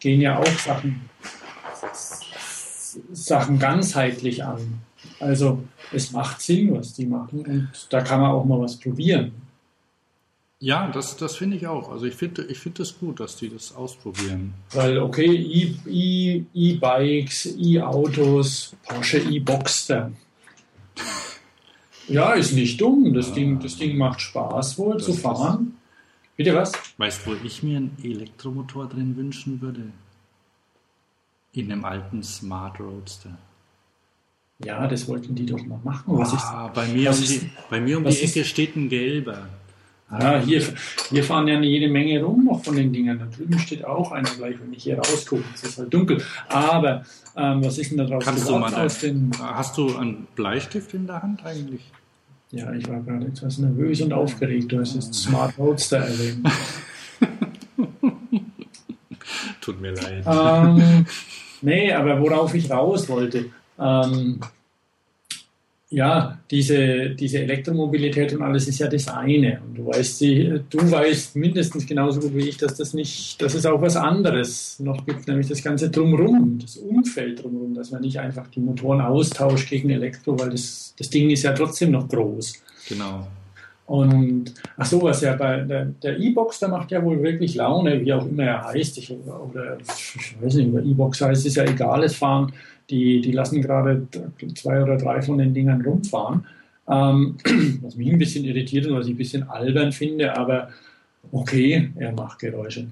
gehen 0.00 0.20
ja 0.20 0.38
auch 0.38 0.58
Sachen, 0.58 1.02
Sachen 3.12 3.58
ganzheitlich 3.58 4.42
an. 4.44 4.80
Also 5.20 5.62
es 5.92 6.12
macht 6.12 6.40
Sinn, 6.40 6.74
was 6.74 6.94
die 6.94 7.06
machen. 7.06 7.44
Und 7.44 7.70
da 7.90 8.00
kann 8.00 8.20
man 8.20 8.30
auch 8.32 8.44
mal 8.44 8.60
was 8.60 8.76
probieren. 8.76 9.32
Ja, 10.58 10.88
das, 10.92 11.16
das 11.16 11.36
finde 11.36 11.56
ich 11.56 11.66
auch. 11.66 11.90
Also 11.90 12.06
ich 12.06 12.14
finde 12.14 12.44
ich 12.44 12.58
find 12.58 12.78
das 12.78 12.96
gut, 12.98 13.18
dass 13.18 13.36
die 13.36 13.48
das 13.48 13.74
ausprobieren. 13.74 14.54
Weil, 14.70 14.98
okay, 14.98 15.74
E-Bikes, 16.54 17.56
E-Autos, 17.58 18.76
Porsche 18.86 19.18
E-Boxster. 19.18 20.12
Ja, 22.08 22.32
ist 22.32 22.52
nicht 22.52 22.80
dumm. 22.80 23.14
Das, 23.14 23.28
ja. 23.28 23.34
Ding, 23.34 23.60
das 23.60 23.76
Ding 23.76 23.96
macht 23.96 24.20
Spaß 24.20 24.78
wohl 24.78 24.94
das 24.94 25.04
zu 25.04 25.14
fahren. 25.14 25.76
Bitte 26.36 26.54
was? 26.54 26.72
Weißt 26.96 27.26
du, 27.26 27.30
wo 27.30 27.36
ich 27.44 27.62
mir 27.62 27.76
einen 27.76 27.96
Elektromotor 28.02 28.88
drin 28.88 29.16
wünschen 29.16 29.60
würde? 29.60 29.84
In 31.52 31.70
einem 31.70 31.84
alten 31.84 32.22
Smart 32.22 32.80
Roadster. 32.80 33.36
Ja, 34.64 34.86
das 34.86 35.08
wollten 35.08 35.34
die 35.34 35.46
doch 35.46 35.64
mal 35.64 35.80
machen. 35.82 36.18
Was 36.18 36.32
ah, 36.32 36.66
ist, 36.66 36.74
bei, 36.74 36.86
mir 36.88 37.10
um 37.10 37.16
die, 37.16 37.50
bei 37.68 37.80
mir 37.80 37.98
um 37.98 38.04
die 38.04 38.16
Ecke 38.16 38.40
ist, 38.40 38.48
steht 38.48 38.76
ein 38.76 38.88
gelber. 38.88 39.48
Ah, 40.12 40.38
hier, 40.40 40.62
hier 41.08 41.24
fahren 41.24 41.48
ja 41.48 41.58
jede 41.58 41.88
Menge 41.88 42.22
rum 42.22 42.44
noch 42.44 42.62
von 42.62 42.76
den 42.76 42.92
Dingern. 42.92 43.18
Da 43.18 43.24
drüben 43.34 43.58
steht 43.58 43.84
auch 43.84 44.12
einer 44.12 44.28
gleich, 44.28 44.56
wenn 44.60 44.72
ich 44.74 44.82
hier 44.82 44.98
rausgucke. 44.98 45.44
Es 45.54 45.62
ist 45.62 45.78
halt 45.78 45.92
dunkel. 45.92 46.22
Aber 46.48 47.02
ähm, 47.34 47.64
was 47.64 47.78
ist 47.78 47.90
denn 47.90 47.98
da 47.98 48.04
drauf? 48.04 48.22
Kannst 48.22 48.46
du 48.46 48.58
mal 48.58 48.74
aus 48.74 48.98
den, 48.98 49.30
hast 49.40 49.78
du 49.78 49.96
einen 49.96 50.26
Bleistift 50.34 50.92
in 50.92 51.06
der 51.06 51.22
Hand 51.22 51.44
eigentlich? 51.46 51.90
Ja, 52.50 52.70
ich 52.74 52.86
war 52.88 53.00
gerade 53.00 53.26
etwas 53.26 53.56
nervös 53.56 54.02
und 54.02 54.12
aufgeregt. 54.12 54.70
Du 54.70 54.78
hast 54.80 54.94
jetzt 54.94 55.14
Smart 55.14 55.56
Roadster 55.56 55.98
erwähnt. 55.98 56.46
Tut 59.62 59.80
mir 59.80 59.92
leid. 59.92 60.24
Ähm, 60.26 61.06
nee, 61.62 61.90
aber 61.90 62.20
worauf 62.20 62.54
ich 62.54 62.70
raus 62.70 63.08
wollte, 63.08 63.46
ähm, 63.78 64.40
ja, 65.92 66.38
diese, 66.50 67.10
diese 67.10 67.40
Elektromobilität 67.40 68.32
und 68.32 68.42
alles 68.42 68.66
ist 68.66 68.78
ja 68.78 68.88
das 68.88 69.08
eine. 69.08 69.60
Und 69.60 69.76
du 69.76 69.86
weißt, 69.86 70.22
du 70.22 70.90
weißt 70.90 71.36
mindestens 71.36 71.86
genauso 71.86 72.20
gut 72.20 72.34
wie 72.34 72.48
ich, 72.48 72.56
dass 72.56 72.76
das 72.76 72.94
nicht, 72.94 73.40
dass 73.42 73.54
es 73.54 73.66
auch 73.66 73.80
was 73.80 73.96
anderes 73.96 74.80
noch 74.80 75.04
gibt, 75.04 75.28
nämlich 75.28 75.48
das 75.48 75.62
ganze 75.62 75.90
Drumherum, 75.90 76.58
das 76.60 76.76
Umfeld 76.76 77.42
drumherum, 77.42 77.74
dass 77.74 77.90
man 77.90 78.00
nicht 78.00 78.18
einfach 78.18 78.48
die 78.48 78.60
Motoren 78.60 79.02
austauscht 79.02 79.68
gegen 79.68 79.90
Elektro, 79.90 80.38
weil 80.38 80.50
das, 80.50 80.94
das 80.98 81.10
Ding 81.10 81.28
ist 81.28 81.42
ja 81.42 81.52
trotzdem 81.52 81.90
noch 81.90 82.08
groß. 82.08 82.54
Genau. 82.88 83.26
Und 83.84 84.54
ach 84.78 84.86
so, 84.86 85.02
was 85.02 85.20
ja 85.20 85.34
bei 85.34 85.60
der 85.60 86.18
E-Box, 86.18 86.60
der 86.60 86.70
macht 86.70 86.90
ja 86.92 87.04
wohl 87.04 87.22
wirklich 87.22 87.56
Laune, 87.56 88.00
wie 88.00 88.14
auch 88.14 88.24
immer 88.24 88.44
er 88.44 88.64
heißt. 88.64 88.96
Ich, 88.96 89.10
oder 89.10 89.76
ich 89.84 90.36
weiß 90.40 90.54
nicht, 90.54 90.68
über 90.68 90.82
E-Box 90.82 91.20
heißt, 91.20 91.44
ist 91.44 91.56
ja 91.56 91.64
egal, 91.64 92.02
es 92.04 92.14
fahren 92.14 92.52
die, 92.92 93.22
die 93.22 93.32
lassen 93.32 93.62
gerade 93.62 94.06
zwei 94.54 94.82
oder 94.82 94.98
drei 94.98 95.22
von 95.22 95.38
den 95.38 95.54
Dingern 95.54 95.80
rumfahren. 95.80 96.46
Ähm, 96.86 97.38
was 97.82 97.96
mich 97.96 98.12
ein 98.12 98.18
bisschen 98.18 98.44
irritiert 98.44 98.86
und 98.86 98.94
was 98.94 99.06
ich 99.06 99.14
ein 99.14 99.18
bisschen 99.18 99.48
albern 99.48 99.92
finde, 99.92 100.36
aber 100.36 100.68
okay, 101.32 101.90
er 101.96 102.12
macht 102.12 102.38
Geräusche. 102.38 102.88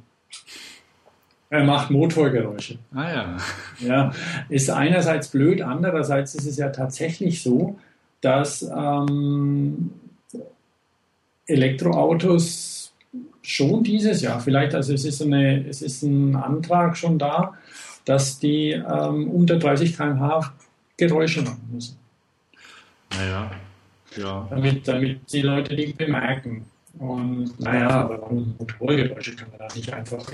Er 1.50 1.64
macht 1.64 1.90
Motorgeräusche. 1.90 2.78
Ah 2.94 3.12
ja. 3.12 3.36
Ja, 3.80 4.12
ist 4.48 4.70
einerseits 4.70 5.28
blöd, 5.28 5.60
andererseits 5.60 6.34
ist 6.34 6.46
es 6.46 6.56
ja 6.56 6.70
tatsächlich 6.70 7.42
so, 7.42 7.78
dass 8.20 8.62
ähm, 8.62 9.90
Elektroautos 11.46 12.92
schon 13.42 13.82
dieses 13.82 14.22
Jahr, 14.22 14.40
vielleicht, 14.40 14.74
also 14.74 14.94
es 14.94 15.04
ist, 15.04 15.20
eine, 15.22 15.66
es 15.66 15.82
ist 15.82 16.02
ein 16.02 16.36
Antrag 16.36 16.96
schon 16.96 17.18
da, 17.18 17.54
dass 18.10 18.40
die 18.40 18.72
ähm, 18.72 19.30
unter 19.30 19.56
30 19.56 19.96
km/h 19.96 20.52
Geräusche 20.96 21.42
machen 21.42 21.68
müssen. 21.70 21.96
Naja, 23.12 23.50
ja. 24.16 24.46
Damit, 24.50 24.88
damit 24.88 25.32
die 25.32 25.42
Leute 25.42 25.76
die 25.76 25.92
bemerken. 25.92 26.64
Und 26.98 27.58
naja, 27.60 27.88
aber 27.88 28.28
Motorgeräusche 28.58 29.36
kann 29.36 29.48
man 29.50 29.60
da 29.60 29.74
nicht 29.76 29.92
einfach 29.92 30.26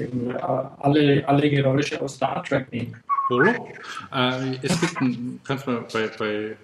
alle, 0.78 1.28
alle 1.28 1.50
Geräusche 1.50 2.00
aus 2.00 2.14
Star 2.14 2.42
Trek 2.42 2.72
nehmen. 2.72 2.96
Oh. 3.28 3.42
Äh, 3.42 4.56
es 4.62 4.80
gibt 4.80 4.98
ein, 5.02 5.38
kannst 5.44 5.66
du 5.66 5.82
bei, 5.92 6.08
bei, 6.18 6.56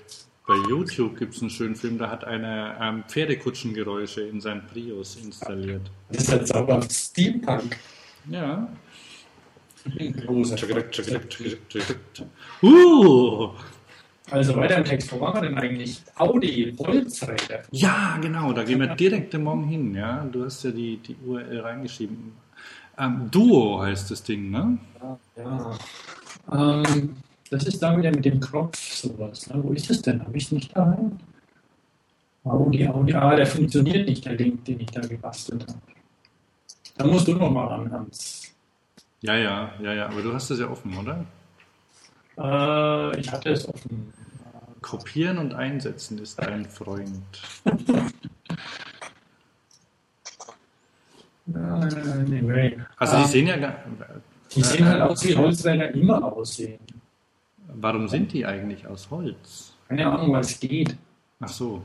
bei 0.47 0.55
YouTube 0.71 1.19
gibt 1.19 1.35
es 1.35 1.43
einen 1.43 1.51
schönen 1.51 1.77
Film, 1.77 1.99
da 1.99 2.09
hat 2.09 2.25
einer 2.25 2.75
ähm, 2.81 3.05
Pferdekutschengeräusche 3.07 4.23
in 4.23 4.41
sein 4.41 4.63
Prius 4.67 5.17
installiert. 5.17 5.91
Das 6.11 6.23
ist 6.23 6.33
jetzt 6.33 6.55
aber 6.55 6.81
Steampunk. 6.91 7.77
Ja, 8.31 8.67
Uh. 12.63 13.51
Also 14.31 14.57
weiter 14.57 14.79
im 14.79 14.85
Text, 14.85 15.13
wo 15.13 15.21
waren 15.21 15.35
wir 15.35 15.49
denn 15.49 15.59
eigentlich? 15.59 16.03
Audi, 16.17 16.75
Holzräder. 16.79 17.63
Ja, 17.71 18.19
genau, 18.23 18.53
da 18.53 18.63
gehen 18.63 18.81
wir 18.81 18.95
direkt 18.95 19.37
morgen 19.37 19.65
hin. 19.65 19.95
Ja? 19.95 20.25
Du 20.25 20.45
hast 20.45 20.65
ja 20.65 20.71
die, 20.71 20.97
die 20.99 21.17
URL 21.27 21.61
reingeschrieben. 21.61 22.33
Ähm, 22.99 23.29
Duo 23.31 23.83
heißt 23.83 24.11
das 24.11 24.23
Ding, 24.23 24.51
ne? 24.51 24.79
Ja. 25.03 25.19
ja. 25.37 25.79
Ähm, 26.53 27.17
das 27.51 27.65
ist 27.65 27.83
da 27.83 27.97
wieder 27.97 28.11
mit 28.11 28.25
dem 28.25 28.41
Knopf 28.41 28.79
sowas. 28.79 29.49
Ne? 29.49 29.63
Wo 29.63 29.73
ist 29.73 29.91
es 29.91 30.01
denn? 30.03 30.25
Habe 30.25 30.37
ich 30.37 30.45
es 30.45 30.53
nicht 30.53 30.77
da 30.77 30.85
rein? 30.85 31.19
Audi, 32.45 32.89
Audi, 32.89 33.15
ah, 33.15 33.37
der 33.37 33.47
funktioniert 33.47 34.09
nicht, 34.09 34.25
der 34.25 34.35
Link, 34.35 34.65
den 34.65 34.81
ich 34.81 34.91
da 34.91 35.01
gebastelt 35.01 35.67
habe. 35.69 35.79
Da 36.97 37.07
musst 37.07 37.29
du 37.29 37.35
noch 37.35 37.51
mal 37.51 37.67
ran, 37.67 37.93
Hans. 37.93 38.42
Ja, 39.23 39.37
ja, 39.37 39.73
ja, 39.81 39.93
ja, 39.93 40.07
aber 40.09 40.21
du 40.23 40.35
hast 40.35 40.51
es 40.51 40.59
ja 40.59 40.69
offen, 40.69 40.97
oder? 40.99 41.25
Äh, 42.37 43.21
ich 43.21 43.31
hatte 43.31 43.51
es 43.51 43.69
offen. 43.69 44.13
Kopieren 44.81 45.39
und 45.39 45.55
einsetzen 45.55 46.19
ist 46.19 46.41
dein 46.41 46.67
Freund. 46.67 47.23
Anyway. 51.55 52.79
Also 52.97 53.17
die 53.17 53.23
Ähm, 53.23 53.29
sehen 53.29 53.47
ja 53.49 53.57
gar, 53.57 53.77
Die 54.55 54.63
sehen 54.63 54.87
halt 54.87 55.03
aus, 55.03 55.25
wie 55.25 55.37
Holzräder 55.37 55.91
immer 55.91 56.23
aussehen. 56.25 56.79
Warum 57.67 58.09
sind 58.09 58.33
die 58.33 58.47
eigentlich 58.47 58.87
aus 58.87 59.11
Holz? 59.11 59.75
Keine 59.89 60.07
Ahnung, 60.07 60.33
was 60.33 60.59
geht. 60.61 60.97
Ach 61.41 61.49
so. 61.49 61.83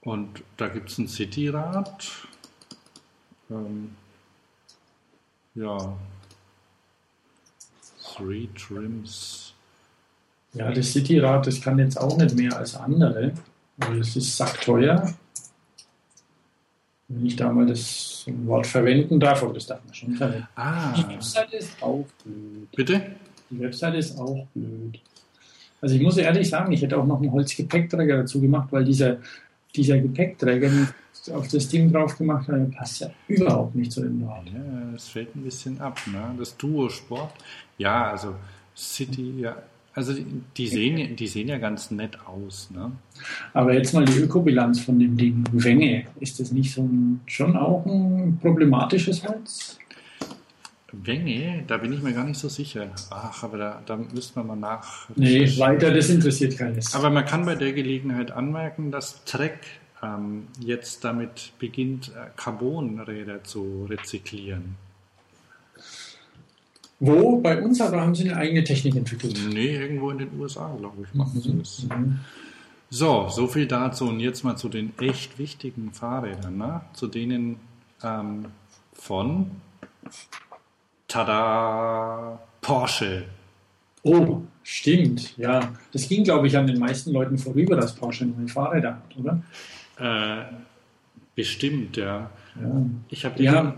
Und 0.00 0.42
da 0.56 0.68
gibt 0.68 0.90
es 0.90 0.98
ein 0.98 1.06
Cityrad. 1.06 2.26
Ähm, 3.50 3.94
ja. 5.54 5.96
Three 8.16 8.48
Trims. 8.54 9.54
Ja, 10.54 10.70
das 10.70 10.92
Cityrad, 10.92 11.46
das 11.46 11.60
kann 11.60 11.78
jetzt 11.78 11.98
auch 11.98 12.16
nicht 12.18 12.34
mehr 12.34 12.56
als 12.56 12.74
andere. 12.74 13.32
Also 13.80 13.94
es 14.00 14.16
ist 14.16 14.36
sackteuer. 14.36 15.14
Wenn 17.08 17.26
ich 17.26 17.36
da 17.36 17.50
mal 17.52 17.66
das 17.66 18.24
Wort 18.44 18.66
verwenden 18.66 19.18
darf, 19.18 19.42
aber 19.42 19.54
das 19.54 19.66
darf 19.66 19.82
man 19.84 19.94
schon 19.94 20.14
verwenden. 20.14 20.46
Die 20.56 20.60
Ah, 20.60 21.08
Webseite 21.08 21.56
ist 21.56 21.82
auch 21.82 22.06
blöd. 22.24 22.68
bitte? 22.76 23.02
Die 23.50 23.60
Webseite 23.60 23.96
ist 23.98 24.18
auch 24.18 24.46
blöd. 24.54 25.00
Also 25.80 25.94
ich 25.96 26.02
muss 26.02 26.16
ehrlich 26.16 26.48
sagen, 26.48 26.72
ich 26.72 26.80
hätte 26.82 26.96
auch 26.98 27.06
noch 27.06 27.20
einen 27.20 27.32
Holzgepäckträger 27.32 28.18
dazu 28.18 28.40
gemacht, 28.40 28.68
weil 28.70 28.84
dieser, 28.84 29.16
dieser 29.74 29.98
Gepäckträger, 29.98 30.70
auf 31.30 31.48
das 31.48 31.68
Ding 31.68 31.92
drauf 31.92 32.16
gemacht 32.18 32.48
habe, 32.48 32.70
passt 32.76 33.00
ja 33.00 33.10
überhaupt 33.28 33.74
nicht 33.74 33.92
zu 33.92 34.00
dem 34.02 34.24
Rad. 34.24 34.46
Ja, 34.52 34.94
es 34.96 35.08
fällt 35.08 35.34
ein 35.36 35.42
bisschen 35.42 35.80
ab, 35.80 36.00
ne? 36.06 36.34
Das 36.38 36.56
Duo 36.56 36.88
Sport. 36.88 37.32
Ja, 37.78 38.10
also 38.10 38.34
City, 38.76 39.34
ja. 39.40 39.56
Also 39.94 40.14
die, 40.56 40.66
sehen, 40.68 40.96
ja- 40.96 41.06
die 41.08 41.26
sehen 41.26 41.48
ja 41.48 41.58
ganz 41.58 41.90
nett 41.90 42.18
aus, 42.26 42.70
ne? 42.70 42.90
Aber 43.52 43.74
jetzt 43.74 43.92
mal 43.92 44.04
die 44.06 44.18
Ökobilanz 44.18 44.80
von 44.80 44.98
dem 44.98 45.16
Ding. 45.16 45.44
Wenge, 45.52 46.06
ist 46.18 46.40
das 46.40 46.50
nicht 46.50 46.72
so 46.72 46.82
ein, 46.82 47.20
schon 47.26 47.56
auch 47.56 47.84
ein 47.84 48.38
problematisches 48.40 49.22
Holz? 49.28 49.78
Wenge, 50.92 51.64
da 51.66 51.78
bin 51.78 51.92
ich 51.92 52.02
mir 52.02 52.12
gar 52.12 52.24
nicht 52.24 52.38
so 52.38 52.48
sicher. 52.50 52.88
Ach, 53.10 53.42
aber 53.44 53.56
da, 53.56 53.82
da 53.86 53.96
müsste 53.96 54.38
man 54.38 54.48
mal 54.48 54.56
nach. 54.56 55.08
Nee, 55.16 55.46
weiter, 55.58 55.90
das 55.92 56.10
interessiert 56.10 56.58
keines. 56.58 56.94
Aber 56.94 57.08
man 57.08 57.24
kann 57.24 57.46
bei 57.46 57.54
der 57.54 57.72
Gelegenheit 57.72 58.30
anmerken, 58.30 58.90
dass 58.90 59.24
Trek 59.24 59.58
ähm, 60.02 60.48
jetzt 60.60 61.04
damit 61.04 61.52
beginnt, 61.58 62.08
äh, 62.08 62.30
Carbonräder 62.36 63.44
zu 63.44 63.86
rezyklieren. 63.88 64.76
Wo? 67.00 67.40
Bei 67.40 67.60
uns 67.60 67.80
aber 67.80 68.00
haben 68.00 68.14
sie 68.14 68.28
eine 68.30 68.36
eigene 68.38 68.62
Technik 68.64 68.94
entwickelt. 68.96 69.38
Nee, 69.52 69.76
irgendwo 69.76 70.10
in 70.10 70.18
den 70.18 70.40
USA, 70.40 70.72
glaube 70.78 71.02
ich, 71.02 71.14
machen 71.14 71.40
sie 71.40 71.50
Mhm. 71.52 71.58
das. 71.58 71.82
Mhm. 71.84 72.20
So, 72.90 73.28
so 73.28 73.46
viel 73.46 73.66
dazu. 73.66 74.06
Und 74.08 74.20
jetzt 74.20 74.44
mal 74.44 74.56
zu 74.56 74.68
den 74.68 74.92
echt 74.98 75.38
wichtigen 75.38 75.92
Fahrrädern, 75.92 76.58
ne? 76.58 76.82
zu 76.92 77.06
denen 77.08 77.56
ähm, 78.04 78.46
von 78.92 79.50
Tada 81.08 82.38
Porsche. 82.60 83.24
Oh, 84.04 84.42
stimmt, 84.62 85.36
ja. 85.38 85.72
Das 85.92 86.08
ging, 86.08 86.24
glaube 86.24 86.46
ich, 86.46 86.56
an 86.56 86.66
den 86.66 86.78
meisten 86.78 87.12
Leuten 87.12 87.38
vorüber, 87.38 87.76
dass 87.76 87.94
Porsche 87.94 88.26
neue 88.26 88.48
Fahrräder 88.48 88.96
hat, 88.96 89.16
oder? 89.16 89.42
Äh, 89.98 90.44
bestimmt, 91.34 91.96
ja. 91.96 92.30
Ja. 92.60 92.86
Ich 93.08 93.24
habe 93.24 93.42
Ja. 93.42 93.74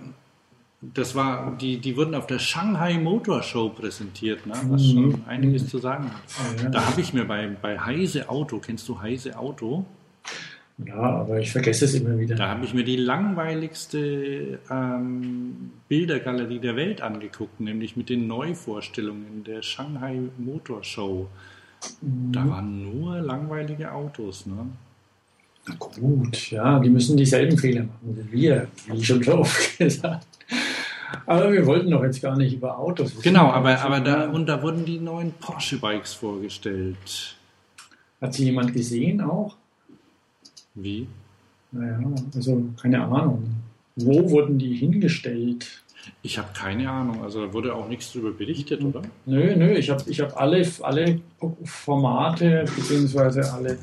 Das 0.92 1.14
war, 1.14 1.56
die, 1.58 1.78
die 1.78 1.96
wurden 1.96 2.14
auf 2.14 2.26
der 2.26 2.38
Shanghai 2.38 2.98
Motor 2.98 3.42
Show 3.42 3.70
präsentiert, 3.70 4.44
ne? 4.46 4.52
was 4.68 4.82
Mhm. 4.82 5.12
schon 5.12 5.22
einiges 5.26 5.66
zu 5.68 5.78
sagen 5.78 6.10
hat. 6.10 6.62
Ja. 6.62 6.68
Da 6.68 6.86
habe 6.90 7.00
ich 7.00 7.14
mir 7.14 7.24
bei, 7.24 7.48
bei 7.62 7.78
Heise 7.78 8.28
Auto, 8.28 8.58
kennst 8.58 8.86
du 8.90 9.00
Heise 9.00 9.38
Auto? 9.38 9.86
ja, 10.84 10.94
aber 10.96 11.38
ich 11.40 11.52
vergesse 11.52 11.86
es 11.86 11.94
immer 11.94 12.18
wieder. 12.18 12.34
Da 12.36 12.48
habe 12.48 12.66
ich 12.66 12.74
mir 12.74 12.84
die 12.84 12.96
langweiligste 12.96 14.58
ähm, 14.70 15.70
Bildergalerie 15.88 16.58
der 16.58 16.76
Welt 16.76 17.00
angeguckt, 17.00 17.60
nämlich 17.60 17.96
mit 17.96 18.10
den 18.10 18.26
Neuvorstellungen 18.26 19.42
der 19.44 19.62
Shanghai 19.62 20.20
Motor 20.36 20.84
Show. 20.84 21.28
Da 22.02 22.46
waren 22.48 22.82
nur 22.82 23.20
langweilige 23.20 23.90
Autos. 23.92 24.44
Ne? 24.44 24.66
Gut, 25.98 26.50
ja, 26.50 26.78
die 26.78 26.90
müssen 26.90 27.16
dieselben 27.16 27.56
Fehler 27.56 27.84
machen 27.84 28.28
wie 28.30 28.32
wir, 28.32 28.68
wie 28.86 29.02
schon 29.02 29.22
so 29.22 29.38
oft 29.38 29.78
gesagt. 29.78 30.26
Aber 31.26 31.52
wir 31.52 31.64
wollten 31.64 31.90
doch 31.90 32.02
jetzt 32.02 32.20
gar 32.20 32.36
nicht 32.36 32.54
über 32.54 32.78
Autos. 32.78 33.20
Genau, 33.22 33.50
aber, 33.50 33.80
aber 33.80 34.00
da, 34.00 34.28
und 34.28 34.46
da 34.46 34.62
wurden 34.62 34.84
die 34.84 34.98
neuen 34.98 35.32
Porsche-Bikes 35.32 36.14
vorgestellt. 36.14 37.36
Hat 38.20 38.34
sie 38.34 38.44
jemand 38.44 38.72
gesehen 38.72 39.20
auch? 39.20 39.56
Wie? 40.74 41.06
Naja, 41.72 42.00
also 42.34 42.64
keine 42.80 43.02
Ahnung. 43.04 43.54
Wo 43.96 44.30
wurden 44.30 44.58
die 44.58 44.74
hingestellt? 44.74 45.82
Ich 46.22 46.36
habe 46.36 46.48
keine 46.52 46.90
Ahnung, 46.90 47.22
also 47.22 47.46
da 47.46 47.52
wurde 47.52 47.74
auch 47.74 47.88
nichts 47.88 48.12
darüber 48.12 48.32
berichtet, 48.32 48.82
oder? 48.82 49.02
Nö, 49.24 49.56
nö, 49.56 49.72
ich 49.72 49.88
habe 49.88 50.02
ich 50.06 50.20
hab 50.20 50.38
alle, 50.38 50.66
alle 50.82 51.20
Formate, 51.64 52.64
beziehungsweise 52.76 53.50
alle, 53.52 53.78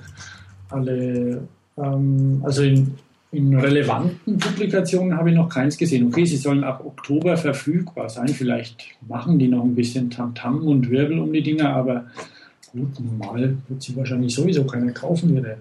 alle 0.70 1.48
ähm, 1.78 2.42
also 2.44 2.64
in, 2.64 2.96
in 3.32 3.56
relevanten 3.56 4.38
Publikationen 4.38 5.18
habe 5.18 5.30
ich 5.30 5.36
noch 5.36 5.50
keins 5.50 5.78
gesehen. 5.78 6.08
Okay, 6.08 6.26
sie 6.26 6.38
sollen 6.38 6.64
ab 6.64 6.84
Oktober 6.86 7.38
verfügbar 7.38 8.10
sein. 8.10 8.28
Vielleicht 8.28 8.84
machen 9.08 9.40
die 9.40 9.48
noch 9.48 9.64
ein 9.64 9.76
bisschen 9.76 10.10
Tamtam 10.10 10.66
und 10.68 10.90
Wirbel 10.90 11.20
um 11.20 11.32
die 11.32 11.42
Dinger, 11.42 11.74
aber 11.74 12.06
gut, 12.72 13.00
normal 13.00 13.58
wird 13.68 13.82
sie 13.82 13.96
wahrscheinlich 13.96 14.36
sowieso 14.36 14.66
keiner 14.66 14.92
kaufen. 14.92 15.36
Wieder. 15.36 15.58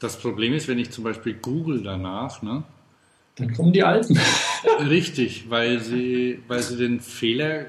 Das 0.00 0.16
Problem 0.18 0.52
ist, 0.54 0.68
wenn 0.68 0.78
ich 0.78 0.90
zum 0.90 1.04
Beispiel 1.04 1.34
google 1.34 1.82
danach, 1.82 2.42
ne? 2.42 2.64
Dann 3.36 3.52
kommen 3.52 3.72
die 3.72 3.82
Alten. 3.82 4.18
Richtig, 4.88 5.46
weil 5.48 5.80
sie, 5.80 6.40
weil 6.48 6.62
sie 6.62 6.76
den 6.76 7.00
Fehler, 7.00 7.66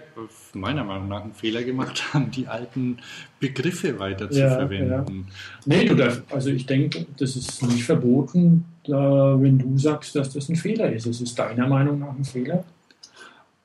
meiner 0.54 0.84
Meinung 0.84 1.08
nach 1.08 1.24
einen 1.24 1.34
Fehler 1.34 1.64
gemacht 1.64 2.14
haben, 2.14 2.32
die 2.32 2.48
alten 2.48 2.98
Begriffe 3.40 4.00
weiter 4.00 4.30
zu 4.30 4.40
Ja, 4.40 4.56
verwenden. 4.56 5.28
Nee, 5.66 5.86
du 5.86 5.96
darfst, 5.96 6.24
also 6.32 6.50
ich 6.50 6.66
denke, 6.66 7.06
das 7.18 7.36
ist 7.36 7.64
nicht 7.64 7.84
verboten, 7.84 8.66
da, 8.84 9.36
wenn 9.40 9.60
du 9.60 9.78
sagst, 9.78 10.16
dass 10.16 10.34
das 10.34 10.50
ein 10.50 10.56
Fehler 10.56 10.92
ist. 10.92 11.06
Es 11.06 11.22
ist 11.22 11.38
deiner 11.38 11.68
Meinung 11.68 12.00
nach 12.00 12.16
ein 12.16 12.26
Fehler. 12.26 12.64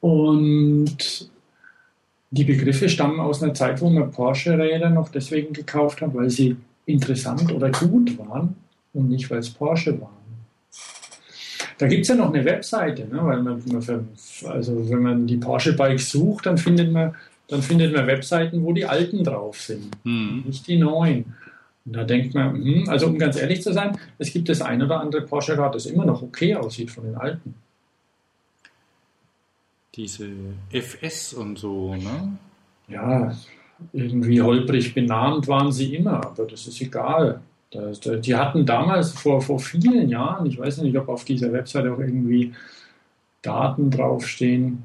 Und 0.01 1.30
die 2.30 2.45
Begriffe 2.45 2.89
stammen 2.89 3.20
aus 3.20 3.43
einer 3.43 3.55
Zeit, 3.55 3.80
wo 3.80 3.91
man 3.91 4.11
Porsche-Räder 4.11 4.91
noch 4.91 5.11
deswegen 5.11 5.53
gekauft 5.53 6.01
hat, 6.01 6.14
weil 6.14 6.30
sie 6.30 6.57
interessant 6.87 7.53
oder 7.53 7.70
gut 7.70 8.18
waren 8.18 8.57
und 8.95 9.11
nicht, 9.11 9.30
weil 9.30 9.39
es 9.39 9.51
Porsche 9.51 10.01
waren. 10.01 10.22
Da 11.83 11.89
gibt 11.89 12.03
es 12.03 12.09
ja 12.09 12.14
noch 12.14 12.33
eine 12.33 12.45
Webseite, 12.45 13.09
ne? 13.09 13.18
weil 13.24 13.43
man, 13.43 13.61
ver- 13.83 14.05
also 14.49 14.89
wenn 14.89 15.03
man 15.03 15.26
die 15.26 15.37
Porsche-Bikes 15.37 16.12
sucht, 16.12 16.47
dann 16.47 16.57
findet 16.57 16.93
man 16.93 17.16
dann 17.49 17.61
findet 17.61 17.93
man 17.93 18.07
Webseiten, 18.07 18.62
wo 18.62 18.72
die 18.72 18.87
alten 18.87 19.24
drauf 19.24 19.61
sind 19.61 19.89
Hm. 20.05 20.45
nicht 20.47 20.64
die 20.68 20.78
neuen. 20.78 21.35
Und 21.85 21.97
da 21.97 22.05
denkt 22.05 22.35
man, 22.35 22.55
hm, 22.55 22.89
also 22.89 23.09
um 23.09 23.18
ganz 23.18 23.37
ehrlich 23.37 23.62
zu 23.62 23.72
sein, 23.72 23.99
es 24.18 24.33
gibt 24.33 24.49
das 24.49 24.62
ein 24.62 24.80
oder 24.80 25.01
andere 25.01 25.22
Porsche-Rad, 25.22 25.74
das 25.74 25.87
immer 25.87 26.05
noch 26.05 26.22
okay 26.22 26.55
aussieht 26.55 26.93
von 26.93 27.03
den 27.03 27.16
alten. 27.16 27.57
Diese 29.97 30.28
FS 30.70 31.35
und 31.35 31.59
so, 31.59 31.97
ne? 31.97 32.39
Ja, 32.87 33.35
irgendwie 33.93 34.41
holprig 34.41 34.95
benannt 34.95 35.49
waren 35.49 35.72
sie 35.72 35.97
immer, 35.97 36.24
aber 36.24 36.45
das 36.47 36.68
ist 36.68 36.80
egal. 36.80 37.41
Das, 37.73 38.01
das, 38.01 38.20
die 38.20 38.37
hatten 38.37 38.66
damals 38.66 39.12
vor, 39.12 39.41
vor 39.41 39.59
vielen 39.59 40.09
Jahren, 40.09 40.47
ich 40.47 40.59
weiß 40.59 40.83
nicht, 40.83 40.97
ob 40.97 41.09
auf 41.09 41.25
dieser 41.25 41.53
Webseite 41.53 41.93
auch 41.93 41.99
irgendwie 41.99 42.53
Daten 43.41 43.91
draufstehen, 43.91 44.85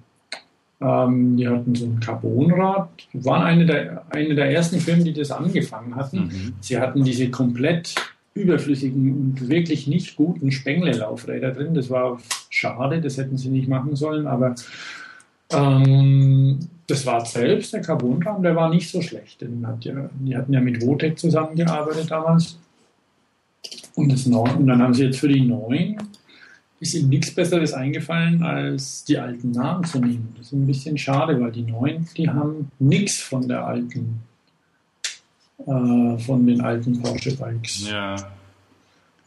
ähm, 0.79 1.37
die 1.37 1.47
hatten 1.47 1.75
so 1.75 1.85
ein 1.85 1.99
Carbonrad, 1.99 2.89
Die 3.13 3.25
waren 3.25 3.43
eine 3.43 3.65
der, 3.65 4.05
eine 4.09 4.35
der 4.35 4.51
ersten 4.51 4.79
Firmen, 4.79 5.05
die 5.05 5.13
das 5.13 5.31
angefangen 5.31 5.95
hatten. 5.95 6.25
Mhm. 6.25 6.53
Sie 6.59 6.77
hatten 6.77 7.03
diese 7.03 7.29
komplett 7.29 7.95
überflüssigen 8.35 9.11
und 9.11 9.49
wirklich 9.49 9.87
nicht 9.87 10.15
guten 10.15 10.51
Spengler-Laufräder 10.51 11.51
drin. 11.51 11.73
Das 11.73 11.89
war 11.89 12.19
schade, 12.49 13.01
das 13.01 13.17
hätten 13.17 13.37
sie 13.37 13.49
nicht 13.49 13.67
machen 13.67 13.95
sollen, 13.95 14.27
aber 14.27 14.53
ähm, 15.51 16.59
das 16.85 17.05
war 17.05 17.25
selbst, 17.25 17.73
der 17.73 17.81
Carbonrahmen, 17.81 18.43
der 18.43 18.55
war 18.55 18.69
nicht 18.69 18.89
so 18.89 19.01
schlecht. 19.01 19.41
Den 19.41 19.65
hat 19.65 19.83
ja, 19.83 20.09
die 20.19 20.37
hatten 20.37 20.53
ja 20.53 20.61
mit 20.61 20.81
Votec 20.83 21.17
zusammengearbeitet 21.17 22.11
damals. 22.11 22.59
Und, 23.95 24.11
das 24.11 24.25
Neu 24.25 24.49
und 24.51 24.67
dann 24.67 24.81
haben 24.81 24.93
sie 24.93 25.05
jetzt 25.05 25.19
für 25.19 25.27
die 25.27 25.41
neuen, 25.41 25.97
ist 26.79 26.93
ihnen 26.93 27.09
nichts 27.09 27.33
Besseres 27.33 27.73
eingefallen, 27.73 28.43
als 28.43 29.03
die 29.03 29.17
alten 29.17 29.51
Namen 29.51 29.83
zu 29.83 29.99
nehmen. 29.99 30.33
Das 30.37 30.47
ist 30.47 30.53
ein 30.53 30.67
bisschen 30.67 30.97
schade, 30.97 31.39
weil 31.41 31.51
die 31.51 31.63
neuen, 31.63 32.07
die 32.15 32.29
haben 32.29 32.71
nichts 32.79 33.19
von 33.19 33.47
der 33.47 33.65
alten, 33.65 34.21
äh, 35.59 36.17
von 36.19 36.45
den 36.45 36.61
alten 36.61 37.01
Porsche 37.01 37.35
Bikes. 37.35 37.89
Ja. 37.89 38.15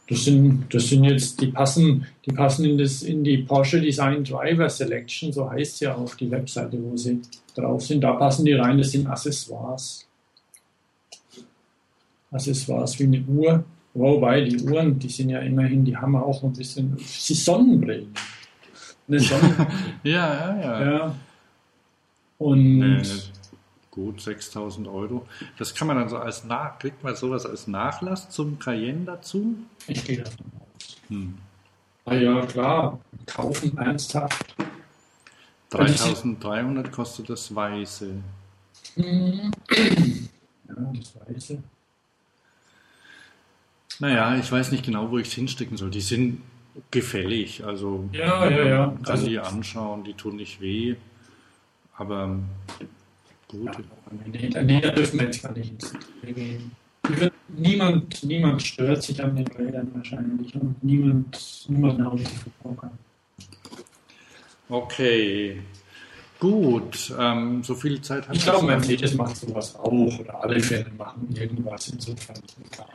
Das 0.07 0.25
sind, 0.25 0.65
das 0.73 0.89
sind 0.89 1.05
jetzt, 1.05 1.39
die 1.39 1.47
passen, 1.47 2.05
die 2.25 2.31
passen 2.31 2.65
in, 2.65 2.77
das, 2.77 3.01
in 3.01 3.23
die 3.23 3.39
Porsche 3.39 3.79
Design 3.79 4.23
Driver 4.23 4.69
Selection, 4.69 5.31
so 5.31 5.49
heißt 5.49 5.79
ja 5.81 5.95
auf 5.95 6.17
die 6.17 6.29
Webseite, 6.29 6.77
wo 6.83 6.97
sie 6.97 7.21
drauf 7.55 7.85
sind. 7.85 8.01
Da 8.01 8.13
passen 8.13 8.45
die 8.45 8.53
rein, 8.53 8.77
das 8.77 8.91
sind 8.91 9.07
Accessoires. 9.07 10.05
Accessoires 12.29 12.99
wie 12.99 13.03
eine 13.03 13.21
Uhr. 13.21 13.63
Wobei, 13.93 14.41
die 14.41 14.61
Uhren, 14.61 14.97
die 14.99 15.09
sind 15.09 15.29
ja 15.29 15.39
immerhin, 15.39 15.83
die 15.83 15.97
haben 15.97 16.15
auch 16.15 16.43
ein 16.43 16.53
bisschen, 16.53 16.97
sie 16.97 17.33
Sonnenbrillen. 17.33 18.13
Eine 19.07 19.19
Sonnenbrille. 19.19 19.67
Ja, 20.03 20.33
ja, 20.33 20.61
ja. 20.61 20.91
ja. 20.91 21.15
Und 22.37 22.79
Nee, 22.79 23.01
gut, 23.91 24.21
6000 24.21 24.87
Euro. 24.87 25.27
Das 25.57 25.75
kann 25.75 25.87
man 25.87 25.97
dann 25.97 26.09
so 26.09 26.17
als 26.17 26.45
Nach, 26.45 26.79
kriegt 26.79 27.03
man 27.03 27.15
sowas 27.15 27.45
als 27.45 27.67
Nachlass 27.67 28.29
zum 28.29 28.57
Cayenne 28.57 29.05
dazu? 29.05 29.55
ich 29.87 30.03
gehe 30.05 30.17
davon 30.23 30.45
aus. 30.59 30.97
Hm. 31.09 31.37
Ah 32.05 32.15
ja, 32.15 32.45
klar. 32.45 32.99
Kaufen 33.25 33.77
ernsthaft. 33.77 34.55
3300 35.69 36.91
kostet 36.91 37.29
das 37.29 37.53
Weiße. 37.53 38.13
Mhm. 38.95 39.51
Ja, 40.67 40.91
das 40.93 41.13
Weiße. 41.27 41.61
Naja, 44.01 44.35
ich 44.35 44.51
weiß 44.51 44.71
nicht 44.71 44.83
genau, 44.83 45.11
wo 45.11 45.19
ich 45.19 45.27
es 45.27 45.33
hinstecken 45.33 45.77
soll. 45.77 45.91
Die 45.91 46.01
sind 46.01 46.41
gefällig, 46.89 47.63
also 47.63 48.09
Ja, 48.11 48.49
ja, 48.49 48.65
ja. 48.65 48.87
kann 48.87 49.05
Also- 49.05 49.27
die 49.27 49.37
anschauen, 49.39 50.03
die 50.03 50.13
tun 50.15 50.37
nicht 50.37 50.59
weh. 50.59 50.95
Aber 51.97 52.39
gut. 53.47 53.69
Nee, 54.25 54.49
nee, 54.63 54.81
da 54.81 54.89
dürfen 54.89 55.19
wir 55.19 55.25
jetzt 55.27 55.43
gar 55.43 55.51
nicht 55.51 55.71
ins 55.71 55.93
gehen. 56.23 56.71
Niemand, 57.49 58.23
niemand 58.23 58.63
stört 58.63 59.03
sich 59.03 59.21
an 59.23 59.35
den 59.35 59.47
Rädern 59.47 59.91
wahrscheinlich 59.93 60.55
und 60.55 60.83
niemand, 60.83 61.65
niemand 61.67 62.03
haut 62.03 62.19
sich 62.19 62.29
verbrauchen. 62.29 62.89
Okay. 64.69 65.61
Gut, 66.39 67.13
ähm, 67.19 67.61
so 67.63 67.75
viel 67.75 68.01
Zeit 68.01 68.27
hat 68.27 68.35
Ich 68.35 68.43
glaube, 68.43 68.65
Mercedes 68.65 69.13
macht 69.13 69.35
sowas 69.35 69.75
auch 69.75 70.19
oder 70.19 70.43
alle 70.43 70.59
Firmen 70.59 70.97
machen 70.97 71.27
irgendwas, 71.35 71.89
insofern 71.89 72.37
egal. 72.65 72.87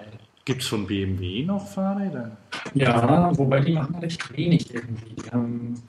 Gibt 0.47 0.62
es 0.62 0.68
von 0.68 0.86
BMW 0.86 1.42
noch 1.42 1.66
Fahrräder? 1.66 2.36
Ja, 2.72 3.36
wobei 3.36 3.61
die 3.61 3.72
machen 3.72 3.97
recht 3.97 4.36
wenig 4.36 4.72
irgendwie. 4.72 5.16
Die, 5.16 5.30
haben, 5.32 5.82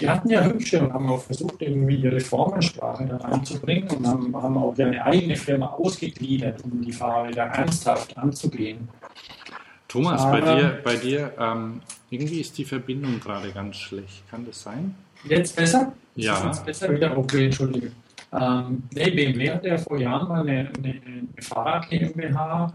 die 0.00 0.08
hatten 0.08 0.30
ja 0.30 0.42
hübsche 0.44 0.80
und 0.80 0.94
haben 0.94 1.10
auch 1.10 1.22
versucht, 1.22 1.60
irgendwie 1.60 1.96
ihre 1.96 2.18
Formensprache 2.18 3.04
da 3.04 3.18
reinzubringen 3.18 3.90
und 3.90 4.06
haben, 4.06 4.34
haben 4.34 4.56
auch 4.56 4.74
ihre 4.78 5.04
eigene 5.04 5.36
Firma 5.36 5.66
ausgegliedert, 5.66 6.64
um 6.64 6.80
die 6.80 6.90
Fahrräder 6.90 7.42
ernsthaft 7.42 8.16
anzugehen. 8.16 8.88
Thomas, 9.88 10.22
bei 10.22 10.40
dir, 10.40 10.80
bei 10.82 10.96
dir 10.96 11.32
ähm, 11.38 11.82
irgendwie 12.08 12.40
ist 12.40 12.56
die 12.56 12.64
Verbindung 12.64 13.20
gerade 13.20 13.52
ganz 13.52 13.76
schlecht. 13.76 14.26
Kann 14.30 14.46
das 14.46 14.62
sein? 14.62 14.94
Jetzt 15.24 15.54
besser? 15.54 15.92
Ja. 16.14 16.38
Ist 16.38 16.44
jetzt 16.44 16.64
besser 16.64 16.94
wieder? 16.94 17.18
Okay, 17.18 17.44
entschuldige. 17.44 17.92
Ähm, 18.32 18.84
nee, 18.94 19.10
BMW 19.10 19.50
hat 19.50 19.64
ja 19.66 19.76
vor 19.76 19.98
Jahren 19.98 20.28
mal 20.28 20.40
eine, 20.40 20.72
eine, 20.78 21.02
eine 21.04 21.42
Fahrrad 21.42 21.90
GmbH, 21.90 22.72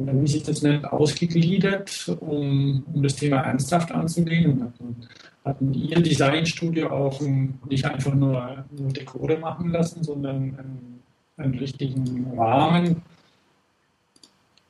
oder 0.00 0.20
wie 0.20 0.26
sich 0.26 0.42
das 0.42 0.62
nennt, 0.62 0.90
ausgegliedert, 0.90 2.16
um, 2.20 2.82
um 2.92 3.02
das 3.02 3.16
Thema 3.16 3.42
ernsthaft 3.42 3.92
anzugehen. 3.92 4.52
Und 4.52 4.62
hatten, 4.62 5.08
hatten 5.44 5.74
ihr 5.74 6.00
Designstudio 6.00 6.88
auch 6.88 7.20
ein, 7.20 7.58
nicht 7.68 7.84
einfach 7.84 8.14
nur, 8.14 8.64
nur 8.70 8.92
Dekore 8.92 9.38
machen 9.38 9.70
lassen, 9.70 10.02
sondern 10.02 10.36
einen, 10.36 11.02
einen 11.36 11.58
richtigen 11.58 12.32
Rahmen 12.38 13.02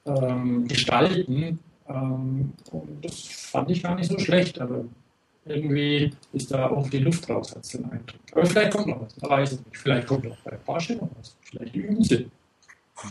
ähm, 0.05 0.67
gestalten. 0.67 1.61
Ähm, 1.89 2.53
und 2.73 3.05
das 3.05 3.21
fand 3.23 3.71
ich 3.71 3.83
gar 3.83 3.95
nicht 3.95 4.11
so 4.11 4.19
schlecht, 4.19 4.61
aber 4.61 4.85
irgendwie 5.45 6.13
ist 6.33 6.51
da 6.51 6.71
auch 6.71 6.89
die 6.91 6.99
Luft 6.99 7.29
raus, 7.31 7.55
hat 7.55 7.73
den 7.73 7.85
Eindruck. 7.85 8.21
Aber 8.33 8.47
vielleicht 8.47 8.73
kommt 8.73 8.87
noch 8.89 9.01
was, 9.01 9.15
da 9.15 9.29
weiß 9.29 9.53
ich 9.53 9.65
nicht. 9.65 9.77
Vielleicht 9.77 10.09
kommt 10.09 10.27
auch 10.27 10.37
bei 10.45 10.57
Porsche 10.57 10.97
noch 10.97 11.09
was. 11.19 11.37
Vielleicht 11.43 11.77
üben 11.77 12.03
sie. 12.03 12.29
Ja. 13.03 13.11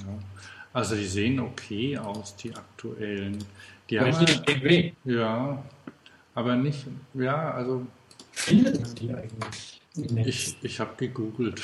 Also 0.74 0.96
die 0.96 1.06
sehen 1.06 1.40
okay 1.40 1.98
aus, 1.98 2.36
die 2.36 2.56
aktuellen. 2.56 3.44
Die 3.90 3.98
Vielleicht 3.98 4.20
haben 4.20 4.26
nicht 4.26 4.46
BMW. 4.46 4.92
ja, 5.06 5.64
aber 6.36 6.56
nicht, 6.56 6.86
ja, 7.14 7.52
also 7.52 7.86
Findet 8.32 8.82
man 8.82 8.96
die 8.96 9.14
eigentlich? 9.14 9.82
ich, 10.26 10.58
ich 10.62 10.80
habe 10.80 10.96
gegoogelt. 10.96 11.62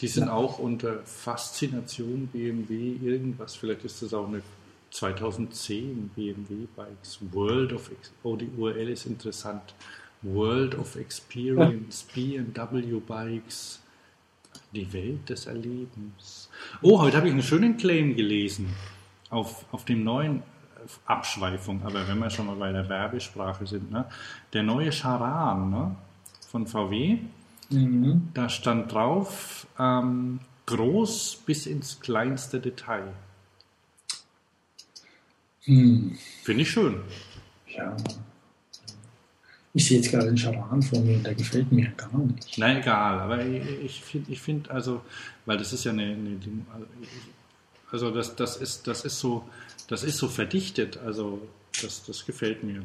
Die 0.00 0.08
sind 0.08 0.28
auch 0.28 0.58
unter 0.58 1.00
Faszination 1.04 2.26
BMW 2.26 2.96
irgendwas. 3.02 3.56
Vielleicht 3.56 3.84
ist 3.84 4.02
das 4.02 4.12
auch 4.12 4.28
eine 4.28 4.42
2010 4.90 6.10
BMW 6.14 6.66
Bikes. 6.76 7.18
World 7.32 7.72
of, 7.72 7.90
oh, 8.22 8.36
die 8.36 8.50
URL 8.56 8.90
ist 8.90 9.06
interessant. 9.06 9.74
World 10.22 10.76
of 10.76 10.96
Experience, 10.96 12.06
BMW 12.14 13.00
Bikes. 13.00 13.80
Die 14.74 14.92
Welt 14.92 15.28
des 15.28 15.46
Erlebens. 15.46 16.39
Oh, 16.82 17.00
heute 17.00 17.16
habe 17.16 17.26
ich 17.28 17.32
einen 17.32 17.42
schönen 17.42 17.76
Claim 17.76 18.16
gelesen 18.16 18.74
auf, 19.30 19.64
auf 19.72 19.84
dem 19.84 20.04
neuen 20.04 20.42
Abschweifung, 21.06 21.82
aber 21.84 22.08
wenn 22.08 22.18
wir 22.18 22.30
schon 22.30 22.46
mal 22.46 22.56
bei 22.56 22.72
der 22.72 22.88
Werbesprache 22.88 23.66
sind, 23.66 23.90
ne? 23.90 24.06
der 24.52 24.62
neue 24.62 24.90
Charan 24.92 25.70
ne? 25.70 25.96
von 26.48 26.66
VW, 26.66 27.18
Mhm. 27.72 28.30
da 28.34 28.48
stand 28.48 28.92
drauf, 28.92 29.68
ähm, 29.78 30.40
groß 30.66 31.42
bis 31.46 31.66
ins 31.66 32.00
kleinste 32.00 32.58
Detail. 32.58 33.12
Hm. 35.64 36.18
Finde 36.42 36.62
ich 36.62 36.70
schön. 36.70 37.00
Ja. 37.68 37.96
Ich 39.72 39.86
sehe 39.86 39.98
jetzt 39.98 40.10
gerade 40.10 40.26
den 40.26 40.36
Charan 40.36 40.82
vor 40.82 41.00
mir 41.00 41.16
und 41.16 41.24
der 41.24 41.34
gefällt 41.34 41.70
mir 41.70 41.90
gar 41.96 42.18
nicht. 42.18 42.58
Na 42.58 42.78
egal, 42.78 43.20
aber 43.20 43.44
ich, 43.44 43.84
ich 43.84 44.02
finde, 44.02 44.32
ich 44.32 44.40
find 44.40 44.70
also, 44.70 45.02
weil 45.46 45.58
das 45.58 45.72
ist 45.72 45.84
ja 45.84 45.92
eine, 45.92 46.02
eine 46.02 46.38
also 47.90 48.10
das, 48.10 48.36
das 48.36 48.56
ist, 48.56 48.86
das 48.86 49.04
ist 49.04 49.18
so, 49.18 49.44
das 49.88 50.02
ist 50.02 50.18
so 50.18 50.28
verdichtet, 50.28 50.98
also 50.98 51.40
das, 51.82 52.04
das 52.04 52.26
gefällt 52.26 52.64
mir. 52.64 52.82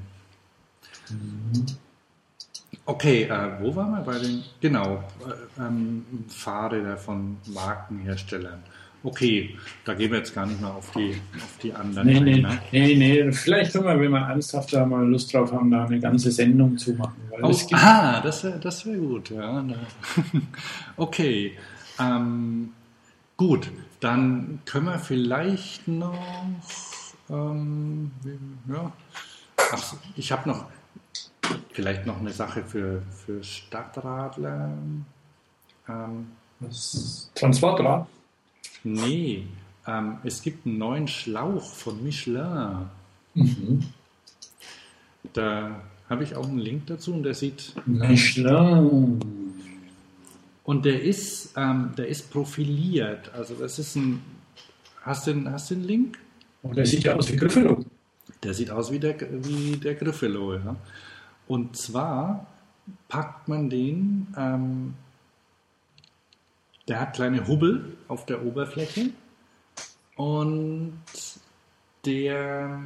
Okay, 2.86 3.24
äh, 3.24 3.62
wo 3.62 3.76
waren 3.76 3.92
wir 3.92 4.02
bei 4.02 4.20
den, 4.20 4.44
genau, 4.62 5.04
äh, 5.26 5.62
ähm, 5.62 6.06
Fahrräder 6.28 6.98
von 6.98 7.38
Markenherstellern. 7.48 8.62
Okay, 9.06 9.56
da 9.86 9.94
gehen 9.94 10.10
wir 10.12 10.18
jetzt 10.18 10.34
gar 10.34 10.48
nicht 10.48 10.60
mehr 10.60 10.74
auf 10.74 10.90
die, 10.92 11.16
auf 11.36 11.58
die 11.62 11.72
anderen. 11.72 12.08
Nee, 12.08 12.20
nee, 12.20 12.42
ne? 12.42 12.60
nee, 12.72 12.96
nee. 12.96 13.32
Vielleicht 13.32 13.72
können 13.74 13.86
wir, 13.86 14.00
wenn 14.00 14.12
wir 14.12 14.20
ernsthaft 14.20 14.74
da 14.74 14.84
mal 14.84 15.06
Lust 15.08 15.32
drauf 15.32 15.52
haben, 15.52 15.70
da 15.70 15.86
eine 15.86 16.00
ganze 16.00 16.32
Sendung 16.32 16.76
zu 16.78 16.94
machen. 16.94 17.14
Oh, 17.44 17.54
ah, 17.74 18.20
das 18.22 18.44
wäre 18.44 18.60
das 18.60 18.84
wär 18.86 18.98
gut. 18.98 19.30
Ja. 19.30 19.62
da- 19.62 19.76
Okay, 20.98 21.56
ähm, 22.00 22.72
gut, 23.38 23.70
dann 24.00 24.60
können 24.66 24.88
wir 24.88 24.98
vielleicht 24.98 25.88
noch, 25.88 26.18
ähm, 27.30 28.10
ja, 28.68 28.92
ach, 29.72 29.94
ich 30.16 30.32
habe 30.32 30.50
noch 30.50 30.66
vielleicht 31.74 32.08
noch 32.08 32.20
eine 32.20 32.32
Sache 32.32 32.64
für, 32.64 33.04
für 33.26 33.44
Stadtradler. 33.44 34.72
Ähm, 35.88 36.28
das 36.60 37.30
Transportrad. 37.36 38.08
Nee, 38.86 39.48
ähm, 39.88 40.18
es 40.24 40.42
gibt 40.42 40.66
einen 40.66 40.78
neuen 40.78 41.08
Schlauch 41.08 41.64
von 41.74 42.04
Michelin. 42.04 42.90
Mhm. 43.34 43.84
Da 45.34 45.82
habe 46.10 46.24
ich 46.24 46.36
auch 46.36 46.48
einen 46.48 46.60
Link 46.60 46.88
dazu 46.88 47.14
und 47.14 47.24
der 47.24 47.34
sieht 47.34 47.74
Michelin. 47.86 49.20
Und 50.64 50.86
der 50.86 51.04
ist, 51.04 51.54
ähm, 51.56 51.92
der 51.98 52.08
ist 52.08 52.32
profiliert. 52.32 53.32
Also 53.34 53.56
das 53.56 53.78
ist 53.80 53.96
ein. 53.96 54.22
Hast 55.02 55.28
du 55.28 55.34
den, 55.34 55.52
hast 55.52 55.70
du 55.70 55.76
den 55.76 55.84
Link? 55.84 56.18
Und 56.64 56.72
Oh, 56.72 56.74
der 56.74 56.86
sieht 56.86 57.04
ja 57.04 57.16
aus 57.16 57.32
wie 57.32 57.36
Griffelo. 57.36 57.86
Der 58.44 58.54
sieht 58.54 58.72
aus 58.72 58.92
wie 58.92 59.00
der, 59.00 59.16
wie 59.46 59.78
der 59.78 59.94
Griffelo, 59.94 60.56
ja. 60.56 60.76
Und 61.48 61.78
zwar 61.78 62.48
packt 63.08 63.48
man 63.48 63.70
den, 63.70 64.28
ähm, 64.36 64.96
der 66.88 67.00
hat 67.00 67.16
kleine 67.16 67.48
Hubbel 67.48 67.98
auf 68.08 68.26
der 68.26 68.44
Oberfläche 68.46 69.10
und 70.16 70.94
der, 72.06 72.84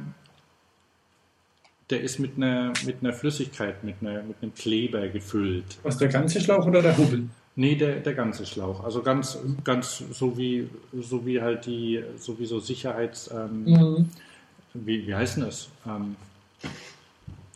der 1.90 2.00
ist 2.00 2.18
mit 2.18 2.36
einer, 2.36 2.72
mit 2.86 2.98
einer 3.02 3.12
Flüssigkeit, 3.12 3.84
mit, 3.84 3.96
einer, 4.00 4.22
mit 4.22 4.36
einem 4.42 4.54
Kleber 4.54 5.08
gefüllt. 5.08 5.78
Was, 5.82 5.98
der 5.98 6.08
ganze 6.08 6.40
Schlauch 6.40 6.66
oder 6.66 6.82
der 6.82 6.96
Hubbel? 6.96 7.28
Nee, 7.56 7.74
der, 7.74 7.96
der 8.00 8.14
ganze 8.14 8.46
Schlauch. 8.46 8.82
Also 8.84 9.02
ganz, 9.02 9.36
ganz 9.64 9.98
so 10.12 10.38
wie, 10.38 10.70
so 10.98 11.26
wie 11.26 11.42
halt 11.42 11.66
die, 11.66 12.02
so 12.16 12.38
wie 12.38 12.46
so 12.46 12.60
Sicherheits, 12.60 13.30
ähm, 13.30 13.64
Mhm. 13.64 14.08
wie, 14.72 15.06
wie 15.06 15.14
heißen 15.14 15.42
das? 15.44 15.68
Ähm, 15.86 16.16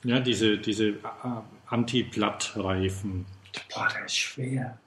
ja, 0.03 0.21
diese, 0.21 0.59
diese 0.59 0.89
äh, 0.89 0.95
Anti-Platt-Reifen. 1.69 3.25
Boah, 3.73 3.89
der 3.97 4.05
ist 4.05 4.17
schwer. 4.17 4.79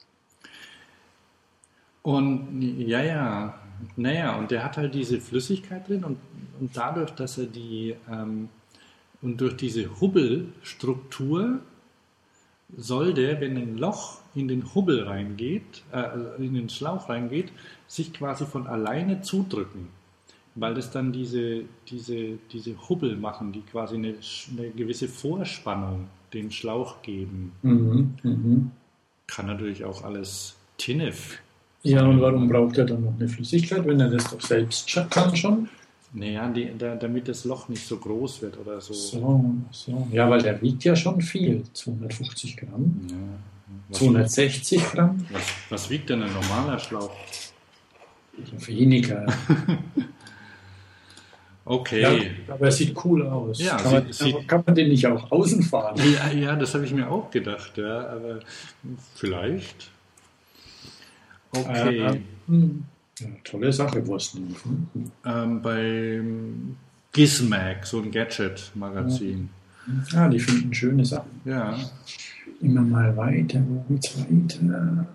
Und 2.02 2.62
ja, 2.78 3.02
ja, 3.02 3.54
naja, 3.96 4.36
und 4.36 4.50
der 4.50 4.64
hat 4.64 4.76
halt 4.76 4.94
diese 4.94 5.20
Flüssigkeit 5.20 5.88
drin 5.88 6.04
und, 6.04 6.18
und 6.60 6.76
dadurch, 6.76 7.10
dass 7.10 7.38
er 7.38 7.46
die, 7.46 7.94
ähm, 8.10 8.48
Und 9.20 9.40
durch 9.40 9.56
diese 9.56 10.00
Hubbelstruktur 10.00 11.60
soll 12.76 13.14
der, 13.14 13.40
wenn 13.40 13.56
ein 13.56 13.76
Loch 13.78 14.20
in 14.34 14.46
den 14.46 14.74
Hubbel 14.74 15.04
reingeht, 15.04 15.82
äh, 15.92 16.44
in 16.44 16.54
den 16.54 16.68
Schlauch 16.68 17.08
reingeht, 17.08 17.50
sich 17.86 18.12
quasi 18.12 18.46
von 18.46 18.66
alleine 18.66 19.22
zudrücken. 19.22 19.88
Weil 20.54 20.74
das 20.74 20.90
dann 20.90 21.12
diese, 21.12 21.64
diese, 21.88 22.38
diese 22.52 22.88
Hubbel 22.88 23.16
machen, 23.16 23.52
die 23.52 23.62
quasi 23.62 23.96
eine, 23.96 24.14
eine 24.56 24.70
gewisse 24.70 25.08
Vorspannung 25.08 26.08
dem 26.32 26.50
Schlauch 26.50 27.02
geben. 27.02 27.52
Mhm, 27.62 28.14
mhm. 28.22 28.70
Kann 29.26 29.46
natürlich 29.46 29.84
auch 29.84 30.04
alles 30.04 30.56
Tinnef. 30.76 31.38
Ja, 31.82 32.04
und 32.04 32.20
warum 32.20 32.48
braucht 32.48 32.76
er 32.78 32.84
dann 32.84 33.04
noch 33.04 33.14
eine 33.18 33.28
Flüssigkeit, 33.28 33.86
wenn 33.86 34.00
er 34.00 34.08
das 34.10 34.24
doch 34.30 34.40
selbst 34.40 34.88
kann 35.10 35.34
schon? 35.36 35.68
Naja, 36.12 36.48
die, 36.48 36.70
da, 36.76 36.96
damit 36.96 37.28
das 37.28 37.44
Loch 37.44 37.68
nicht 37.68 37.86
so 37.86 37.98
groß 37.98 38.42
wird 38.42 38.58
oder 38.58 38.80
so. 38.80 38.92
So, 38.94 39.44
so. 39.70 40.08
Ja, 40.10 40.28
weil 40.28 40.40
der 40.42 40.60
wiegt 40.62 40.82
ja 40.84 40.96
schon 40.96 41.20
viel. 41.20 41.62
250 41.72 42.56
Gramm. 42.56 43.06
Ja. 43.10 43.16
Was, 43.90 43.98
260 43.98 44.82
Gramm. 44.90 45.26
was, 45.30 45.42
was 45.70 45.90
wiegt 45.90 46.10
denn 46.10 46.22
ein 46.22 46.32
normaler 46.32 46.78
Schlauch? 46.78 47.10
Weniger. 48.66 49.26
Okay. 51.64 52.00
Ja, 52.00 52.54
aber 52.54 52.64
er 52.64 52.72
sieht 52.72 52.96
cool 53.04 53.26
aus. 53.26 53.58
Ja, 53.62 53.76
kann, 53.76 53.92
man, 53.92 54.10
sieht- 54.12 54.48
kann 54.48 54.62
man 54.64 54.74
den 54.74 54.88
nicht 54.88 55.06
auch 55.06 55.30
außen 55.30 55.62
fahren? 55.62 56.00
Ja, 56.14 56.30
ja, 56.32 56.56
das 56.56 56.72
habe 56.72 56.86
ich 56.86 56.94
mir 56.94 57.10
auch 57.10 57.30
gedacht, 57.30 57.76
ja, 57.76 58.08
aber 58.08 58.40
vielleicht. 59.14 59.90
Okay. 61.52 61.98
Äh, 61.98 62.20
hm. 62.46 62.84
tolle 63.44 63.72
Sache, 63.72 64.06
Wursten. 64.06 64.54
Hm. 64.62 65.12
Ähm, 65.24 65.62
beim 65.62 66.76
Gizmag, 67.12 67.84
so 67.84 68.00
ein 68.00 68.10
Gadget-Magazin. 68.10 69.48
Ja, 70.12 70.28
die 70.28 70.38
finden 70.38 70.74
schöne 70.74 71.04
Sachen. 71.04 71.40
Ja. 71.44 71.78
Immer 72.60 72.82
mal 72.82 73.16
weiter, 73.16 73.62
wo 73.66 73.84
geht's 73.88 74.18
weiter? 74.18 75.06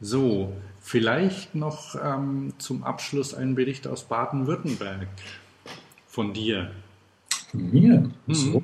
So, 0.00 0.52
vielleicht 0.80 1.54
noch 1.54 1.94
ähm, 2.02 2.54
zum 2.58 2.82
Abschluss 2.82 3.34
ein 3.34 3.54
Bericht 3.54 3.86
aus 3.86 4.04
Baden-Württemberg 4.04 5.06
von 6.08 6.34
dir. 6.34 6.72
Von 7.50 7.70
mir? 7.70 8.10
Mhm. 8.26 8.34
So. 8.34 8.62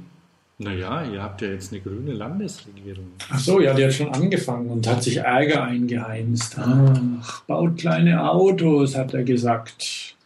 Naja, 0.61 1.05
ihr 1.05 1.23
habt 1.23 1.41
ja 1.41 1.49
jetzt 1.49 1.73
eine 1.73 1.81
grüne 1.81 2.13
Landesregierung. 2.13 3.13
Ach 3.31 3.39
so, 3.39 3.61
ja, 3.61 3.73
die 3.75 3.85
hat 3.85 3.93
schon 3.93 4.13
angefangen 4.13 4.69
und 4.69 4.87
hat 4.89 5.05
sich 5.05 5.19
Ärger 5.19 5.63
eingeheimst. 5.63 6.57
Ach, 6.59 7.43
baut 7.43 7.79
kleine 7.79 8.29
Autos, 8.29 8.97
hat 8.97 9.15
er 9.15 9.23
gesagt, 9.23 10.17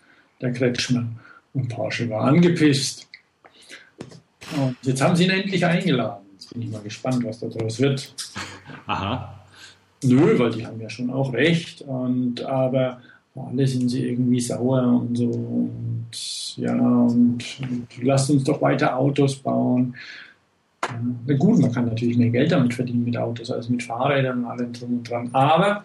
der 0.40 0.52
Kretschmer. 0.52 1.04
Und 1.52 1.68
Porsche 1.68 2.08
war 2.08 2.22
angepisst. 2.22 3.08
Und 4.56 4.76
jetzt 4.82 5.02
haben 5.02 5.16
sie 5.16 5.24
ihn 5.24 5.30
endlich 5.30 5.66
eingeladen. 5.66 6.24
Jetzt 6.32 6.50
bin 6.54 6.62
ich 6.62 6.70
mal 6.70 6.80
gespannt, 6.80 7.22
was 7.24 7.40
daraus 7.40 7.78
wird. 7.78 8.14
Aha. 8.86 9.38
Nö, 10.02 10.38
weil 10.38 10.50
die 10.50 10.66
haben 10.66 10.80
ja 10.80 10.88
schon 10.88 11.10
auch 11.10 11.34
recht. 11.34 11.82
Und 11.82 12.42
aber 12.42 13.02
alle 13.34 13.66
sind 13.66 13.90
sie 13.90 14.08
irgendwie 14.08 14.40
sauer 14.40 14.82
und 14.82 15.14
so. 15.16 15.26
Und 15.26 16.06
ja, 16.56 16.74
und, 16.74 17.44
und 17.60 17.88
lasst 18.02 18.30
uns 18.30 18.44
doch 18.44 18.60
weiter 18.60 18.96
Autos 18.96 19.36
bauen. 19.36 19.94
Ja, 20.84 21.00
na 21.26 21.34
gut, 21.36 21.60
man 21.60 21.72
kann 21.72 21.86
natürlich 21.86 22.16
mehr 22.16 22.30
Geld 22.30 22.52
damit 22.52 22.74
verdienen 22.74 23.04
mit 23.04 23.16
Autos 23.16 23.50
als 23.50 23.68
mit 23.68 23.82
Fahrrädern 23.82 24.40
und 24.40 24.50
allem 24.50 24.72
drum 24.72 24.98
und 24.98 25.08
dran. 25.08 25.30
Aber 25.32 25.84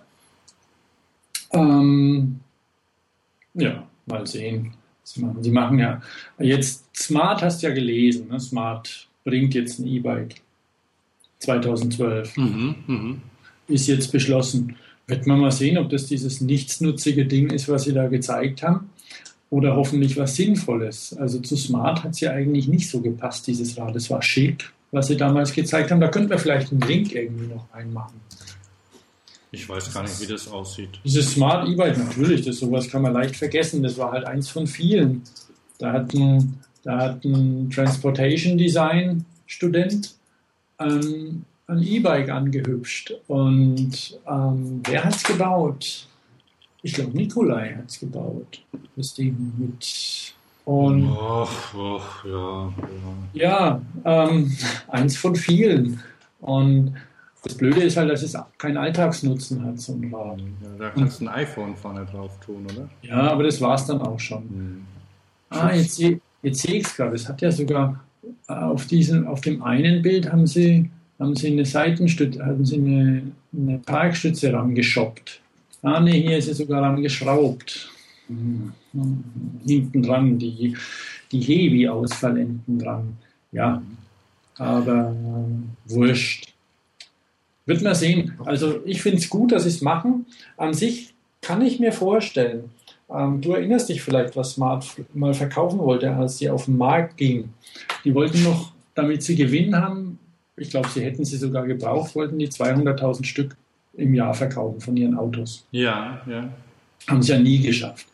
ähm, 1.53 2.39
ja, 3.53 3.83
mal 4.05 4.25
sehen. 4.25 4.73
Sie 5.03 5.21
machen, 5.21 5.41
sie 5.41 5.51
machen 5.51 5.79
ja 5.79 6.01
jetzt 6.39 6.85
Smart 6.95 7.41
hast 7.41 7.63
du 7.63 7.67
ja 7.67 7.73
gelesen. 7.73 8.27
Ne? 8.29 8.39
Smart 8.39 9.07
bringt 9.23 9.53
jetzt 9.55 9.79
ein 9.79 9.87
E-Bike 9.87 10.35
2012 11.39 12.37
Mhm, 12.37 12.75
mhm. 12.87 13.21
ist 13.67 13.87
jetzt 13.87 14.11
beschlossen. 14.11 14.75
Wird 15.05 15.25
man 15.25 15.39
mal 15.39 15.51
sehen, 15.51 15.77
ob 15.77 15.89
das 15.89 16.07
dieses 16.07 16.41
nichtsnutzige 16.41 17.25
Ding 17.25 17.49
ist, 17.49 17.69
was 17.69 17.83
sie 17.83 17.93
da 17.93 18.07
gezeigt 18.07 18.63
haben, 18.63 18.89
oder 19.49 19.75
hoffentlich 19.75 20.17
was 20.17 20.35
Sinnvolles. 20.35 21.15
Also 21.17 21.39
zu 21.39 21.55
Smart 21.55 22.03
hat 22.03 22.11
es 22.11 22.19
ja 22.19 22.31
eigentlich 22.31 22.67
nicht 22.67 22.89
so 22.89 23.01
gepasst, 23.01 23.47
dieses 23.47 23.77
Rad. 23.77 23.95
Es 23.95 24.09
war 24.09 24.21
schick, 24.21 24.71
was 24.91 25.07
sie 25.07 25.17
damals 25.17 25.53
gezeigt 25.53 25.91
haben. 25.91 26.01
Da 26.01 26.09
könnten 26.09 26.29
wir 26.29 26.39
vielleicht 26.39 26.71
einen 26.71 26.81
Link 26.81 27.13
irgendwie 27.13 27.47
noch 27.47 27.65
reinmachen. 27.73 28.19
Ich 29.51 29.67
weiß 29.67 29.93
gar 29.93 30.03
nicht, 30.03 30.19
wie 30.21 30.27
das 30.27 30.47
aussieht. 30.49 30.99
Dieses 31.05 31.31
Smart 31.31 31.67
E-Bike, 31.69 31.97
natürlich, 31.97 32.45
das 32.45 32.57
sowas 32.59 32.89
kann 32.89 33.01
man 33.01 33.13
leicht 33.13 33.35
vergessen. 33.37 33.81
Das 33.81 33.97
war 33.97 34.11
halt 34.11 34.25
eins 34.25 34.49
von 34.49 34.67
vielen. 34.67 35.23
Da 35.79 35.93
hat 35.93 36.13
ein, 36.13 36.59
da 36.83 36.97
hat 36.97 37.23
ein 37.23 37.69
Transportation 37.69 38.57
Design 38.57 39.25
Student 39.45 40.15
ähm, 40.79 41.45
ein 41.67 41.81
E-Bike 41.81 42.29
angehübscht. 42.29 43.13
Und 43.27 44.19
ähm, 44.27 44.81
wer 44.85 45.05
hat's 45.05 45.23
gebaut? 45.23 46.07
Ich 46.87 46.93
glaube, 46.93 47.17
Nikolai 47.17 47.75
hat's 47.75 47.99
gebaut. 47.99 48.61
Das 48.95 49.13
Ding 49.13 49.35
mit. 49.57 50.33
Und 50.63 51.09
Och, 51.09 51.73
och, 51.75 52.25
ja, 52.25 52.73
ja. 53.33 53.81
ja, 54.05 54.29
ähm, 54.29 54.55
eins 54.87 55.17
von 55.17 55.35
vielen. 55.35 56.01
Und 56.39 56.93
das 57.43 57.55
Blöde 57.55 57.81
ist 57.81 57.97
halt, 57.97 58.09
dass 58.09 58.23
es 58.23 58.37
keinen 58.57 58.77
Alltagsnutzen 58.77 59.65
hat, 59.65 59.81
so 59.81 59.95
ein 59.95 60.09
ja. 60.09 60.35
Da 60.79 60.89
kannst 60.91 61.19
du 61.19 61.25
ein 61.25 61.35
iPhone 61.35 61.75
vorne 61.75 62.05
drauf 62.05 62.39
tun, 62.39 62.65
oder? 62.73 62.89
Ja, 63.01 63.31
aber 63.33 63.43
das 63.43 63.59
war's 63.59 63.85
dann 63.85 63.99
auch 63.99 64.19
schon. 64.19 64.43
Hm. 64.43 64.85
Ah, 65.49 65.73
jetzt, 65.73 65.99
jetzt 65.99 66.61
sehe 66.61 66.75
ich 66.75 66.85
es 66.85 66.95
gerade. 66.95 67.15
Es 67.15 67.27
hat 67.27 67.41
ja 67.41 67.51
sogar 67.51 68.01
äh, 68.47 68.53
auf, 68.53 68.85
diesem, 68.85 69.27
auf 69.27 69.41
dem 69.41 69.61
einen 69.61 70.01
Bild 70.01 70.31
haben 70.31 70.47
sie, 70.47 70.89
haben 71.19 71.35
sie 71.35 71.47
eine 71.47 71.65
Seitenstütze, 71.65 72.45
haben 72.45 72.65
sie 72.65 72.77
eine, 72.77 73.23
eine 73.51 73.77
Parkstütze 73.79 74.53
rangeschoppt. 74.53 75.41
Ah, 75.81 75.99
ne, 75.99 76.11
hier 76.11 76.37
ist 76.37 76.45
sie 76.45 76.53
sogar 76.53 76.81
rangeschraubt. 76.81 77.89
Hm, 78.27 78.73
hm, 78.93 79.23
Hinten 79.65 80.03
dran, 80.03 80.37
die, 80.37 80.75
die 81.31 81.41
Hebi-Ausfall 81.41 82.47
dran. 82.67 83.17
Ja, 83.51 83.81
aber 84.57 85.15
äh, 85.15 85.91
wurscht. 85.91 86.53
Wird 87.65 87.81
man 87.81 87.95
sehen. 87.95 88.33
Also 88.45 88.79
ich 88.85 89.01
finde 89.01 89.17
es 89.17 89.29
gut, 89.29 89.51
dass 89.51 89.63
sie 89.63 89.69
es 89.69 89.81
machen. 89.81 90.25
An 90.55 90.73
sich 90.73 91.13
kann 91.41 91.61
ich 91.61 91.79
mir 91.79 91.91
vorstellen, 91.91 92.71
ähm, 93.09 93.41
du 93.41 93.53
erinnerst 93.53 93.89
dich 93.89 94.01
vielleicht, 94.01 94.35
was 94.35 94.53
Smart 94.53 94.85
mal 95.13 95.33
verkaufen 95.33 95.79
wollte, 95.79 96.13
als 96.13 96.37
sie 96.37 96.49
auf 96.49 96.65
den 96.65 96.77
Markt 96.77 97.17
ging. 97.17 97.49
Die 98.03 98.13
wollten 98.13 98.43
noch, 98.43 98.71
damit 98.95 99.23
sie 99.23 99.35
Gewinn 99.35 99.75
haben, 99.75 100.19
ich 100.55 100.71
glaube, 100.71 100.89
sie 100.89 101.01
hätten 101.01 101.23
sie 101.23 101.37
sogar 101.37 101.65
gebraucht, 101.67 102.15
wollten 102.15 102.39
die 102.39 102.49
200.000 102.49 103.25
Stück 103.25 103.55
im 103.97 104.13
Jahr 104.13 104.33
verkaufen 104.33 104.79
von 104.79 104.95
ihren 104.95 105.17
Autos. 105.17 105.65
Ja, 105.71 106.21
ja. 106.25 106.49
Haben 107.07 107.21
sie 107.21 107.31
ja 107.33 107.39
nie 107.39 107.59
geschafft. 107.59 108.07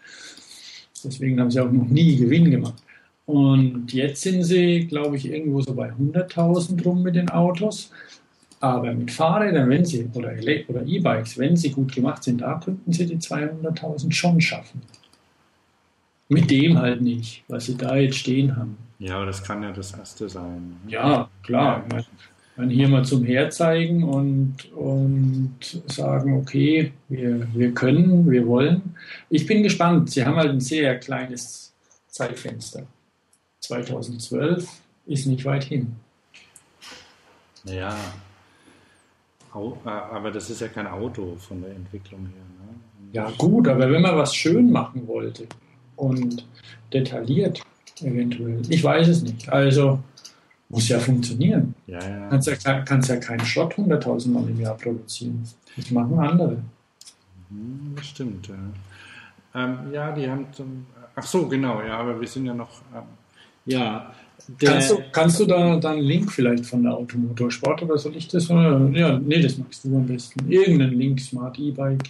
Deswegen 1.04 1.40
haben 1.40 1.52
sie 1.52 1.60
auch 1.60 1.72
noch 1.72 1.88
nie 1.88 2.16
Gewinn 2.16 2.50
gemacht. 2.50 2.82
Und 3.26 3.94
jetzt 3.94 4.22
sind 4.22 4.44
sie, 4.44 4.88
glaube 4.88 5.18
ich, 5.18 5.30
irgendwo 5.30 5.62
so 5.62 5.74
bei 5.74 5.92
100.000 5.92 6.84
rum 6.84 7.04
mit 7.04 7.16
den 7.16 7.30
Autos. 7.30 7.92
Aber 8.60 8.94
mit 8.94 9.12
Fahrrädern, 9.12 9.70
wenn 9.70 9.84
sie, 9.84 10.10
oder 10.14 10.34
E-Bikes, 10.86 11.38
wenn 11.38 11.58
sie 11.58 11.72
gut 11.72 11.94
gemacht 11.94 12.24
sind, 12.24 12.42
da 12.42 12.62
könnten 12.64 12.92
sie 12.94 13.06
die 13.06 13.18
200.000 13.18 14.12
schon 14.12 14.40
schaffen. 14.40 14.82
Mit 16.30 16.50
dem 16.50 16.78
halt 16.78 17.02
nicht, 17.02 17.44
was 17.50 17.66
sie 17.66 17.76
da 17.76 17.98
jetzt 17.98 18.16
stehen 18.16 18.56
haben. 18.56 18.78
Ja, 19.00 19.18
aber 19.18 19.26
das 19.26 19.44
kann 19.44 19.62
ja 19.64 19.72
das 19.74 19.94
erste 19.94 20.30
sein. 20.30 20.78
Ja, 20.88 21.30
klar. 21.44 21.84
Man, 21.92 22.06
man 22.56 22.70
hier 22.70 22.88
mal 22.88 23.04
zum 23.04 23.24
Herzeigen 23.24 24.04
und, 24.04 24.72
und 24.74 25.82
sagen, 25.88 26.38
okay, 26.38 26.92
wir, 27.10 27.48
wir 27.54 27.74
können, 27.74 28.30
wir 28.30 28.46
wollen. 28.48 28.96
Ich 29.30 29.46
bin 29.48 29.64
gespannt. 29.64 30.12
Sie 30.12 30.24
haben 30.24 30.36
halt 30.36 30.52
ein 30.52 30.60
sehr 30.60 31.00
kleines 31.00 31.74
Zeitfenster. 32.08 32.84
2012 33.62 34.68
ist 35.08 35.26
nicht 35.26 35.46
weit 35.46 35.64
hin. 35.64 35.96
Ja. 37.66 37.96
Äh, 39.56 39.90
Aber 39.90 40.32
das 40.32 40.50
ist 40.50 40.62
ja 40.62 40.68
kein 40.68 40.88
Auto 40.88 41.36
von 41.40 41.62
der 41.62 41.72
Entwicklung 41.72 42.22
her. 42.22 42.44
Ne? 42.60 42.76
Ja, 43.14 43.32
gut, 43.38 43.68
aber 43.68 43.92
wenn 43.92 44.02
man 44.02 44.18
was 44.18 44.36
schön 44.36 44.72
machen 44.72 45.08
wollte 45.08 45.48
und 45.96 46.48
detailliert 46.92 47.62
eventuell, 48.02 48.62
ich 48.70 48.84
weiß 48.84 49.08
es 49.08 49.22
nicht. 49.22 49.50
Also 49.50 50.00
muss 50.74 50.90
ja 50.90 51.00
funktionieren. 51.00 51.76
Ja, 51.86 52.00
ja. 52.00 52.28
Kannst 52.30 52.48
ja, 52.48 52.82
kannst 52.82 53.10
ja 53.10 53.18
keinen 53.18 53.46
Schrott 53.46 53.76
100.000 53.76 54.30
Mal 54.30 54.50
im 54.50 54.60
Jahr 54.60 54.76
produzieren. 54.76 55.44
Das 55.78 55.92
machen 55.92 56.20
andere. 56.20 56.58
Hm, 57.50 57.94
Das 57.96 58.08
stimmt, 58.08 58.48
ja. 58.48 58.56
Ähm, 59.56 59.94
ja, 59.94 60.12
die 60.12 60.28
haben 60.28 60.48
zum. 60.52 60.88
Ach 61.16 61.24
so, 61.24 61.48
genau, 61.48 61.82
ja, 61.82 62.00
aber 62.00 62.20
wir 62.20 62.28
sind 62.28 62.48
ja 62.48 62.56
noch. 62.56 62.82
Ähm, 62.94 63.04
ja, 63.66 64.12
der, 64.48 64.72
Kannst 64.72 64.92
du, 64.92 64.98
kannst 65.12 65.40
du 65.40 65.46
da, 65.46 65.78
da 65.78 65.92
einen 65.92 66.02
Link 66.02 66.32
vielleicht 66.32 66.66
von 66.66 66.84
der 66.84 66.94
Automotorsport 66.94 67.84
oder 67.84 67.98
soll 67.98 68.16
ich 68.16 68.28
das? 68.28 68.50
Oder? 68.50 68.90
Ja, 68.94 69.18
nee, 69.20 69.42
das 69.42 69.58
magst 69.58 69.86
du 69.86 69.96
am 69.96 70.08
besten. 70.08 70.52
Irgendeinen 70.52 70.98
Link, 70.98 71.22
Smart 71.22 71.58
E-Bike, 71.60 72.10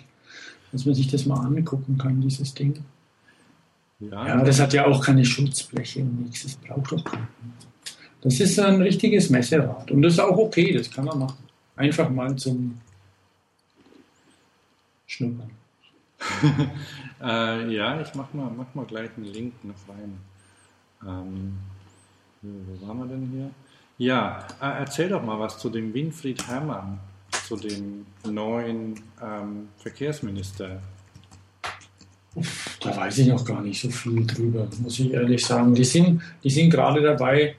dass 0.71 0.85
man 0.85 0.95
sich 0.95 1.07
das 1.07 1.25
mal 1.25 1.39
angucken 1.45 1.97
kann, 1.97 2.21
dieses 2.21 2.53
Ding. 2.53 2.83
Ja, 3.99 4.25
ja 4.27 4.43
das 4.43 4.59
hat 4.59 4.73
ja 4.73 4.85
auch 4.85 5.03
keine 5.03 5.25
Schutzbleche 5.25 6.01
und 6.01 6.23
nichts. 6.23 6.43
Das 6.43 6.55
braucht 6.55 6.93
doch 6.93 7.03
keiner. 7.03 7.27
Das 8.23 8.39
ist 8.39 8.57
ein 8.57 8.81
richtiges 8.81 9.29
Messerad. 9.29 9.91
Und 9.91 10.01
das 10.01 10.13
ist 10.13 10.19
auch 10.19 10.37
okay, 10.37 10.71
das 10.71 10.89
kann 10.89 11.03
man 11.03 11.19
machen. 11.19 11.43
Einfach 11.75 12.09
mal 12.09 12.33
zum 12.37 12.79
Schnuppern. 15.05 15.51
äh, 17.21 17.75
ja, 17.75 17.99
ich 17.99 18.15
mach 18.15 18.33
mal, 18.33 18.49
mach 18.55 18.73
mal 18.73 18.85
gleich 18.85 19.09
einen 19.17 19.25
Link 19.25 19.53
noch 19.65 19.75
rein. 19.89 20.17
Ähm, 21.05 21.57
wo 22.41 22.87
waren 22.87 22.99
wir 22.99 23.05
denn 23.07 23.29
hier? 23.29 23.49
Ja, 23.97 24.47
äh, 24.61 24.79
erzähl 24.79 25.09
doch 25.09 25.21
mal 25.21 25.37
was 25.37 25.57
zu 25.57 25.69
dem 25.69 25.93
Winfried 25.93 26.47
Herrmann, 26.47 26.99
zu 27.45 27.57
dem 27.57 28.05
neuen 28.25 29.01
ähm, 29.21 29.67
Verkehrsminister. 29.79 30.81
Da 32.79 32.95
weiß 32.95 33.17
ich 33.17 33.27
noch 33.27 33.43
gar 33.43 33.61
nicht 33.61 33.81
so 33.81 33.89
viel 33.89 34.25
drüber, 34.25 34.67
muss 34.81 34.97
ich 34.99 35.11
ehrlich 35.11 35.45
sagen. 35.45 35.75
Die 35.75 35.83
sind, 35.83 36.21
die 36.41 36.49
sind 36.49 36.69
gerade 36.69 37.01
dabei, 37.01 37.55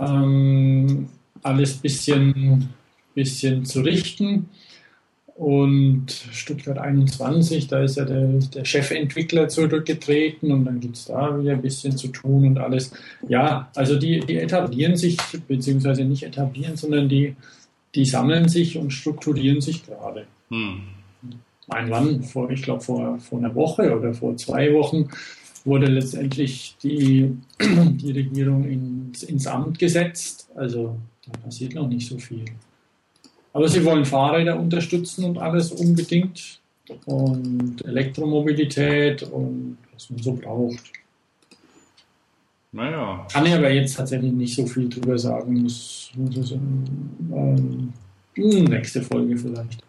ähm, 0.00 1.08
alles 1.42 1.76
ein 1.76 1.80
bisschen, 1.80 2.68
bisschen 3.14 3.64
zu 3.64 3.80
richten. 3.80 4.48
Und 5.36 6.10
Stuttgart 6.32 6.78
21, 6.78 7.68
da 7.68 7.82
ist 7.82 7.96
ja 7.96 8.06
der, 8.06 8.26
der 8.54 8.64
Chefentwickler 8.64 9.48
zurückgetreten 9.48 10.50
und 10.50 10.64
dann 10.64 10.80
gibt 10.80 10.96
es 10.96 11.04
da 11.04 11.38
wieder 11.38 11.52
ein 11.52 11.60
bisschen 11.60 11.94
zu 11.94 12.08
tun 12.08 12.46
und 12.46 12.58
alles. 12.58 12.92
Ja, 13.28 13.70
also 13.74 13.98
die, 13.98 14.20
die 14.20 14.38
etablieren 14.38 14.96
sich, 14.96 15.18
beziehungsweise 15.46 16.04
nicht 16.04 16.22
etablieren, 16.22 16.76
sondern 16.76 17.10
die, 17.10 17.36
die 17.94 18.06
sammeln 18.06 18.48
sich 18.48 18.78
und 18.78 18.92
strukturieren 18.92 19.60
sich 19.60 19.84
gerade. 19.84 20.26
Hm. 20.48 20.80
Ein 21.68 21.90
wann? 21.90 22.22
Vor, 22.22 22.50
ich 22.50 22.62
glaube, 22.62 22.80
vor, 22.80 23.18
vor 23.18 23.38
einer 23.38 23.54
Woche 23.54 23.94
oder 23.94 24.14
vor 24.14 24.38
zwei 24.38 24.72
Wochen 24.72 25.10
wurde 25.66 25.86
letztendlich 25.86 26.76
die, 26.82 27.36
die 27.60 28.12
Regierung 28.12 28.64
ins, 28.64 29.24
ins 29.24 29.46
Amt 29.46 29.78
gesetzt. 29.78 30.48
Also 30.54 30.96
da 31.26 31.38
passiert 31.40 31.74
noch 31.74 31.88
nicht 31.88 32.08
so 32.08 32.18
viel. 32.18 32.44
Aber 33.52 33.68
sie 33.68 33.84
wollen 33.84 34.04
Fahrräder 34.04 34.58
unterstützen 34.58 35.24
und 35.24 35.38
alles 35.38 35.72
unbedingt. 35.72 36.60
Und 37.06 37.84
Elektromobilität 37.84 39.24
und 39.24 39.78
was 39.92 40.08
man 40.10 40.22
so 40.22 40.34
braucht. 40.34 40.92
Naja. 42.70 43.26
Kann 43.32 43.46
ich 43.46 43.54
aber 43.54 43.70
jetzt 43.70 43.96
tatsächlich 43.96 44.32
nicht 44.32 44.54
so 44.54 44.66
viel 44.66 44.88
drüber 44.88 45.18
sagen. 45.18 45.64
Das 45.64 46.10
muss 46.14 46.52
ähm, 46.52 47.92
nächste 48.36 49.02
Folge 49.02 49.36
vielleicht. 49.36 49.82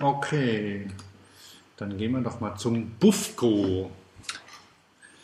Okay. 0.00 0.86
Dann 1.76 1.96
gehen 1.98 2.12
wir 2.12 2.20
doch 2.20 2.40
mal 2.40 2.56
zum 2.56 2.92
BUFCO. 3.00 3.90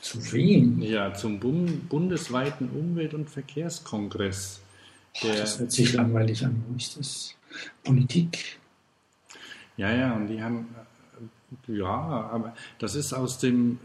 Zu 0.05 0.33
wem? 0.35 0.83
Ja, 0.83 1.15
zum 1.15 1.41
bundesweiten 1.41 2.69
Umwelt- 2.69 3.15
und 3.15 3.31
Verkehrskongress. 3.31 4.61
Der, 5.23 5.35
das 5.35 5.59
hört 5.59 5.73
sich 5.73 5.95
langweilig 5.95 6.45
an. 6.45 6.63
Wo 6.69 6.77
ist 6.77 6.99
das? 6.99 7.35
Politik. 7.83 8.59
Ja, 9.79 9.91
ja, 9.95 10.13
und 10.13 10.27
die 10.27 10.43
haben, 10.43 10.69
ja, 11.69 11.89
aber 11.89 12.55
das 12.79 12.97
ist 12.97 13.15
aus 13.15 13.39
dem, 13.39 13.79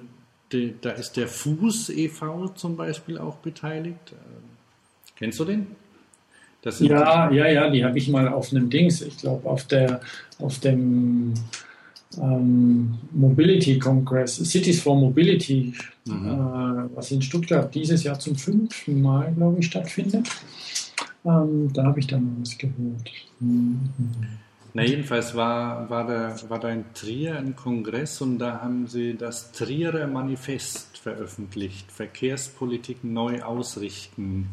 de, 0.51 0.73
da 0.81 0.89
ist 0.91 1.13
der 1.13 1.29
Fuß 1.29 1.91
e.V. 1.91 2.49
zum 2.49 2.75
Beispiel 2.75 3.17
auch 3.17 3.37
beteiligt. 3.37 4.13
Kennst 5.15 5.39
du 5.39 5.45
den? 5.45 5.67
ja, 6.79 7.31
ja, 7.31 7.47
ja, 7.47 7.69
die 7.69 7.85
habe 7.85 7.97
ich 7.97 8.09
mal 8.09 8.27
auf 8.27 8.51
einem 8.51 8.69
Dings, 8.69 9.01
ich 9.01 9.19
glaube 9.19 9.49
auf 9.49 9.67
der, 9.67 10.01
auf 10.37 10.59
dem 10.59 11.33
ähm, 12.17 12.97
Mobility 13.11 13.77
Congress, 13.77 14.37
Cities 14.37 14.81
for 14.81 14.95
Mobility, 14.95 15.73
mhm. 16.05 16.27
äh, 16.27 16.95
was 16.95 17.11
in 17.11 17.21
Stuttgart 17.21 17.73
dieses 17.73 18.03
Jahr 18.03 18.19
zum 18.19 18.35
fünften 18.35 19.01
Mal, 19.01 19.33
glaube 19.33 19.59
ich, 19.59 19.67
stattfindet. 19.67 20.27
Ähm, 21.25 21.71
da 21.73 21.83
habe 21.83 21.99
ich 21.99 22.07
dann 22.07 22.37
was 22.39 22.57
gehört. 22.57 23.09
Mhm. 23.39 23.89
Na, 24.73 24.83
jedenfalls 24.83 25.35
war, 25.35 25.89
war, 25.89 26.05
da, 26.05 26.35
war 26.49 26.59
da 26.59 26.69
in 26.69 26.85
Trier 26.93 27.37
ein 27.37 27.55
Kongress 27.55 28.21
und 28.21 28.37
da 28.37 28.61
haben 28.61 28.87
sie 28.87 29.15
das 29.15 29.51
Trierer 29.51 30.05
Manifest 30.07 30.99
veröffentlicht, 30.99 31.91
Verkehrspolitik 31.91 33.03
neu 33.03 33.41
ausrichten. 33.41 34.49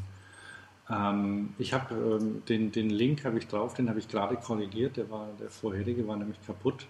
Ähm, 0.90 1.50
ich 1.58 1.74
habe 1.74 1.94
ähm, 1.94 2.42
den, 2.48 2.72
den 2.72 2.88
Link 2.88 3.24
habe 3.24 3.38
ich 3.38 3.46
drauf, 3.46 3.74
den 3.74 3.88
habe 3.88 3.98
ich 3.98 4.08
gerade 4.08 4.36
korrigiert, 4.36 4.96
der 4.96 5.10
war 5.10 5.28
der 5.38 5.50
vorherige 5.50 6.06
war 6.08 6.16
nämlich 6.16 6.38
kaputt. 6.46 6.86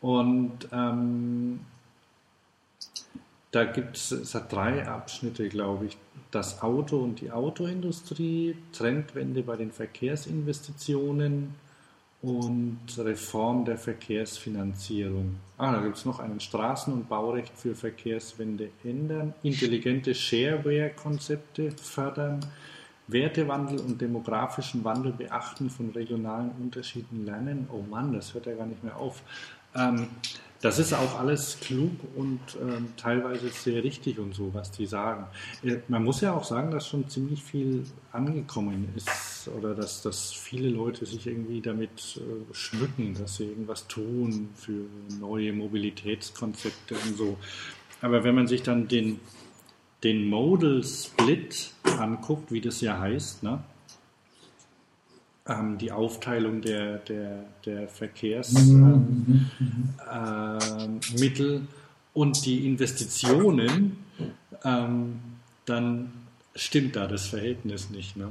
Und 0.00 0.68
ähm, 0.72 1.60
da 3.50 3.64
gibt 3.64 3.96
es, 3.96 4.10
es 4.10 4.34
hat 4.34 4.52
drei 4.52 4.86
Abschnitte, 4.86 5.48
glaube 5.48 5.86
ich. 5.86 5.96
Das 6.30 6.62
Auto 6.62 6.98
und 6.98 7.20
die 7.20 7.30
Autoindustrie, 7.30 8.56
Trendwende 8.72 9.42
bei 9.42 9.56
den 9.56 9.72
Verkehrsinvestitionen 9.72 11.54
und 12.20 12.80
Reform 12.98 13.64
der 13.64 13.78
Verkehrsfinanzierung. 13.78 15.36
Ah, 15.58 15.72
da 15.72 15.80
gibt 15.80 15.96
es 15.96 16.04
noch 16.04 16.18
einen 16.18 16.40
Straßen- 16.40 16.92
und 16.92 17.08
Baurecht 17.08 17.56
für 17.56 17.74
Verkehrswende 17.74 18.70
ändern, 18.84 19.32
intelligente 19.42 20.14
Shareware-Konzepte 20.14 21.70
fördern, 21.70 22.40
Wertewandel 23.08 23.78
und 23.78 24.00
demografischen 24.00 24.82
Wandel 24.82 25.12
beachten, 25.12 25.70
von 25.70 25.90
regionalen 25.90 26.50
Unterschieden 26.60 27.24
lernen. 27.24 27.68
Oh 27.72 27.82
Mann, 27.88 28.12
das 28.12 28.34
hört 28.34 28.46
ja 28.46 28.54
gar 28.54 28.66
nicht 28.66 28.82
mehr 28.82 28.96
auf. 28.96 29.22
Ähm, 29.76 30.08
das 30.62 30.78
ist 30.78 30.94
auch 30.94 31.18
alles 31.18 31.58
klug 31.60 31.92
und 32.16 32.40
ähm, 32.60 32.88
teilweise 32.96 33.48
sehr 33.50 33.84
richtig 33.84 34.18
und 34.18 34.34
so, 34.34 34.52
was 34.54 34.70
die 34.70 34.86
sagen. 34.86 35.26
Äh, 35.62 35.76
man 35.88 36.02
muss 36.02 36.22
ja 36.22 36.32
auch 36.34 36.44
sagen, 36.44 36.70
dass 36.70 36.88
schon 36.88 37.08
ziemlich 37.08 37.42
viel 37.42 37.84
angekommen 38.10 38.88
ist 38.96 39.48
oder 39.56 39.74
dass, 39.74 40.02
dass 40.02 40.32
viele 40.32 40.70
Leute 40.70 41.04
sich 41.04 41.26
irgendwie 41.26 41.60
damit 41.60 42.18
äh, 42.20 42.54
schmücken, 42.54 43.14
dass 43.14 43.36
sie 43.36 43.44
irgendwas 43.44 43.86
tun 43.86 44.48
für 44.54 44.86
neue 45.20 45.52
Mobilitätskonzepte 45.52 46.94
und 46.94 47.16
so. 47.16 47.36
Aber 48.00 48.24
wenn 48.24 48.34
man 48.34 48.46
sich 48.46 48.62
dann 48.62 48.88
den, 48.88 49.20
den 50.02 50.26
Modal 50.28 50.82
Split 50.82 51.70
anguckt, 51.98 52.50
wie 52.50 52.60
das 52.60 52.80
ja 52.80 52.98
heißt, 52.98 53.42
ne? 53.42 53.62
Ähm, 55.48 55.78
die 55.78 55.92
Aufteilung 55.92 56.60
der, 56.60 56.98
der, 56.98 57.44
der 57.64 57.88
Verkehrsmittel 57.88 58.70
mhm. 58.70 59.50
ähm, 60.12 61.68
und 62.14 62.46
die 62.46 62.66
Investitionen, 62.66 63.98
ähm, 64.64 65.20
dann 65.66 66.12
stimmt 66.54 66.96
da 66.96 67.06
das 67.06 67.26
Verhältnis 67.26 67.90
nicht. 67.90 68.16
Ne? 68.16 68.28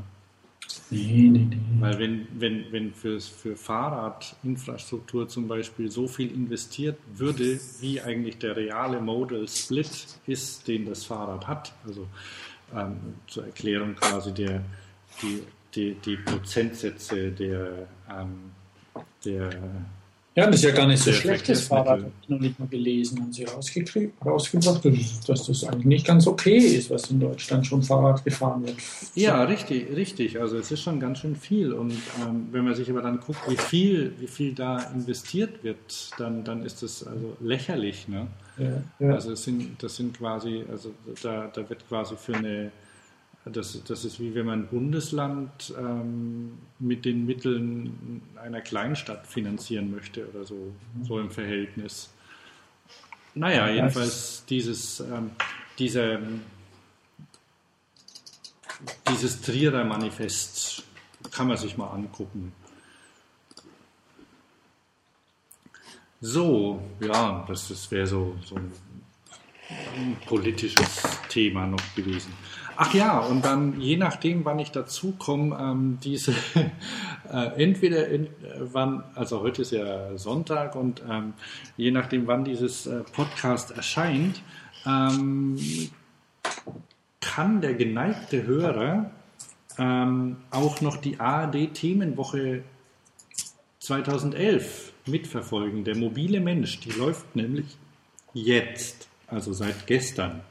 Nee, 0.89 1.30
nee, 1.30 1.47
nee. 1.49 1.57
Weil 1.80 1.99
wenn, 1.99 2.28
wenn, 2.38 2.72
wenn 2.72 2.93
für, 2.93 3.20
für 3.20 3.55
Fahrradinfrastruktur 3.55 5.28
zum 5.28 5.47
Beispiel 5.47 5.89
so 5.89 6.07
viel 6.07 6.32
investiert 6.32 6.97
würde, 7.13 7.59
wie 7.80 8.01
eigentlich 8.01 8.38
der 8.38 8.55
reale 8.55 8.99
Modal 9.01 9.47
Split 9.47 9.89
ist, 10.28 10.68
den 10.68 10.86
das 10.86 11.05
Fahrrad 11.05 11.47
hat, 11.47 11.74
also 11.86 12.07
ähm, 12.76 12.97
zur 13.28 13.45
Erklärung 13.45 13.95
quasi 13.95 14.34
der, 14.34 14.63
die 15.22 15.41
die, 15.76 15.95
die 16.05 16.17
Prozentsätze 16.17 17.32
der, 17.32 17.88
ähm, 18.09 18.51
der 19.23 19.49
ja, 20.38 20.47
das 20.47 20.57
ist 20.57 20.63
ja 20.65 20.71
gar 20.71 20.86
nicht 20.86 21.01
so 21.01 21.13
schlecht, 21.13 21.47
das 21.47 21.61
Fahrrad. 21.61 22.01
Habe 22.01 22.11
ich 22.21 22.30
noch 22.30 22.39
nicht 22.39 22.59
mal 22.59 22.67
gelesen. 22.67 23.21
Haben 23.21 23.32
Sie 23.32 23.45
rausgebracht, 23.45 24.84
dass 25.30 25.45
das 25.45 25.63
eigentlich 25.63 25.86
nicht 25.86 26.05
ganz 26.05 26.28
okay 26.28 26.57
ist, 26.57 26.89
was 26.89 27.09
in 27.09 27.21
Deutschland 27.21 27.65
schon 27.65 27.82
Fahrrad 27.82 28.26
gefahren 28.26 28.65
wird. 28.65 28.76
Ja, 29.15 29.45
richtig, 29.45 29.95
richtig. 29.95 30.38
Also 30.41 30.57
es 30.57 30.69
ist 30.71 30.82
schon 30.82 30.99
ganz 30.99 31.19
schön 31.19 31.38
viel. 31.38 31.71
Und 31.71 31.93
ähm, 32.21 32.49
wenn 32.51 32.65
man 32.65 32.76
sich 32.76 32.89
aber 32.89 33.01
dann 33.01 33.21
guckt, 33.21 33.39
wie 33.47 33.55
viel, 33.55 34.13
wie 34.19 34.28
viel 34.28 34.53
da 34.53 34.80
investiert 34.93 35.63
wird, 35.63 36.11
dann, 36.17 36.43
dann 36.43 36.65
ist 36.65 36.84
das 36.84 37.07
also 37.07 37.38
lächerlich. 37.39 38.09
Ne? 38.09 38.28
Ja, 38.57 38.84
ja. 38.99 39.13
Also 39.13 39.32
es 39.32 39.45
sind, 39.45 39.82
das 39.82 39.95
sind 39.95 40.17
quasi, 40.17 40.65
also 40.69 40.91
da, 41.23 41.47
da 41.47 41.69
wird 41.69 41.88
quasi 41.88 42.15
für 42.17 42.36
eine 42.36 42.71
das, 43.52 43.84
das 43.84 44.06
ist 44.06 44.20
wie 44.20 44.34
wenn 44.34 44.48
man 44.48 44.62
ein 44.62 44.68
Bundesland 44.68 45.74
ähm, 45.78 46.58
mit 46.80 47.06
den 47.06 47.26
Mitteln 47.26 48.22
einer 48.36 48.62
Kleinstadt 48.62 49.28
finanzieren 49.28 49.91
möchte 49.91 50.28
oder 50.30 50.43
so, 50.43 50.74
so 51.04 51.20
im 51.20 51.30
Verhältnis. 51.30 52.10
Naja, 53.36 53.70
jedenfalls 53.70 54.46
dieses, 54.46 55.00
ähm, 55.02 55.32
diese, 55.78 56.20
dieses 59.12 59.41
Trierer 59.41 59.84
Manifest 59.84 60.84
kann 61.32 61.48
man 61.48 61.58
sich 61.58 61.78
mal 61.78 61.89
angucken. 61.89 62.52
So, 66.22 66.82
ja, 67.00 67.46
das, 67.48 67.68
das 67.68 67.91
wäre 67.91 68.08
so, 68.08 68.36
so 68.43 68.56
ein 68.56 68.72
politisches 70.26 71.04
Thema 71.30 71.68
noch 71.68 71.96
gewesen. 71.96 72.34
Ach 72.78 72.93
ja, 72.93 73.19
und 73.19 73.45
dann 73.45 73.80
je 73.80 73.95
nachdem, 73.95 74.43
wann 74.43 74.59
ich 74.59 74.71
dazu 74.71 75.13
komme, 75.17 75.57
ähm, 75.59 75.97
diese 76.03 76.34
äh, 77.32 77.63
entweder 77.63 78.07
in, 78.09 78.26
äh, 78.26 78.30
wann, 78.59 79.03
also 79.15 79.41
heute 79.41 79.61
ist 79.61 79.71
ja 79.71 80.17
Sonntag 80.17 80.76
und 80.76 81.01
ähm, 81.09 81.34
je 81.78 81.91
nachdem, 81.91 82.28
wann 82.28 82.43
dieses 82.43 82.86
äh, 82.86 83.03
Podcast 83.13 83.71
erscheint, 83.71 84.41
ähm, 84.86 85.57
kann 87.21 87.61
der 87.61 87.76
geneigte 87.76 88.45
Hörer 88.45 89.09
ähm, 89.78 90.38
auch 90.51 90.82
noch 90.82 90.97
die 90.97 91.19
ARD-Themenwoche 91.19 92.63
2011 93.80 94.93
mitverfolgen. 95.05 95.84
Der 95.84 95.95
mobile 95.95 96.39
Mensch, 96.39 96.80
die 96.80 96.91
läuft 96.91 97.36
nämlich 97.36 97.78
jetzt, 98.34 99.07
also 99.28 99.53
seit 99.53 99.88
gestern. 99.88 100.41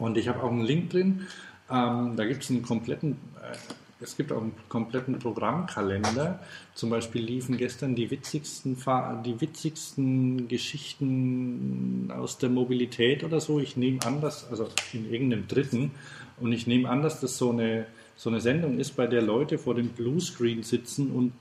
Und 0.00 0.16
ich 0.16 0.28
habe 0.28 0.42
auch 0.42 0.50
einen 0.50 0.64
Link 0.64 0.90
drin. 0.90 1.26
Ähm, 1.70 2.16
da 2.16 2.24
gibt 2.24 2.42
es 2.42 2.50
einen 2.50 2.62
kompletten, 2.62 3.12
äh, 3.36 3.56
es 4.00 4.16
gibt 4.16 4.32
auch 4.32 4.40
einen 4.40 4.54
kompletten 4.68 5.18
Programmkalender. 5.18 6.40
Zum 6.74 6.88
Beispiel 6.88 7.22
liefen 7.22 7.58
gestern 7.58 7.94
die 7.94 8.10
witzigsten, 8.10 8.76
die 9.24 9.40
witzigsten 9.40 10.48
Geschichten 10.48 12.10
aus 12.10 12.38
der 12.38 12.48
Mobilität 12.48 13.22
oder 13.24 13.40
so. 13.40 13.60
Ich 13.60 13.76
nehme 13.76 14.02
an, 14.04 14.22
dass, 14.22 14.50
also 14.50 14.68
in 14.94 15.12
irgendeinem 15.12 15.46
dritten, 15.46 15.92
und 16.40 16.52
ich 16.52 16.66
nehme 16.66 16.88
an, 16.88 17.02
dass 17.02 17.20
das 17.20 17.36
so 17.36 17.50
eine, 17.50 17.86
so 18.16 18.30
eine 18.30 18.40
Sendung 18.40 18.78
ist, 18.78 18.96
bei 18.96 19.06
der 19.06 19.20
Leute 19.20 19.58
vor 19.58 19.74
dem 19.74 19.90
Bluescreen 19.90 20.62
sitzen 20.62 21.10
und 21.10 21.32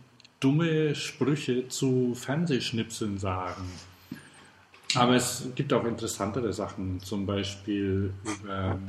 dumme 0.41 0.95
Sprüche 0.95 1.69
zu 1.69 2.13
Fernsehschnipseln 2.13 3.17
sagen. 3.17 3.63
Aber 4.95 5.15
es 5.15 5.47
gibt 5.55 5.71
auch 5.71 5.85
interessantere 5.85 6.51
Sachen, 6.51 6.99
zum 7.01 7.25
Beispiel 7.25 8.13
über. 8.23 8.79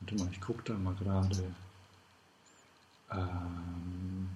Warte 0.00 0.14
mal, 0.16 0.28
ich 0.32 0.40
gucke 0.40 0.62
da 0.64 0.74
mal 0.74 0.94
gerade. 0.94 1.54
Ähm, 3.12 4.30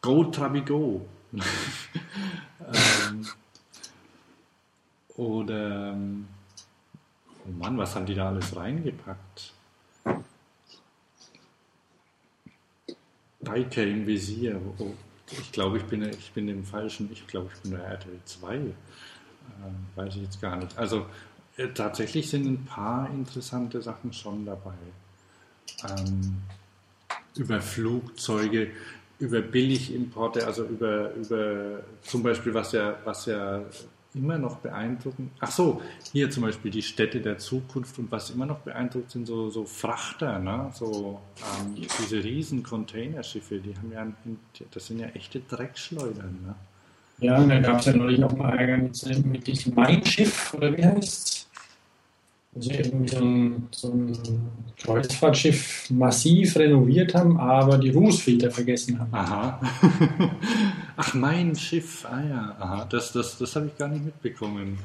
go 0.00 0.24
Trabi 0.24 0.62
Go. 0.62 1.06
ähm, 1.32 3.26
oder. 5.16 5.92
Ähm, 5.92 6.28
oh 7.46 7.50
Mann, 7.50 7.76
was 7.76 7.94
haben 7.94 8.06
die 8.06 8.14
da 8.14 8.28
alles 8.28 8.56
reingepackt? 8.56 9.52
Biker 13.40 13.82
im 13.82 14.06
Visier. 14.06 14.60
Oh, 14.78 14.92
ich 15.30 15.52
glaube, 15.52 15.78
ich 15.78 15.84
bin, 15.84 16.02
ich 16.04 16.32
bin 16.32 16.48
im 16.48 16.64
falschen, 16.64 17.10
ich 17.12 17.26
glaube, 17.26 17.50
ich 17.54 17.60
bin 17.60 17.72
der 17.72 17.84
RTL 17.84 18.20
2. 18.24 18.72
Äh, 19.62 19.98
weiß 19.98 20.16
ich 20.16 20.22
jetzt 20.22 20.40
gar 20.40 20.56
nicht. 20.56 20.76
Also 20.78 21.06
äh, 21.56 21.68
tatsächlich 21.68 22.30
sind 22.30 22.46
ein 22.46 22.64
paar 22.64 23.10
interessante 23.10 23.82
Sachen 23.82 24.12
schon 24.12 24.46
dabei. 24.46 24.74
Ähm, 25.88 26.36
über 27.36 27.60
Flugzeuge, 27.60 28.70
über 29.18 29.40
Billigimporte, 29.40 30.46
also 30.46 30.64
über, 30.64 31.14
über 31.14 31.80
zum 32.02 32.22
Beispiel, 32.22 32.52
was 32.54 32.72
ja, 32.72 32.96
was 33.04 33.26
ja 33.26 33.62
immer 34.14 34.36
noch 34.36 34.56
beeindruckend. 34.56 35.30
Ach 35.40 35.50
so, 35.50 35.80
hier 36.12 36.30
zum 36.30 36.42
Beispiel 36.42 36.70
die 36.70 36.82
Städte 36.82 37.20
der 37.20 37.38
Zukunft 37.38 37.98
und 37.98 38.10
was 38.10 38.30
immer 38.30 38.46
noch 38.46 38.58
beeindruckt 38.58 39.10
sind 39.10 39.26
so, 39.26 39.48
so 39.48 39.64
Frachter, 39.64 40.38
ne? 40.38 40.70
so 40.74 41.20
ähm, 41.38 41.74
diese 41.76 42.22
riesen 42.22 42.62
Containerschiffe, 42.62 43.58
die 43.58 43.74
haben 43.76 43.92
ja, 43.92 44.06
das 44.70 44.86
sind 44.86 44.98
ja 44.98 45.06
echte 45.08 45.40
Dreckschleudern. 45.40 46.38
Ne? 46.44 46.54
Ja, 47.18 47.36
und 47.38 47.48
da 47.48 47.60
gab 47.60 47.80
es 47.80 47.86
ja 47.86 47.92
neulich 47.94 48.18
noch 48.18 48.36
mal 48.36 48.90
mit 49.24 49.46
diesem 49.46 49.74
Mein 49.74 50.04
Schiff, 50.04 50.54
oder 50.54 50.76
wie 50.76 50.84
heißt 50.84 51.02
es? 51.02 51.42
Also 52.54 52.70
irgendwie 52.70 53.08
so 53.08 53.24
ein, 53.24 53.68
so 53.70 53.92
ein 53.92 54.18
Kreuzfahrtschiff 54.76 55.88
massiv 55.90 56.56
renoviert 56.56 57.14
haben, 57.14 57.40
aber 57.40 57.78
die 57.78 57.90
Rußfilter 57.90 58.50
vergessen 58.50 58.98
haben. 58.98 59.14
Aha. 59.14 59.60
Ach, 60.96 61.14
mein 61.14 61.56
Schiff. 61.56 62.04
Ah 62.04 62.22
ja, 62.28 62.56
aha. 62.58 62.86
Das, 62.90 63.12
das, 63.12 63.38
das 63.38 63.56
habe 63.56 63.68
ich 63.68 63.78
gar 63.78 63.88
nicht 63.88 64.04
mitbekommen. 64.04 64.78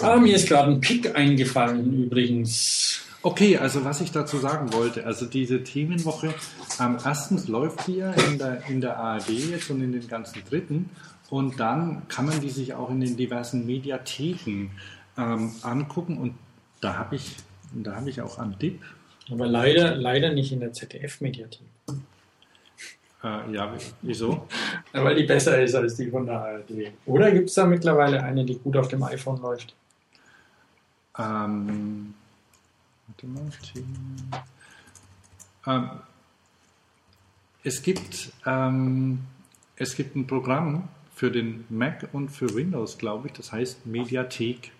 Ah, 0.00 0.16
mir 0.16 0.36
ist 0.36 0.48
gerade 0.48 0.70
ein 0.70 0.80
Pick 0.80 1.14
eingefallen 1.16 2.04
übrigens. 2.04 3.02
Okay, 3.28 3.58
also 3.58 3.84
was 3.84 4.00
ich 4.00 4.10
dazu 4.10 4.38
sagen 4.38 4.72
wollte, 4.72 5.04
also 5.04 5.26
diese 5.26 5.62
Themenwoche, 5.62 6.32
ähm, 6.80 6.96
erstens 7.04 7.46
läuft 7.46 7.86
die 7.86 7.96
ja 7.96 8.12
in 8.12 8.38
der, 8.38 8.66
in 8.70 8.80
der 8.80 8.96
ARD 8.96 9.28
jetzt 9.28 9.70
und 9.70 9.82
in 9.82 9.92
den 9.92 10.08
ganzen 10.08 10.42
Dritten 10.48 10.88
und 11.28 11.60
dann 11.60 12.08
kann 12.08 12.24
man 12.24 12.40
die 12.40 12.48
sich 12.48 12.72
auch 12.72 12.88
in 12.88 13.02
den 13.02 13.18
diversen 13.18 13.66
Mediatheken 13.66 14.70
ähm, 15.18 15.52
angucken 15.60 16.16
und 16.16 16.38
da 16.80 16.96
habe 16.96 17.16
ich, 17.16 17.36
da 17.74 17.96
habe 17.96 18.08
ich 18.08 18.22
auch 18.22 18.38
am 18.38 18.58
DIP. 18.58 18.80
Aber 19.30 19.46
leider, 19.46 19.94
leider 19.94 20.32
nicht 20.32 20.50
in 20.50 20.60
der 20.60 20.72
ZDF-Mediathek. 20.72 21.66
Äh, 23.22 23.52
ja, 23.52 23.74
wieso? 24.00 24.48
Weil 24.92 25.16
die 25.16 25.24
besser 25.24 25.60
ist 25.60 25.74
als 25.74 25.96
die 25.96 26.10
von 26.10 26.24
der 26.24 26.40
ARD. 26.40 26.92
Oder 27.04 27.30
gibt 27.32 27.50
es 27.50 27.54
da 27.56 27.66
mittlerweile 27.66 28.22
eine, 28.22 28.46
die 28.46 28.56
gut 28.58 28.78
auf 28.78 28.88
dem 28.88 29.02
iPhone 29.02 29.38
läuft? 29.42 29.74
Ähm. 31.18 32.14
Ähm, 35.66 35.90
es 37.62 37.82
gibt, 37.82 38.32
ähm, 38.46 39.20
es 39.76 39.96
gibt 39.96 40.16
ein 40.16 40.26
Programm 40.26 40.88
für 41.14 41.30
den 41.30 41.64
Mac 41.68 42.08
und 42.12 42.28
für 42.28 42.54
Windows, 42.54 42.98
glaube 42.98 43.28
ich, 43.28 43.34
das 43.34 43.52
heißt 43.52 43.86
Mediathek. 43.86 44.72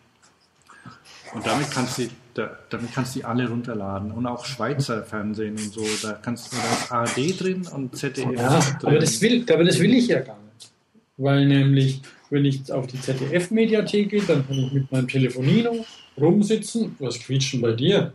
Und 1.34 1.46
damit 1.46 1.70
kannst 1.70 1.98
du, 1.98 2.08
da, 2.34 2.58
damit 2.70 2.94
kannst 2.94 3.14
du 3.14 3.18
die 3.18 3.24
alle 3.24 3.48
runterladen. 3.48 4.12
Und 4.12 4.26
auch 4.26 4.46
Schweizer 4.46 5.02
Fernsehen 5.02 5.56
und 5.56 5.72
so. 5.72 5.84
Da 6.02 6.14
kannst 6.14 6.52
du 6.52 6.56
da 6.56 7.04
ist 7.04 7.18
ARD 7.18 7.40
drin 7.40 7.66
und 7.66 7.96
ZDF 7.96 8.30
ja, 8.32 8.60
drin. 8.60 8.76
Aber 8.82 8.98
das, 8.98 9.20
will, 9.20 9.44
aber 9.52 9.64
das 9.64 9.78
will 9.78 9.92
ich 9.92 10.06
ja 10.06 10.20
gar 10.20 10.38
nicht. 10.54 10.72
Weil 11.18 11.46
nämlich, 11.46 12.02
wenn 12.30 12.44
ich 12.44 12.70
auf 12.72 12.86
die 12.86 13.00
ZDF-Mediathek 13.00 14.10
gehe, 14.10 14.22
dann 14.22 14.46
kann 14.46 14.58
ich 14.58 14.72
mit 14.72 14.92
meinem 14.92 15.08
Telefonino 15.08 15.84
rumsitzen. 16.16 16.96
Was 16.98 17.18
quietscht 17.18 17.54
denn 17.54 17.60
bei 17.60 17.72
dir? 17.72 18.12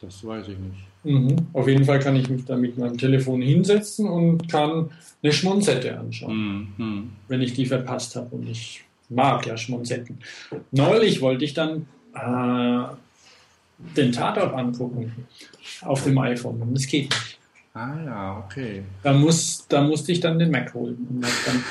Das 0.00 0.24
weiß 0.24 0.48
ich 0.48 0.58
nicht. 0.58 0.86
Mhm. 1.04 1.36
Auf 1.52 1.68
jeden 1.68 1.84
Fall 1.84 2.00
kann 2.00 2.16
ich 2.16 2.28
mich 2.28 2.44
da 2.44 2.56
mit 2.56 2.76
meinem 2.76 2.98
Telefon 2.98 3.40
hinsetzen 3.40 4.08
und 4.08 4.48
kann 4.48 4.90
eine 5.22 5.32
Schmonzette 5.32 5.98
anschauen, 5.98 6.74
mhm. 6.76 7.10
wenn 7.28 7.42
ich 7.42 7.54
die 7.54 7.66
verpasst 7.66 8.16
habe 8.16 8.34
und 8.34 8.48
ich 8.48 8.84
mag 9.08 9.46
ja 9.46 9.56
Schmonzetten. 9.56 10.18
Neulich 10.72 11.20
wollte 11.20 11.44
ich 11.44 11.54
dann 11.54 11.86
äh, 12.14 12.84
den 13.96 14.12
Tatort 14.12 14.54
angucken 14.54 15.12
auf 15.82 16.04
dem 16.04 16.18
iPhone 16.18 16.60
und 16.60 16.74
das 16.74 16.86
geht 16.86 17.10
nicht. 17.10 17.38
Ah 17.74 17.94
ja, 18.04 18.44
okay. 18.44 18.82
Da, 19.02 19.12
muss, 19.12 19.66
da 19.68 19.82
musste 19.82 20.10
ich 20.10 20.20
dann 20.20 20.38
den 20.38 20.50
Mac 20.50 20.72
holen 20.72 21.06
und 21.10 21.22
dann 21.22 21.62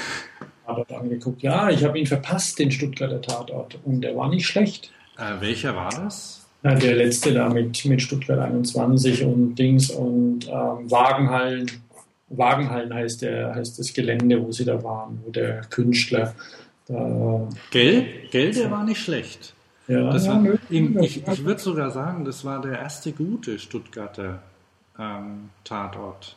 Tatort 0.66 0.92
angeguckt. 0.92 1.42
Ja, 1.44 1.70
ich 1.70 1.84
habe 1.84 2.00
ihn 2.00 2.08
verpasst, 2.08 2.60
den 2.60 2.72
Stuttgarter 2.72 3.22
Tatort 3.22 3.78
und 3.84 4.02
der 4.02 4.16
war 4.16 4.30
nicht 4.30 4.46
schlecht. 4.46 4.92
Äh, 5.18 5.40
welcher 5.40 5.76
war 5.76 5.90
das? 5.90 6.46
Ja, 6.64 6.74
der 6.74 6.96
letzte 6.96 7.34
da 7.34 7.50
mit, 7.50 7.86
mit 7.86 8.02
Stuttgart 8.02 8.40
21 8.40 9.24
und 9.24 9.56
Dings 9.56 9.92
und 9.92 10.48
ähm, 10.48 10.90
Wagenhallen. 10.90 11.70
Wagenhallen 12.30 12.92
heißt, 12.92 13.22
der, 13.22 13.54
heißt 13.54 13.78
das 13.78 13.94
Gelände, 13.94 14.44
wo 14.44 14.52
sie 14.52 14.66
da 14.66 14.82
waren, 14.84 15.20
wo 15.24 15.32
der 15.32 15.62
Künstler 15.70 16.34
da, 16.88 17.48
Gell? 17.72 18.06
Gell, 18.32 18.52
der 18.52 18.72
war 18.72 18.84
nicht 18.84 19.00
schlecht. 19.00 19.54
Ja, 19.88 20.12
das 20.12 20.26
ja, 20.26 20.44
war, 20.44 20.54
im, 20.70 21.00
ich, 21.00 21.28
ich 21.28 21.46
würde 21.46 21.62
sogar 21.62 21.92
sagen, 21.92 22.26
das 22.26 22.44
war 22.46 22.62
der 22.62 22.80
erste 22.80 23.12
gute 23.12 23.60
Stuttgarter 23.60 24.42
ähm, 24.98 25.50
Tatort. 25.64 26.36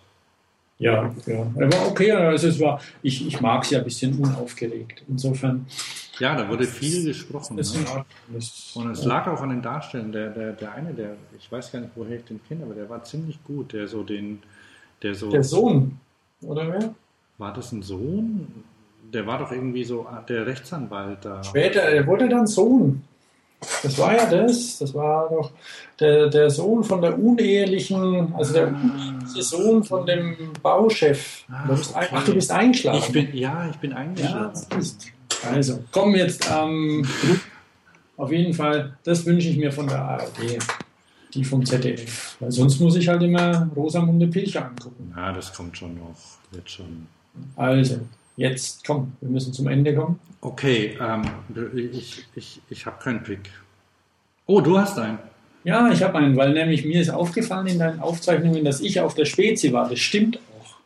Ja, 0.78 1.12
ja. 1.26 1.46
Er 1.56 1.72
war 1.72 1.88
okay, 1.88 2.12
also 2.12 2.48
es 2.48 2.60
war, 2.60 2.80
ich, 3.02 3.26
ich 3.26 3.40
mag 3.40 3.64
es 3.64 3.70
ja 3.70 3.78
ein 3.78 3.84
bisschen 3.84 4.16
unaufgeregt. 4.18 5.02
Insofern. 5.08 5.66
Ja, 6.20 6.36
da 6.36 6.48
wurde 6.48 6.64
viel 6.64 7.04
gesprochen. 7.04 7.56
Ne? 7.56 8.04
Und 8.74 8.90
es 8.90 9.04
lag 9.04 9.26
auch 9.26 9.40
an 9.40 9.50
den 9.50 9.62
Darstellern. 9.62 10.12
Der, 10.12 10.30
der, 10.30 10.52
der 10.52 10.72
eine, 10.72 10.92
der, 10.92 11.16
ich 11.36 11.50
weiß 11.50 11.72
gar 11.72 11.80
nicht, 11.80 11.92
woher 11.94 12.16
ich 12.16 12.24
den 12.24 12.40
kenne, 12.48 12.64
aber 12.64 12.74
der 12.74 12.88
war 12.88 13.02
ziemlich 13.04 13.42
gut. 13.44 13.72
Der 13.72 13.86
so 13.88 14.02
den, 14.02 14.42
der 15.02 15.14
so. 15.14 15.30
Der 15.30 15.44
Sohn, 15.44 15.98
oder 16.42 16.68
wer? 16.68 16.94
War 17.38 17.52
das 17.52 17.72
ein 17.72 17.82
Sohn? 17.82 18.64
der 19.12 19.26
war 19.26 19.38
doch 19.38 19.52
irgendwie 19.52 19.84
so 19.84 20.06
der 20.28 20.46
Rechtsanwalt 20.46 21.24
da. 21.24 21.42
Später, 21.42 21.80
er 21.80 22.06
wurde 22.06 22.28
dann 22.28 22.46
Sohn. 22.46 23.02
Das 23.82 23.98
war 23.98 24.16
ja 24.16 24.26
das. 24.26 24.78
Das 24.78 24.94
war 24.94 25.28
doch 25.28 25.50
der, 25.98 26.28
der 26.28 26.50
Sohn 26.50 26.84
von 26.84 27.02
der 27.02 27.18
unehelichen, 27.18 28.32
also 28.34 28.52
der 28.52 28.68
uneheliche 28.68 29.42
Sohn 29.42 29.82
von 29.82 30.06
dem 30.06 30.36
Bauchef. 30.62 31.44
Ah, 31.50 31.66
du 31.66 31.76
bist, 31.76 31.94
okay. 31.94 32.08
Ach, 32.12 32.24
du 32.24 32.34
bist 32.34 32.50
eingeschlafen. 32.50 33.02
Ich 33.04 33.12
bin, 33.12 33.36
ja, 33.36 33.68
ich 33.68 33.76
bin 33.76 33.92
eingeschlafen. 33.92 34.66
Ja, 34.70 35.50
also, 35.50 35.84
komm 35.92 36.14
jetzt 36.14 36.48
ähm, 36.52 37.06
auf 38.16 38.32
jeden 38.32 38.54
Fall, 38.54 38.96
das 39.04 39.24
wünsche 39.26 39.48
ich 39.48 39.56
mir 39.56 39.72
von 39.72 39.86
der 39.86 40.02
ARD. 40.02 40.58
Die 41.34 41.44
vom 41.44 41.64
ZDF. 41.64 42.36
Weil 42.40 42.50
sonst 42.50 42.80
muss 42.80 42.96
ich 42.96 43.06
halt 43.06 43.22
immer 43.22 43.70
Rosamunde 43.76 44.28
Pilcher 44.28 44.64
angucken. 44.64 45.12
Ja, 45.14 45.30
das 45.32 45.52
kommt 45.52 45.76
schon 45.76 45.94
noch. 45.94 46.16
Wird 46.50 46.70
schon. 46.70 47.06
Also, 47.54 48.00
Jetzt, 48.38 48.86
komm, 48.86 49.14
wir 49.20 49.30
müssen 49.30 49.52
zum 49.52 49.66
Ende 49.66 49.92
kommen. 49.96 50.20
Okay, 50.40 50.96
ähm, 51.00 51.22
ich, 51.92 52.24
ich, 52.36 52.60
ich 52.70 52.86
habe 52.86 53.02
keinen 53.02 53.20
Pick. 53.24 53.50
Oh, 54.46 54.60
du 54.60 54.78
hast 54.78 54.96
einen. 54.96 55.18
Ja, 55.64 55.90
ich 55.90 56.04
habe 56.04 56.18
einen, 56.18 56.36
weil 56.36 56.52
nämlich 56.52 56.84
mir 56.84 57.00
ist 57.00 57.10
aufgefallen 57.10 57.66
in 57.66 57.80
deinen 57.80 57.98
Aufzeichnungen, 57.98 58.64
dass 58.64 58.80
ich 58.80 59.00
auf 59.00 59.14
der 59.14 59.24
Spezi 59.24 59.72
war. 59.72 59.88
Das 59.88 59.98
stimmt 59.98 60.38
auch. 60.38 60.76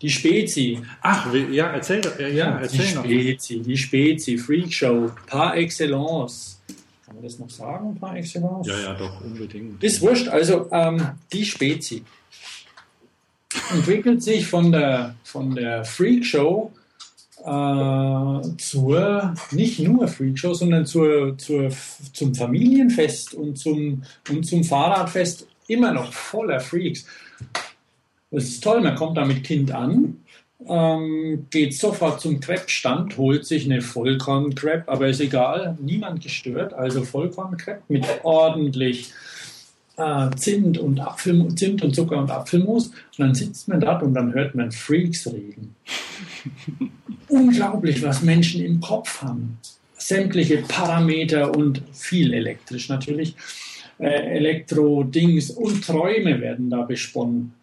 Die 0.00 0.08
Spezi. 0.08 0.80
Ach, 1.02 1.30
ja, 1.52 1.66
erzähl, 1.66 2.00
doch- 2.00 2.18
ja, 2.18 2.28
ja, 2.28 2.58
erzähl 2.58 2.86
die 2.86 2.94
noch. 2.94 3.04
Spezi, 3.04 3.60
die 3.60 3.76
Spezi, 3.76 4.38
Freakshow, 4.38 5.10
par 5.26 5.58
excellence. 5.58 6.58
Kann 7.04 7.16
man 7.16 7.24
das 7.24 7.38
noch 7.38 7.50
sagen, 7.50 7.94
par 8.00 8.16
excellence? 8.16 8.66
Ja, 8.66 8.78
ja, 8.80 8.94
doch, 8.94 9.20
unbedingt. 9.20 9.84
Ist 9.84 10.00
wurscht, 10.00 10.28
also 10.28 10.70
ähm, 10.72 11.06
die 11.34 11.44
Spezi 11.44 12.02
entwickelt 13.72 14.22
sich 14.22 14.46
von 14.46 14.72
der, 14.72 15.14
von 15.24 15.54
der 15.54 15.84
Freakshow 15.84 16.72
äh, 17.44 18.56
zur, 18.58 19.34
nicht 19.50 19.78
nur 19.80 20.08
Freakshow, 20.08 20.54
sondern 20.54 20.86
zur, 20.86 21.36
zur, 21.38 21.70
zum 22.12 22.34
Familienfest 22.34 23.34
und 23.34 23.56
zum, 23.56 24.02
und 24.28 24.46
zum 24.46 24.64
Fahrradfest 24.64 25.46
immer 25.68 25.92
noch 25.92 26.12
voller 26.12 26.60
Freaks. 26.60 27.06
Das 28.30 28.44
ist 28.44 28.62
toll, 28.62 28.80
man 28.80 28.94
kommt 28.94 29.16
da 29.16 29.24
mit 29.24 29.42
Kind 29.42 29.72
an, 29.72 30.22
ähm, 30.68 31.46
geht 31.50 31.74
sofort 31.74 32.20
zum 32.20 32.40
Crepe-Stand, 32.40 33.16
holt 33.16 33.46
sich 33.46 33.64
eine 33.64 33.80
Vollkorn-Crepe, 33.80 34.88
aber 34.88 35.08
ist 35.08 35.20
egal, 35.20 35.76
niemand 35.80 36.22
gestört. 36.22 36.74
Also 36.74 37.02
Vollkorn-Crepe 37.02 37.82
mit 37.88 38.06
ordentlich 38.22 39.12
äh, 40.00 40.30
Zimt, 40.36 40.78
und 40.78 41.00
Apfel, 41.00 41.54
Zimt 41.54 41.82
und 41.82 41.94
Zucker 41.94 42.18
und 42.18 42.30
Apfelmus. 42.30 42.88
Und 42.88 43.18
dann 43.18 43.34
sitzt 43.34 43.68
man 43.68 43.80
dort 43.80 44.02
und 44.02 44.14
dann 44.14 44.32
hört 44.34 44.54
man 44.54 44.72
Freaks 44.72 45.26
reden. 45.26 45.76
Unglaublich, 47.28 48.02
was 48.02 48.22
Menschen 48.22 48.64
im 48.64 48.80
Kopf 48.80 49.22
haben. 49.22 49.58
Sämtliche 49.96 50.58
Parameter 50.66 51.54
und 51.54 51.82
viel 51.92 52.32
elektrisch 52.32 52.88
natürlich. 52.88 53.34
Äh, 53.98 54.36
Elektro-Dings 54.36 55.50
und 55.50 55.84
Träume 55.84 56.40
werden 56.40 56.70
da 56.70 56.82
besponnen. 56.82 57.54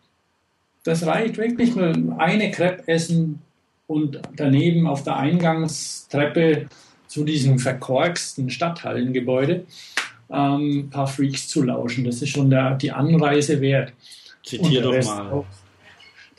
Das 0.84 1.06
reicht 1.06 1.38
wirklich 1.38 1.76
nur 1.76 2.20
eine 2.20 2.52
Crepe 2.52 2.88
essen 2.88 3.40
und 3.88 4.22
daneben 4.36 4.88
auf 4.88 5.04
der 5.04 5.18
Eingangstreppe 5.18 6.68
zu 7.08 7.24
diesem 7.24 7.58
verkorksten 7.58 8.50
Stadthallengebäude 8.50 9.66
ähm, 10.30 10.80
ein 10.80 10.90
paar 10.90 11.08
Freaks 11.08 11.48
zu 11.48 11.64
lauschen. 11.64 12.04
Das 12.06 12.22
ist 12.22 12.30
schon 12.30 12.50
der, 12.50 12.76
die 12.76 12.92
Anreise 12.92 13.62
wert. 13.62 13.94
Zitier 14.44 14.82
doch 14.82 15.06
mal. 15.06 15.32
auch. 15.32 15.46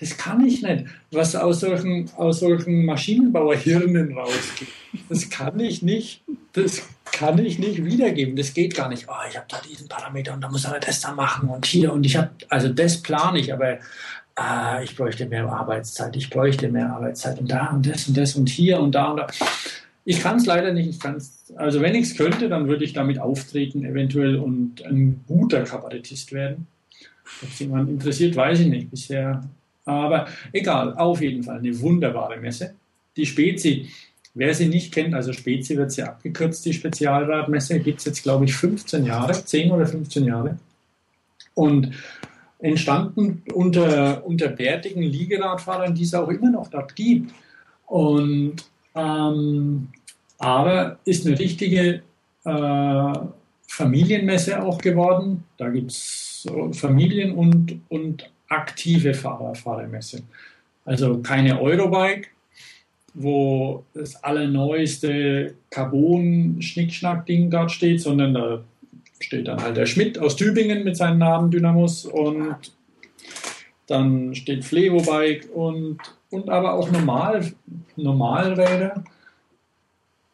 Das 0.00 0.16
kann 0.16 0.46
ich 0.46 0.62
nicht. 0.62 0.84
Was 1.10 1.34
aus 1.34 1.60
solchen, 1.60 2.08
aus 2.16 2.40
solchen 2.40 2.84
Maschinenbauerhirnen 2.84 4.16
rausgeht, 4.16 4.68
das 5.08 5.28
kann 5.28 5.58
ich 5.58 5.82
nicht. 5.82 6.22
Das 6.52 6.82
kann 7.04 7.44
ich 7.44 7.58
nicht 7.58 7.84
wiedergeben. 7.84 8.36
Das 8.36 8.54
geht 8.54 8.76
gar 8.76 8.88
nicht. 8.88 9.06
Oh, 9.08 9.28
ich 9.28 9.36
habe 9.36 9.46
da 9.48 9.60
diesen 9.68 9.88
Parameter 9.88 10.34
und 10.34 10.40
da 10.40 10.48
muss 10.48 10.64
er 10.64 10.78
das 10.78 11.00
da 11.00 11.12
machen 11.12 11.48
und 11.48 11.66
hier 11.66 11.92
und 11.92 12.06
ich 12.06 12.16
habe, 12.16 12.30
also 12.48 12.68
das 12.68 13.02
plane 13.02 13.40
ich, 13.40 13.52
aber 13.52 13.78
ah, 14.36 14.80
ich 14.82 14.96
bräuchte 14.96 15.26
mehr 15.26 15.50
Arbeitszeit. 15.50 16.14
Ich 16.16 16.30
bräuchte 16.30 16.68
mehr 16.68 16.92
Arbeitszeit 16.92 17.40
und 17.40 17.50
da 17.50 17.70
und 17.70 17.86
das 17.86 18.06
und 18.06 18.16
das 18.16 18.36
und 18.36 18.48
hier 18.48 18.78
und 18.80 18.94
da 18.94 19.10
und 19.10 19.16
da. 19.16 19.26
Ich 20.08 20.22
kann 20.22 20.38
es 20.38 20.46
leider 20.46 20.72
nicht. 20.72 20.88
Ich 20.88 21.00
kann's, 21.00 21.52
also 21.56 21.82
wenn 21.82 21.94
ich 21.94 22.04
es 22.04 22.16
könnte, 22.16 22.48
dann 22.48 22.66
würde 22.66 22.82
ich 22.82 22.94
damit 22.94 23.18
auftreten 23.18 23.84
eventuell 23.84 24.36
und 24.36 24.82
ein 24.86 25.22
guter 25.26 25.64
Kabarettist 25.64 26.32
werden. 26.32 26.66
Ob 27.42 27.50
es 27.50 27.58
jemand 27.58 27.90
interessiert, 27.90 28.34
weiß 28.34 28.60
ich 28.60 28.68
nicht 28.68 28.90
bisher. 28.90 29.46
Aber 29.84 30.26
egal, 30.50 30.94
auf 30.94 31.20
jeden 31.20 31.42
Fall 31.42 31.58
eine 31.58 31.78
wunderbare 31.78 32.38
Messe. 32.38 32.72
Die 33.18 33.26
Spezi, 33.26 33.90
wer 34.32 34.54
sie 34.54 34.68
nicht 34.68 34.94
kennt, 34.94 35.14
also 35.14 35.34
Spezi 35.34 35.76
wird 35.76 35.92
sie 35.92 36.04
abgekürzt, 36.04 36.64
die 36.64 36.72
Spezialradmesse, 36.72 37.78
gibt 37.80 37.98
es 37.98 38.06
jetzt, 38.06 38.22
glaube 38.22 38.46
ich, 38.46 38.54
15 38.54 39.04
Jahre, 39.04 39.44
10 39.44 39.70
oder 39.70 39.86
15 39.86 40.24
Jahre. 40.24 40.56
Und 41.52 41.90
entstanden 42.60 43.42
unter, 43.52 44.24
unter 44.24 44.48
bärtigen 44.48 45.02
Liegeradfahrern, 45.02 45.94
die 45.94 46.04
es 46.04 46.14
auch 46.14 46.28
immer 46.28 46.50
noch 46.50 46.68
dort 46.68 46.96
gibt. 46.96 47.30
Und 47.84 48.56
ähm, 48.94 49.88
aber 50.38 50.98
ist 51.04 51.26
eine 51.26 51.38
richtige 51.38 52.02
äh, 52.44 53.12
Familienmesse 53.66 54.62
auch 54.62 54.78
geworden. 54.78 55.44
Da 55.56 55.68
gibt 55.68 55.90
es 55.90 56.46
Familien- 56.72 57.34
und, 57.34 57.80
und 57.88 58.30
aktive 58.48 59.14
Fahrer, 59.14 59.54
Fahrermesse. 59.54 60.22
Also 60.84 61.18
keine 61.18 61.60
Eurobike, 61.60 62.28
wo 63.14 63.84
das 63.92 64.22
allerneueste 64.22 65.54
Carbon-Schnickschnack-Ding 65.70 67.50
dort 67.50 67.70
steht, 67.72 68.00
sondern 68.00 68.34
da 68.34 68.64
steht 69.20 69.48
dann 69.48 69.62
halt 69.62 69.76
der 69.76 69.86
Schmidt 69.86 70.18
aus 70.18 70.36
Tübingen 70.36 70.84
mit 70.84 70.96
seinem 70.96 71.18
Namen 71.18 71.50
Dynamos 71.50 72.06
und 72.06 72.72
dann 73.86 74.34
steht 74.34 74.64
Flevobike 74.64 75.48
und, 75.48 75.98
und 76.30 76.48
aber 76.48 76.74
auch 76.74 76.90
Normal, 76.90 77.52
Normalräder. 77.96 79.02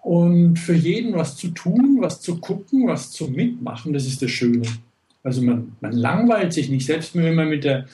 Und 0.04 0.58
für 0.58 0.74
jeden 0.74 1.14
was 1.14 1.36
zu 1.36 1.48
tun, 1.48 1.96
was 2.00 2.20
zu 2.20 2.36
gucken, 2.36 2.86
was 2.86 3.10
zu 3.10 3.28
mitmachen, 3.28 3.94
das 3.94 4.06
ist 4.06 4.20
das 4.20 4.30
Schöne. 4.30 4.66
Also 5.22 5.40
man, 5.40 5.72
man 5.80 5.92
langweilt 5.92 6.52
sich 6.52 6.68
nicht, 6.68 6.84
selbst 6.84 7.14
wenn 7.16 7.34
man 7.34 7.48
mit 7.48 7.64
der, 7.64 7.86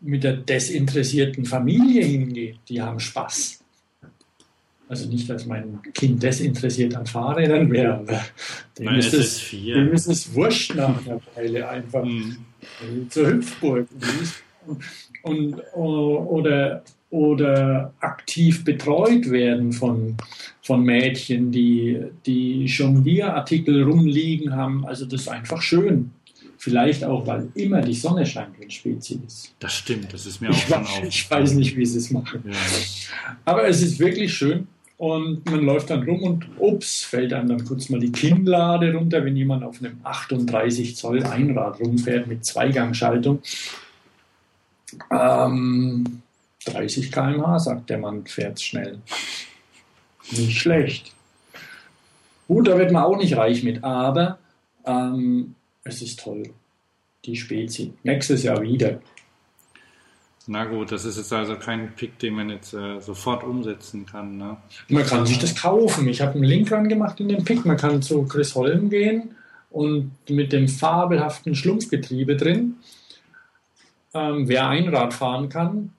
mit 0.00 0.24
der 0.24 0.36
desinteressierten 0.36 1.46
Familie 1.46 2.04
hingeht, 2.04 2.56
die 2.68 2.82
haben 2.82 3.00
Spaß. 3.00 3.60
Also 4.90 5.08
nicht, 5.08 5.30
dass 5.30 5.46
mein 5.46 5.80
Kind 5.94 6.22
desinteressiert 6.22 6.94
an 6.94 7.06
Fahrrädern 7.06 7.70
wäre, 7.72 7.94
aber 7.94 8.22
dem, 8.78 8.84
Nein, 8.84 8.98
ist, 8.98 9.14
es 9.14 9.48
dem 9.50 9.90
ist 9.92 10.06
es 10.06 10.34
wurscht 10.34 10.74
nach 10.74 11.06
einer 11.06 11.20
Weile 11.34 11.66
einfach 11.66 12.04
Mhm. 12.04 13.10
zur 13.10 13.26
Hüpfburg 13.28 13.88
und, 15.22 15.54
oder, 15.74 16.82
oder 17.10 17.94
aktiv 18.00 18.64
betreut 18.64 19.30
werden 19.30 19.72
von, 19.72 20.16
von 20.64 20.82
Mädchen, 20.82 21.52
die, 21.52 22.00
die 22.26 22.64
Jonglierartikel 22.64 23.82
rumliegen 23.84 24.56
haben. 24.56 24.84
Also 24.86 25.04
das 25.04 25.20
ist 25.22 25.28
einfach 25.28 25.60
schön. 25.62 26.10
Vielleicht 26.56 27.04
auch, 27.04 27.26
weil 27.26 27.48
immer 27.54 27.82
die 27.82 27.92
Sonne 27.92 28.24
scheint, 28.24 28.58
wenn 28.58 28.70
Spezi 28.70 29.20
ist. 29.26 29.52
Das 29.58 29.74
stimmt, 29.74 30.10
das 30.14 30.24
ist 30.24 30.40
mir 30.40 30.48
auch 30.50 30.54
Ich, 30.54 30.62
schon 30.62 30.72
weiß- 30.82 30.98
auf. 30.98 31.04
ich 31.04 31.30
weiß 31.30 31.52
nicht, 31.54 31.76
wie 31.76 31.84
sie 31.84 31.98
es 31.98 32.10
machen. 32.10 32.42
Ja. 32.46 32.54
Aber 33.44 33.68
es 33.68 33.82
ist 33.82 33.98
wirklich 33.98 34.32
schön 34.32 34.66
und 34.96 35.44
man 35.50 35.62
läuft 35.66 35.90
dann 35.90 36.04
rum 36.04 36.22
und 36.22 36.46
ups, 36.58 37.02
fällt 37.04 37.34
einem 37.34 37.48
dann 37.50 37.64
kurz 37.66 37.90
mal 37.90 38.00
die 38.00 38.12
Kinnlade 38.12 38.94
runter, 38.94 39.22
wenn 39.22 39.36
jemand 39.36 39.62
auf 39.64 39.80
einem 39.80 39.98
38 40.02 40.96
Zoll 40.96 41.22
Einrad 41.24 41.78
rumfährt 41.80 42.26
mit 42.26 42.46
Zweigangschaltung. 42.46 43.42
Ähm, 45.10 46.22
30 46.64 47.10
km/h, 47.12 47.58
sagt 47.58 47.90
der 47.90 47.98
Mann, 47.98 48.24
fährt 48.26 48.60
schnell. 48.60 48.98
Nicht 50.30 50.58
schlecht. 50.58 51.12
Gut, 52.48 52.68
da 52.68 52.78
wird 52.78 52.92
man 52.92 53.04
auch 53.04 53.16
nicht 53.16 53.36
reich 53.36 53.62
mit, 53.62 53.82
aber 53.82 54.38
ähm, 54.84 55.54
es 55.82 56.02
ist 56.02 56.20
toll. 56.20 56.42
Die 57.24 57.36
Spezi. 57.36 57.94
Nächstes 58.02 58.42
Jahr 58.42 58.60
wieder. 58.60 59.00
Na 60.46 60.66
gut, 60.66 60.92
das 60.92 61.06
ist 61.06 61.16
jetzt 61.16 61.32
also 61.32 61.56
kein 61.56 61.94
Pick, 61.94 62.18
den 62.18 62.34
man 62.34 62.50
jetzt 62.50 62.74
äh, 62.74 63.00
sofort 63.00 63.44
umsetzen 63.44 64.04
kann. 64.04 64.36
Ne? 64.36 64.58
Man 64.88 65.06
kann 65.06 65.24
sich 65.24 65.38
das 65.38 65.54
kaufen. 65.54 66.06
Ich 66.06 66.20
habe 66.20 66.34
einen 66.34 66.44
Link 66.44 66.70
angemacht 66.70 67.18
in 67.20 67.28
dem 67.28 67.44
Pick. 67.44 67.64
Man 67.64 67.78
kann 67.78 68.02
zu 68.02 68.24
Chris 68.24 68.54
Holm 68.54 68.90
gehen 68.90 69.36
und 69.70 70.12
mit 70.28 70.52
dem 70.52 70.68
fabelhaften 70.68 71.54
Schlumpfgetriebe 71.54 72.36
drin. 72.36 72.76
Ähm, 74.12 74.46
wer 74.46 74.68
Einrad 74.68 75.14
fahren 75.14 75.48
kann, 75.48 75.93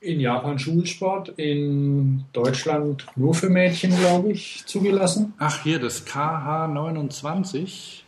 in 0.00 0.20
Japan 0.20 0.58
Schulsport, 0.58 1.30
in 1.36 2.24
Deutschland 2.32 3.06
nur 3.16 3.34
für 3.34 3.48
Mädchen, 3.48 3.96
glaube 3.98 4.32
ich, 4.32 4.62
zugelassen. 4.66 5.32
Ach, 5.38 5.62
hier, 5.62 5.78
das 5.78 6.06
KH29. 6.06 8.02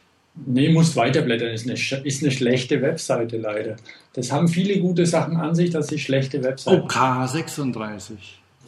Nee, 0.47 0.69
muss 0.71 0.95
weiterblättern, 0.97 1.49
ist 1.49 1.65
eine, 1.69 1.75
ist 2.05 2.23
eine 2.23 2.31
schlechte 2.31 2.81
Webseite 2.83 3.37
leider. 3.37 3.77
Das 4.13 4.31
haben 4.31 4.49
viele 4.49 4.79
gute 4.81 5.05
Sachen 5.05 5.37
an 5.37 5.55
sich, 5.55 5.71
dass 5.71 5.89
sie 5.89 5.99
schlechte 5.99 6.43
Webseiten 6.45 6.83
Oh, 6.83 6.87
KH36. 6.87 8.13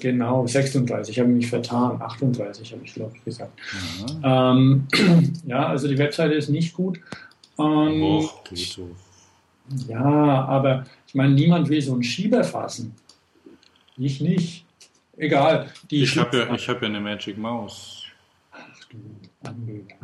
Genau, 0.01 0.47
36 0.47 1.21
habe 1.21 1.31
ich 1.31 1.37
mich 1.37 1.49
vertan, 1.49 2.03
38 2.03 2.73
habe 2.73 2.83
ich 2.85 2.93
glaube 2.95 3.13
ich 3.17 3.25
gesagt. 3.25 3.53
Ähm, 4.25 4.89
ja, 5.47 5.69
also 5.69 5.87
die 5.87 5.97
Webseite 5.99 6.35
ist 6.35 6.49
nicht 6.49 6.75
gut. 6.75 6.99
Ähm, 7.59 8.03
Och, 8.03 8.43
geht 8.45 8.59
so. 8.59 8.91
ja, 9.89 10.03
aber 10.05 10.85
ich 11.07 11.15
meine, 11.15 11.35
niemand 11.35 11.69
will 11.69 11.81
so 11.81 11.93
einen 11.93 12.03
Schieber 12.03 12.43
fassen. 12.43 12.97
Ich 13.97 14.21
nicht. 14.21 14.65
Egal. 15.17 15.71
Die 15.91 16.03
Ich 16.03 16.17
habe 16.17 16.37
ja, 16.37 16.55
ich 16.55 16.69
hab 16.69 16.81
ja 16.81 16.89
eine 16.89 17.01
Magic 17.01 17.37
Maus. 17.39 18.05
Ach 18.51 18.85
du 18.91 18.99
Angeber. 19.49 19.95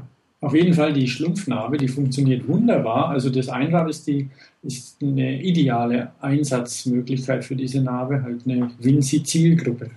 Auf 0.40 0.54
jeden 0.54 0.72
Fall 0.72 0.92
die 0.92 1.08
Schlumpfnarbe, 1.08 1.78
die 1.78 1.88
funktioniert 1.88 2.46
wunderbar. 2.46 3.08
Also 3.08 3.28
das 3.28 3.48
Einrad 3.48 3.90
ist, 3.90 4.06
die, 4.06 4.28
ist 4.62 5.02
eine 5.02 5.42
ideale 5.42 6.12
Einsatzmöglichkeit 6.20 7.44
für 7.44 7.56
diese 7.56 7.80
Narbe, 7.80 8.22
halt 8.22 8.42
eine 8.46 8.70
Vinci-Zielgruppe. 8.78 9.90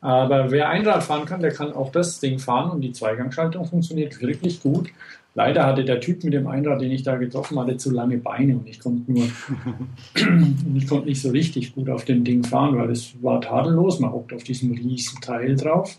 Aber 0.00 0.50
wer 0.50 0.68
Einrad 0.68 1.02
fahren 1.02 1.24
kann, 1.24 1.40
der 1.40 1.50
kann 1.50 1.72
auch 1.72 1.90
das 1.90 2.20
Ding 2.20 2.38
fahren 2.38 2.70
und 2.70 2.80
die 2.82 2.92
Zweigangschaltung 2.92 3.64
funktioniert 3.64 4.20
wirklich 4.20 4.60
gut. 4.60 4.90
Leider 5.34 5.66
hatte 5.66 5.84
der 5.84 6.00
Typ 6.00 6.24
mit 6.24 6.32
dem 6.32 6.46
Einrad, 6.46 6.80
den 6.80 6.90
ich 6.90 7.02
da 7.02 7.16
getroffen 7.16 7.58
hatte, 7.58 7.76
zu 7.76 7.90
lange 7.90 8.18
Beine 8.18 8.56
und 8.56 8.68
ich 8.68 8.80
konnte 8.80 9.10
nur, 9.10 9.24
ich 10.74 10.88
konnte 10.88 11.06
nicht 11.06 11.20
so 11.20 11.30
richtig 11.30 11.74
gut 11.74 11.90
auf 11.90 12.04
dem 12.04 12.24
Ding 12.24 12.44
fahren, 12.44 12.76
weil 12.76 12.90
es 12.90 13.14
war 13.22 13.40
tadellos. 13.40 14.00
Man 14.00 14.12
hockt 14.12 14.32
auf 14.32 14.42
diesem 14.42 14.72
riesen 14.72 15.20
Teil 15.20 15.54
drauf 15.56 15.96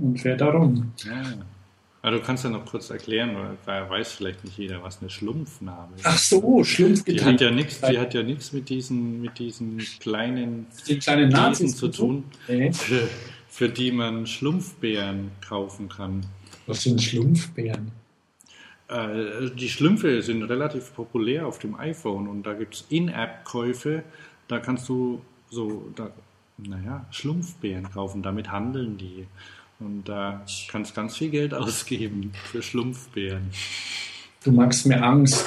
und 0.00 0.20
fährt 0.20 0.40
da 0.40 0.50
rum. 0.50 0.92
Ja. 1.04 1.22
Aber 2.04 2.18
du 2.18 2.20
kannst 2.20 2.44
ja 2.44 2.50
noch 2.50 2.66
kurz 2.66 2.90
erklären, 2.90 3.34
weil 3.64 3.88
weiß 3.88 4.12
vielleicht 4.12 4.44
nicht 4.44 4.58
jeder, 4.58 4.82
was 4.82 5.00
eine 5.00 5.08
Schlumpfnarbe 5.08 5.94
ist. 5.96 6.04
Ach 6.04 6.18
so, 6.18 6.62
Schlumpfgetriebe. 6.62 7.18
Die 7.18 7.24
hat 7.24 7.40
ja 7.40 7.50
nichts, 7.50 7.80
die 7.80 7.98
hat 7.98 8.12
ja 8.12 8.22
nichts 8.22 8.52
mit 8.52 8.68
diesen, 8.68 9.22
mit 9.22 9.38
diesen 9.38 9.78
kleinen, 10.00 10.66
Die 10.86 10.98
kleinen 10.98 11.30
Nazis 11.30 11.78
zu 11.78 11.88
tun, 11.88 12.24
Nee. 12.46 12.74
für, 12.74 13.08
für 13.48 13.70
die 13.70 13.90
man 13.90 14.26
Schlumpfbeeren 14.26 15.30
kaufen 15.48 15.88
kann. 15.88 16.26
Was 16.66 16.82
sind 16.82 17.02
Schlumpfbären? 17.02 17.90
Äh, 18.88 19.48
die 19.56 19.70
Schlümpfe 19.70 20.20
sind 20.20 20.42
relativ 20.42 20.92
populär 20.94 21.46
auf 21.46 21.58
dem 21.58 21.74
iPhone 21.74 22.28
und 22.28 22.42
da 22.42 22.52
gibt 22.52 22.74
es 22.74 22.84
In-App-Käufe, 22.90 24.02
da 24.48 24.58
kannst 24.58 24.90
du 24.90 25.22
so, 25.48 25.90
da, 25.96 26.10
naja, 26.58 27.06
Schlumpfbeeren 27.10 27.90
kaufen, 27.90 28.22
damit 28.22 28.52
handeln 28.52 28.98
die. 28.98 29.26
Und 29.80 30.04
da 30.04 30.44
kannst 30.68 30.92
du 30.92 30.94
ganz 30.94 31.16
viel 31.16 31.30
Geld 31.30 31.54
ausgeben 31.54 32.32
für 32.50 32.62
Schlumpfbeeren. 32.62 33.50
Du 34.44 34.52
machst 34.52 34.86
mir 34.86 35.02
Angst. 35.02 35.44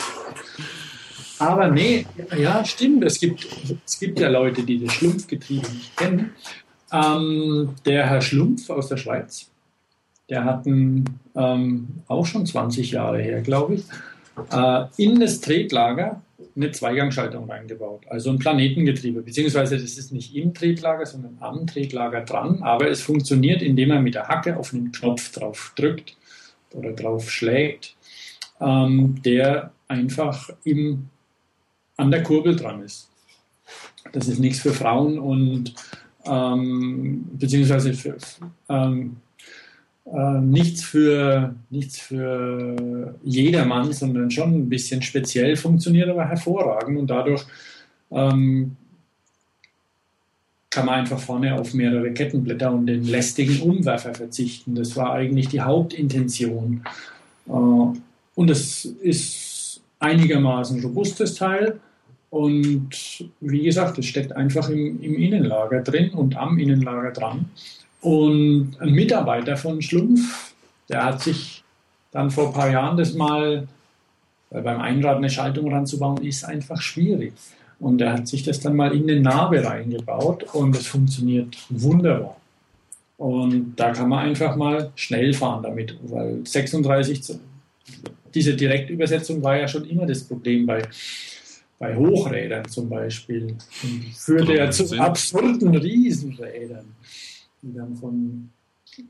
Aber 1.40 1.70
nee, 1.70 2.06
ja, 2.36 2.66
stimmt. 2.66 3.04
Es 3.04 3.20
gibt, 3.20 3.48
es 3.86 4.00
gibt 4.00 4.20
ja 4.20 4.30
Leute, 4.30 4.64
die 4.64 4.84
das 4.84 4.94
Schlumpfgetriebe 4.94 5.68
nicht 5.70 5.96
kennen. 5.96 6.32
Ähm, 6.92 7.76
der 7.86 8.08
Herr 8.08 8.22
Schlumpf 8.22 8.70
aus 8.70 8.88
der 8.88 8.98
Schweiz, 8.98 9.50
der 10.30 10.46
hat 10.46 10.66
ein, 10.66 11.06
ähm, 11.36 11.88
auch 12.08 12.26
schon 12.26 12.46
20 12.46 12.92
Jahre 12.92 13.22
her, 13.22 13.42
glaube 13.42 13.76
ich, 13.76 13.84
äh, 14.52 14.86
in 14.98 15.20
das 15.20 15.42
Tretlager 15.42 16.22
eine 16.56 16.72
Zweigangschaltung 16.72 17.50
reingebaut. 17.50 18.06
Also 18.10 18.30
ein 18.30 18.40
Planetengetriebe, 18.40 19.22
beziehungsweise 19.22 19.78
das 19.78 19.98
ist 19.98 20.12
nicht 20.12 20.36
im 20.36 20.54
Tretlager, 20.54 21.06
sondern 21.06 21.38
am 21.40 21.66
Tretlager 21.66 22.22
dran, 22.22 22.62
aber 22.62 22.90
es 22.90 23.02
funktioniert, 23.02 23.62
indem 23.62 23.92
er 23.92 24.02
mit 24.02 24.16
der 24.16 24.28
Hacke 24.28 24.58
auf 24.58 24.74
einen 24.74 24.92
Knopf 24.92 25.32
drauf 25.32 25.74
drückt 25.76 26.16
oder 26.74 26.94
drauf 26.94 27.32
schlägt, 27.32 27.96
ähm, 28.62 29.22
der 29.24 29.72
einfach 29.88 30.50
im, 30.64 31.10
an 31.96 32.12
der 32.12 32.24
Kurbel 32.24 32.56
dran 32.56 32.84
ist. 32.84 33.10
Das 34.12 34.28
ist 34.28 34.40
nichts 34.40 34.60
für 34.60 34.74
Frauen 34.74 35.20
und 35.20 35.74
ähm, 36.26 37.26
beziehungsweise 37.34 37.94
für, 37.94 38.18
ähm, 38.70 39.18
äh, 40.14 40.40
nichts 40.42 40.84
für 40.84 41.56
nichts 41.70 42.00
für 42.00 43.16
jedermann, 43.24 43.92
sondern 43.92 44.32
schon 44.32 44.54
ein 44.54 44.70
bisschen 44.70 45.02
speziell, 45.02 45.56
funktioniert 45.56 46.10
aber 46.10 46.28
hervorragend 46.28 46.98
und 46.98 47.08
dadurch 47.08 47.46
ähm, 48.12 48.76
kann 50.70 50.86
man 50.86 51.00
einfach 51.00 51.20
vorne 51.20 51.60
auf 51.60 51.74
mehrere 51.74 52.12
Kettenblätter 52.12 52.72
und 52.72 52.86
den 52.86 53.04
lästigen 53.04 53.62
Umwerfer 53.62 54.14
verzichten. 54.14 54.76
Das 54.76 54.96
war 54.96 55.14
eigentlich 55.14 55.48
die 55.50 55.62
Hauptintention. 55.62 56.84
Äh, 57.48 57.52
und 57.52 58.50
es 58.50 58.86
ist 58.86 59.82
einigermaßen 60.00 60.82
robustes 60.82 61.36
Teil. 61.36 61.80
Und 62.30 62.90
wie 63.40 63.64
gesagt, 63.64 63.98
es 63.98 64.06
steckt 64.06 64.34
einfach 64.34 64.70
im, 64.70 65.02
im 65.02 65.16
Innenlager 65.16 65.82
drin 65.82 66.12
und 66.12 66.36
am 66.36 66.60
Innenlager 66.60 67.12
dran. 67.12 67.46
Und 68.02 68.76
ein 68.80 68.92
Mitarbeiter 68.94 69.58
von 69.58 69.82
Schlumpf, 69.82 70.54
der 70.90 71.04
hat 71.04 71.22
sich 71.22 71.64
dann 72.12 72.32
vor 72.32 72.48
ein 72.48 72.54
paar 72.54 72.72
Jahren 72.72 72.98
das 72.98 73.14
mal, 73.14 73.68
weil 74.50 74.62
beim 74.62 74.80
Einrad 74.80 75.18
eine 75.18 75.30
Schaltung 75.30 75.72
ranzubauen, 75.74 76.24
ist 76.24 76.46
einfach 76.46 76.82
schwierig. 76.82 77.34
Und 77.80 78.02
er 78.02 78.14
hat 78.14 78.28
sich 78.28 78.44
das 78.44 78.60
dann 78.60 78.76
mal 78.76 78.96
in 78.96 79.04
eine 79.10 79.20
Narbe 79.20 79.64
reingebaut 79.64 80.44
und 80.54 80.76
es 80.76 80.88
funktioniert 80.88 81.58
wunderbar. 81.70 82.38
Und 83.18 83.76
da 83.76 83.92
kann 83.94 84.10
man 84.10 84.20
einfach 84.20 84.56
mal 84.56 84.92
schnell 84.96 85.34
fahren 85.34 85.64
damit, 85.64 85.98
weil 86.04 86.46
36, 86.46 87.24
zu- 87.24 87.40
diese 88.34 88.56
Direktübersetzung 88.56 89.42
war 89.42 89.58
ja 89.58 89.68
schon 89.68 89.86
immer 89.86 90.06
das 90.06 90.24
Problem 90.24 90.66
bei, 90.66 90.84
bei 91.80 91.96
Hochrädern 91.96 92.68
zum 92.68 92.90
Beispiel. 92.90 93.56
Und 93.84 94.04
führte 94.16 94.56
ja 94.56 94.70
zu 94.70 94.98
absurden 95.00 95.76
Riesenrädern, 95.76 96.86
die 97.62 97.74
dann 97.74 97.96
von 97.96 98.50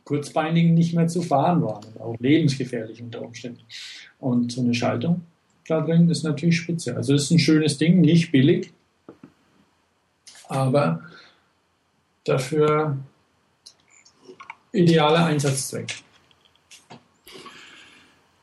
Kurzbeinigen 0.04 0.74
nicht 0.74 0.94
mehr 0.94 1.08
zu 1.08 1.22
fahren 1.22 1.62
waren 1.62 1.84
und 1.84 2.02
auch 2.02 2.16
lebensgefährlich 2.20 3.02
unter 3.02 3.22
Umständen. 3.22 3.62
Und 4.20 4.52
so 4.52 4.62
eine 4.62 4.74
Schaltung 4.74 5.22
da 5.68 5.82
drin 5.82 6.10
ist 6.10 6.24
natürlich 6.24 6.58
spitze. 6.58 6.96
Also 6.96 7.14
ist 7.14 7.30
ein 7.32 7.40
schönes 7.40 7.78
Ding, 7.78 8.02
nicht 8.02 8.32
billig, 8.32 8.72
aber 10.48 11.04
dafür 12.24 12.98
idealer 14.72 15.26
Einsatzzweck. 15.26 15.96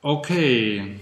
Okay. 0.02 1.00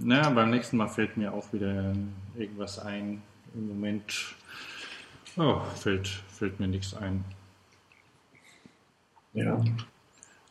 Na, 0.00 0.28
beim 0.30 0.50
nächsten 0.50 0.76
Mal 0.76 0.88
fällt 0.88 1.16
mir 1.16 1.32
auch 1.32 1.52
wieder 1.52 1.94
irgendwas 2.36 2.78
ein. 2.78 3.22
Im 3.54 3.68
Moment 3.68 4.34
oh, 5.36 5.60
fällt, 5.74 6.08
fällt 6.28 6.60
mir 6.60 6.68
nichts 6.68 6.94
ein. 6.94 7.24
Ja. 9.38 9.64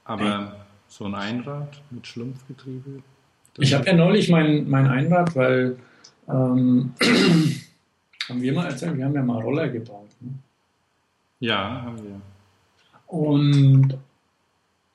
Aber 0.06 0.56
so 0.88 1.06
ein 1.06 1.16
Einrad 1.16 1.82
mit 1.90 2.08
Schlumpfgetriebe. 2.08 3.02
Ich 3.60 3.74
habe 3.74 3.86
ja 3.86 3.94
neulich 3.94 4.30
mein, 4.30 4.70
mein 4.70 4.88
Einrad, 4.88 5.36
weil 5.36 5.78
ähm, 6.30 6.94
haben 8.30 8.42
wir 8.42 8.54
mal 8.54 8.68
erzählt, 8.68 8.98
wir 8.98 9.06
haben 9.06 9.16
ja 9.16 9.24
mal 9.24 9.42
Roller 9.42 9.68
gebaut. 9.70 10.10
Ne? 10.20 10.32
Ja, 11.40 11.82
haben 11.84 11.98
wir. 12.04 12.22
Und 13.08 13.98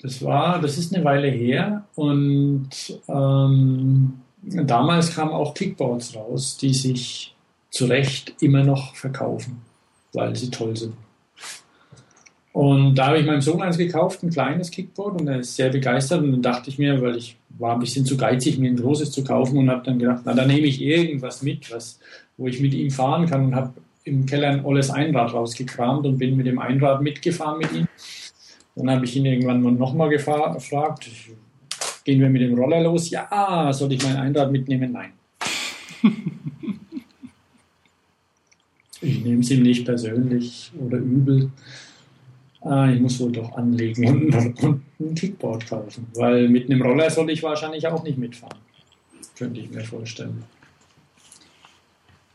das 0.00 0.22
war, 0.22 0.60
das 0.60 0.78
ist 0.78 0.94
eine 0.94 1.04
Weile 1.04 1.28
her 1.28 1.84
und 1.94 2.68
ähm, 3.08 4.20
damals 4.42 5.14
kamen 5.14 5.30
auch 5.30 5.54
Kickboards 5.54 6.16
raus, 6.16 6.56
die 6.56 6.74
sich 6.74 7.34
zu 7.70 7.86
Recht 7.86 8.34
immer 8.40 8.64
noch 8.64 8.94
verkaufen, 8.96 9.62
weil 10.12 10.34
sie 10.36 10.50
toll 10.50 10.76
sind. 10.76 10.94
Und 12.52 12.96
da 12.96 13.06
habe 13.06 13.18
ich 13.18 13.26
meinem 13.26 13.40
Sohn 13.40 13.62
eins 13.62 13.78
gekauft, 13.78 14.22
ein 14.22 14.30
kleines 14.30 14.70
Kickboard, 14.70 15.20
und 15.20 15.28
er 15.28 15.40
ist 15.40 15.56
sehr 15.56 15.70
begeistert. 15.70 16.22
Und 16.22 16.32
dann 16.32 16.42
dachte 16.42 16.68
ich 16.68 16.78
mir, 16.78 17.00
weil 17.00 17.16
ich 17.16 17.36
war 17.58 17.74
ein 17.74 17.80
bisschen 17.80 18.04
zu 18.04 18.16
geizig, 18.16 18.58
mir 18.58 18.70
ein 18.70 18.76
großes 18.76 19.10
zu 19.10 19.24
kaufen, 19.24 19.56
und 19.56 19.70
habe 19.70 19.82
dann 19.84 19.98
gedacht, 19.98 20.22
na, 20.24 20.34
dann 20.34 20.48
nehme 20.48 20.66
ich 20.66 20.82
irgendwas 20.82 21.42
mit, 21.42 21.72
was, 21.72 21.98
wo 22.36 22.46
ich 22.46 22.60
mit 22.60 22.74
ihm 22.74 22.90
fahren 22.90 23.26
kann, 23.26 23.46
und 23.46 23.54
habe 23.54 23.72
im 24.04 24.26
Keller 24.26 24.48
ein 24.48 24.64
olles 24.64 24.90
Einrad 24.90 25.32
rausgekramt 25.32 26.04
und 26.06 26.18
bin 26.18 26.36
mit 26.36 26.46
dem 26.46 26.58
Einrad 26.58 27.02
mitgefahren 27.02 27.58
mit 27.58 27.72
ihm. 27.72 27.86
Dann 28.74 28.90
habe 28.90 29.04
ich 29.04 29.16
ihn 29.16 29.26
irgendwann 29.26 29.62
mal 29.62 29.72
nochmal 29.72 30.08
gefragt, 30.08 31.08
gehen 32.04 32.20
wir 32.20 32.28
mit 32.28 32.42
dem 32.42 32.54
Roller 32.54 32.82
los? 32.82 33.10
Ja, 33.10 33.72
soll 33.72 33.92
ich 33.92 34.02
mein 34.02 34.16
Einrad 34.16 34.50
mitnehmen? 34.50 34.92
Nein. 34.92 35.12
Ich 39.04 39.24
nehme 39.24 39.40
es 39.40 39.50
ihm 39.50 39.64
nicht 39.64 39.84
persönlich 39.84 40.70
oder 40.78 40.98
übel. 40.98 41.50
Ah, 42.64 42.88
ich 42.88 43.00
muss 43.00 43.18
wohl 43.18 43.32
doch 43.32 43.56
anlegen 43.56 44.06
und, 44.06 44.62
und 44.62 44.82
ein 45.00 45.14
Kickboard 45.14 45.66
kaufen, 45.66 46.06
weil 46.14 46.48
mit 46.48 46.70
einem 46.70 46.80
Roller 46.80 47.10
soll 47.10 47.30
ich 47.30 47.42
wahrscheinlich 47.42 47.86
auch 47.88 48.02
nicht 48.04 48.18
mitfahren. 48.18 48.58
Könnte 49.36 49.60
ich 49.60 49.70
mir 49.70 49.82
vorstellen. 49.82 50.44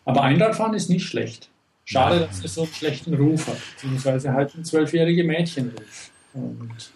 Aber 0.04 0.24
Einradfahren 0.24 0.74
ist 0.74 0.90
nicht 0.90 1.06
schlecht. 1.06 1.49
Schade, 1.86 2.20
dass 2.20 2.44
es 2.44 2.56
so 2.56 2.64
einen 2.64 2.74
schlechten 2.74 3.14
Ruf 3.14 3.48
hat, 3.48 3.58
beziehungsweise 3.76 4.34
halt 4.34 4.54
ein 4.56 4.66
zwölfjährige 4.66 5.24
Mädchenruf. 5.24 6.12
Und 6.34 6.91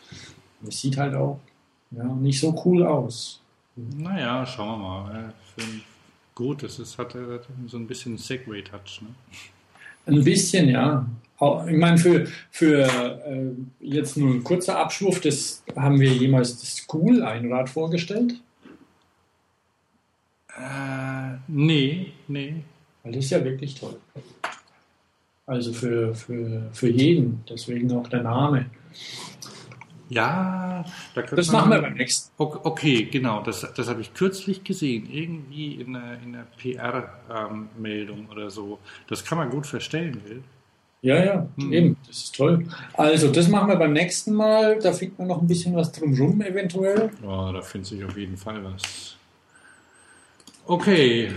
es 0.68 0.82
sieht 0.82 0.98
halt 0.98 1.16
auch 1.16 1.40
ja, 1.92 2.04
nicht 2.04 2.40
so 2.40 2.62
cool 2.66 2.86
aus. 2.86 3.42
Naja, 3.76 4.46
schauen 4.46 4.68
wir 4.68 4.78
mal. 4.78 5.34
Gut, 6.36 6.64
es 6.64 6.98
hat 6.98 7.16
so 7.68 7.78
ein 7.78 7.88
bisschen 7.88 8.18
Segway-Touch. 8.18 9.02
Ne? 9.02 9.08
Ein 10.08 10.24
bisschen, 10.24 10.70
ja. 10.70 11.06
Ich 11.68 11.78
meine, 11.78 11.98
für, 11.98 12.28
für 12.52 12.84
äh, 12.84 13.52
jetzt 13.80 14.16
nur 14.18 14.32
ein 14.36 14.44
kurzer 14.44 14.78
Abschwurf, 14.78 15.22
das 15.22 15.64
haben 15.76 16.00
wir 16.00 16.10
jemals 16.14 16.60
das 16.60 16.76
School-Einrad 16.78 17.70
vorgestellt, 17.70 18.40
Äh, 20.56 21.38
nee, 21.48 22.12
nee. 22.28 22.56
weil 23.04 23.14
das 23.14 23.26
ist 23.26 23.32
ja 23.32 23.44
wirklich 23.44 23.74
toll. 23.76 23.98
Also 25.48 25.74
für, 25.74 26.14
für, 26.14 26.70
für 26.74 26.90
jeden, 26.90 27.44
deswegen 27.50 27.92
auch 27.94 28.08
der 28.08 28.22
Name. 28.24 28.70
Ja, 30.10 30.84
da 31.16 31.22
Das 31.22 31.52
machen 31.52 31.72
wir 31.72 31.82
beim 31.82 31.94
nächsten. 31.94 32.32
Ok- 32.38 32.66
Okay, 32.66 33.06
genau, 33.06 33.42
das, 33.44 33.66
das 33.74 33.88
habe 33.88 34.02
ich 34.02 34.14
kürzlich 34.14 34.64
gesehen, 34.64 35.08
irgendwie 35.10 35.76
in 35.76 35.94
der, 35.94 36.20
in 36.22 36.34
der 36.34 36.46
PR-Meldung 36.58 38.28
oder 38.30 38.50
so. 38.50 38.78
Das 39.08 39.24
kann 39.24 39.38
man 39.38 39.50
gut 39.50 39.66
verstellen, 39.66 40.22
will. 40.26 40.44
Ja, 41.04 41.24
ja, 41.24 41.48
Hm. 41.58 41.74
eben, 41.74 41.98
das 42.08 42.18
ist 42.18 42.36
toll. 42.36 42.68
Also, 42.94 43.32
das 43.32 43.48
machen 43.48 43.70
wir 43.70 43.76
beim 43.76 43.94
nächsten 43.94 44.34
Mal. 44.34 44.78
Da 44.80 44.94
findet 44.94 45.18
man 45.18 45.28
noch 45.30 45.42
ein 45.42 45.48
bisschen 45.48 45.76
was 45.76 45.92
drumrum 45.92 46.42
eventuell. 46.42 47.10
Ja, 47.24 47.52
da 47.52 47.62
findet 47.62 47.90
sich 47.90 48.04
auf 48.06 48.16
jeden 48.16 48.38
Fall 48.38 48.64
was. 48.64 49.16
Okay, 50.68 51.32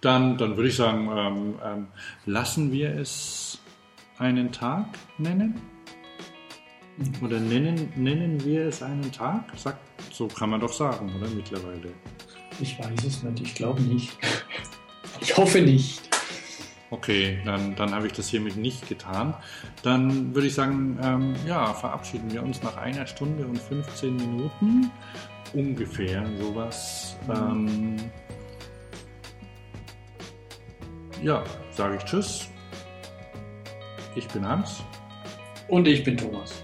dann, 0.00 0.38
dann 0.38 0.56
würde 0.56 0.68
ich 0.70 0.76
sagen, 0.76 1.08
ähm, 1.14 1.54
ähm, 1.62 1.86
lassen 2.24 2.72
wir 2.72 2.96
es 2.96 3.58
einen 4.18 4.50
Tag 4.50 4.86
nennen? 5.18 5.60
Oder 7.22 7.38
nennen, 7.38 7.92
nennen 7.96 8.42
wir 8.44 8.66
es 8.68 8.82
einen 8.82 9.12
Tag? 9.12 9.44
Sagt, 9.56 9.78
so 10.10 10.26
kann 10.26 10.50
man 10.50 10.60
doch 10.60 10.72
sagen, 10.72 11.12
oder 11.18 11.28
mittlerweile. 11.28 11.92
Ich 12.60 12.78
weiß 12.78 13.04
es 13.06 13.22
nicht, 13.22 13.42
ich 13.42 13.54
glaube 13.54 13.82
nicht. 13.82 14.16
Ich 15.20 15.36
hoffe 15.36 15.60
nicht. 15.60 16.00
Okay, 16.92 17.38
dann, 17.46 17.74
dann 17.74 17.94
habe 17.94 18.06
ich 18.06 18.12
das 18.12 18.28
hiermit 18.28 18.56
nicht 18.56 18.86
getan. 18.86 19.32
Dann 19.82 20.34
würde 20.34 20.46
ich 20.46 20.52
sagen, 20.52 20.98
ähm, 21.02 21.34
ja, 21.46 21.72
verabschieden 21.72 22.30
wir 22.30 22.42
uns 22.42 22.62
nach 22.62 22.76
einer 22.76 23.06
Stunde 23.06 23.46
und 23.46 23.58
15 23.58 24.14
Minuten. 24.14 24.90
Ungefähr 25.54 26.22
sowas. 26.38 27.16
Ähm, 27.34 27.96
ja, 31.22 31.42
sage 31.70 31.96
ich 31.96 32.04
Tschüss. 32.04 32.50
Ich 34.14 34.28
bin 34.28 34.46
Hans. 34.46 34.82
Und 35.68 35.88
ich 35.88 36.04
bin 36.04 36.18
Thomas. 36.18 36.62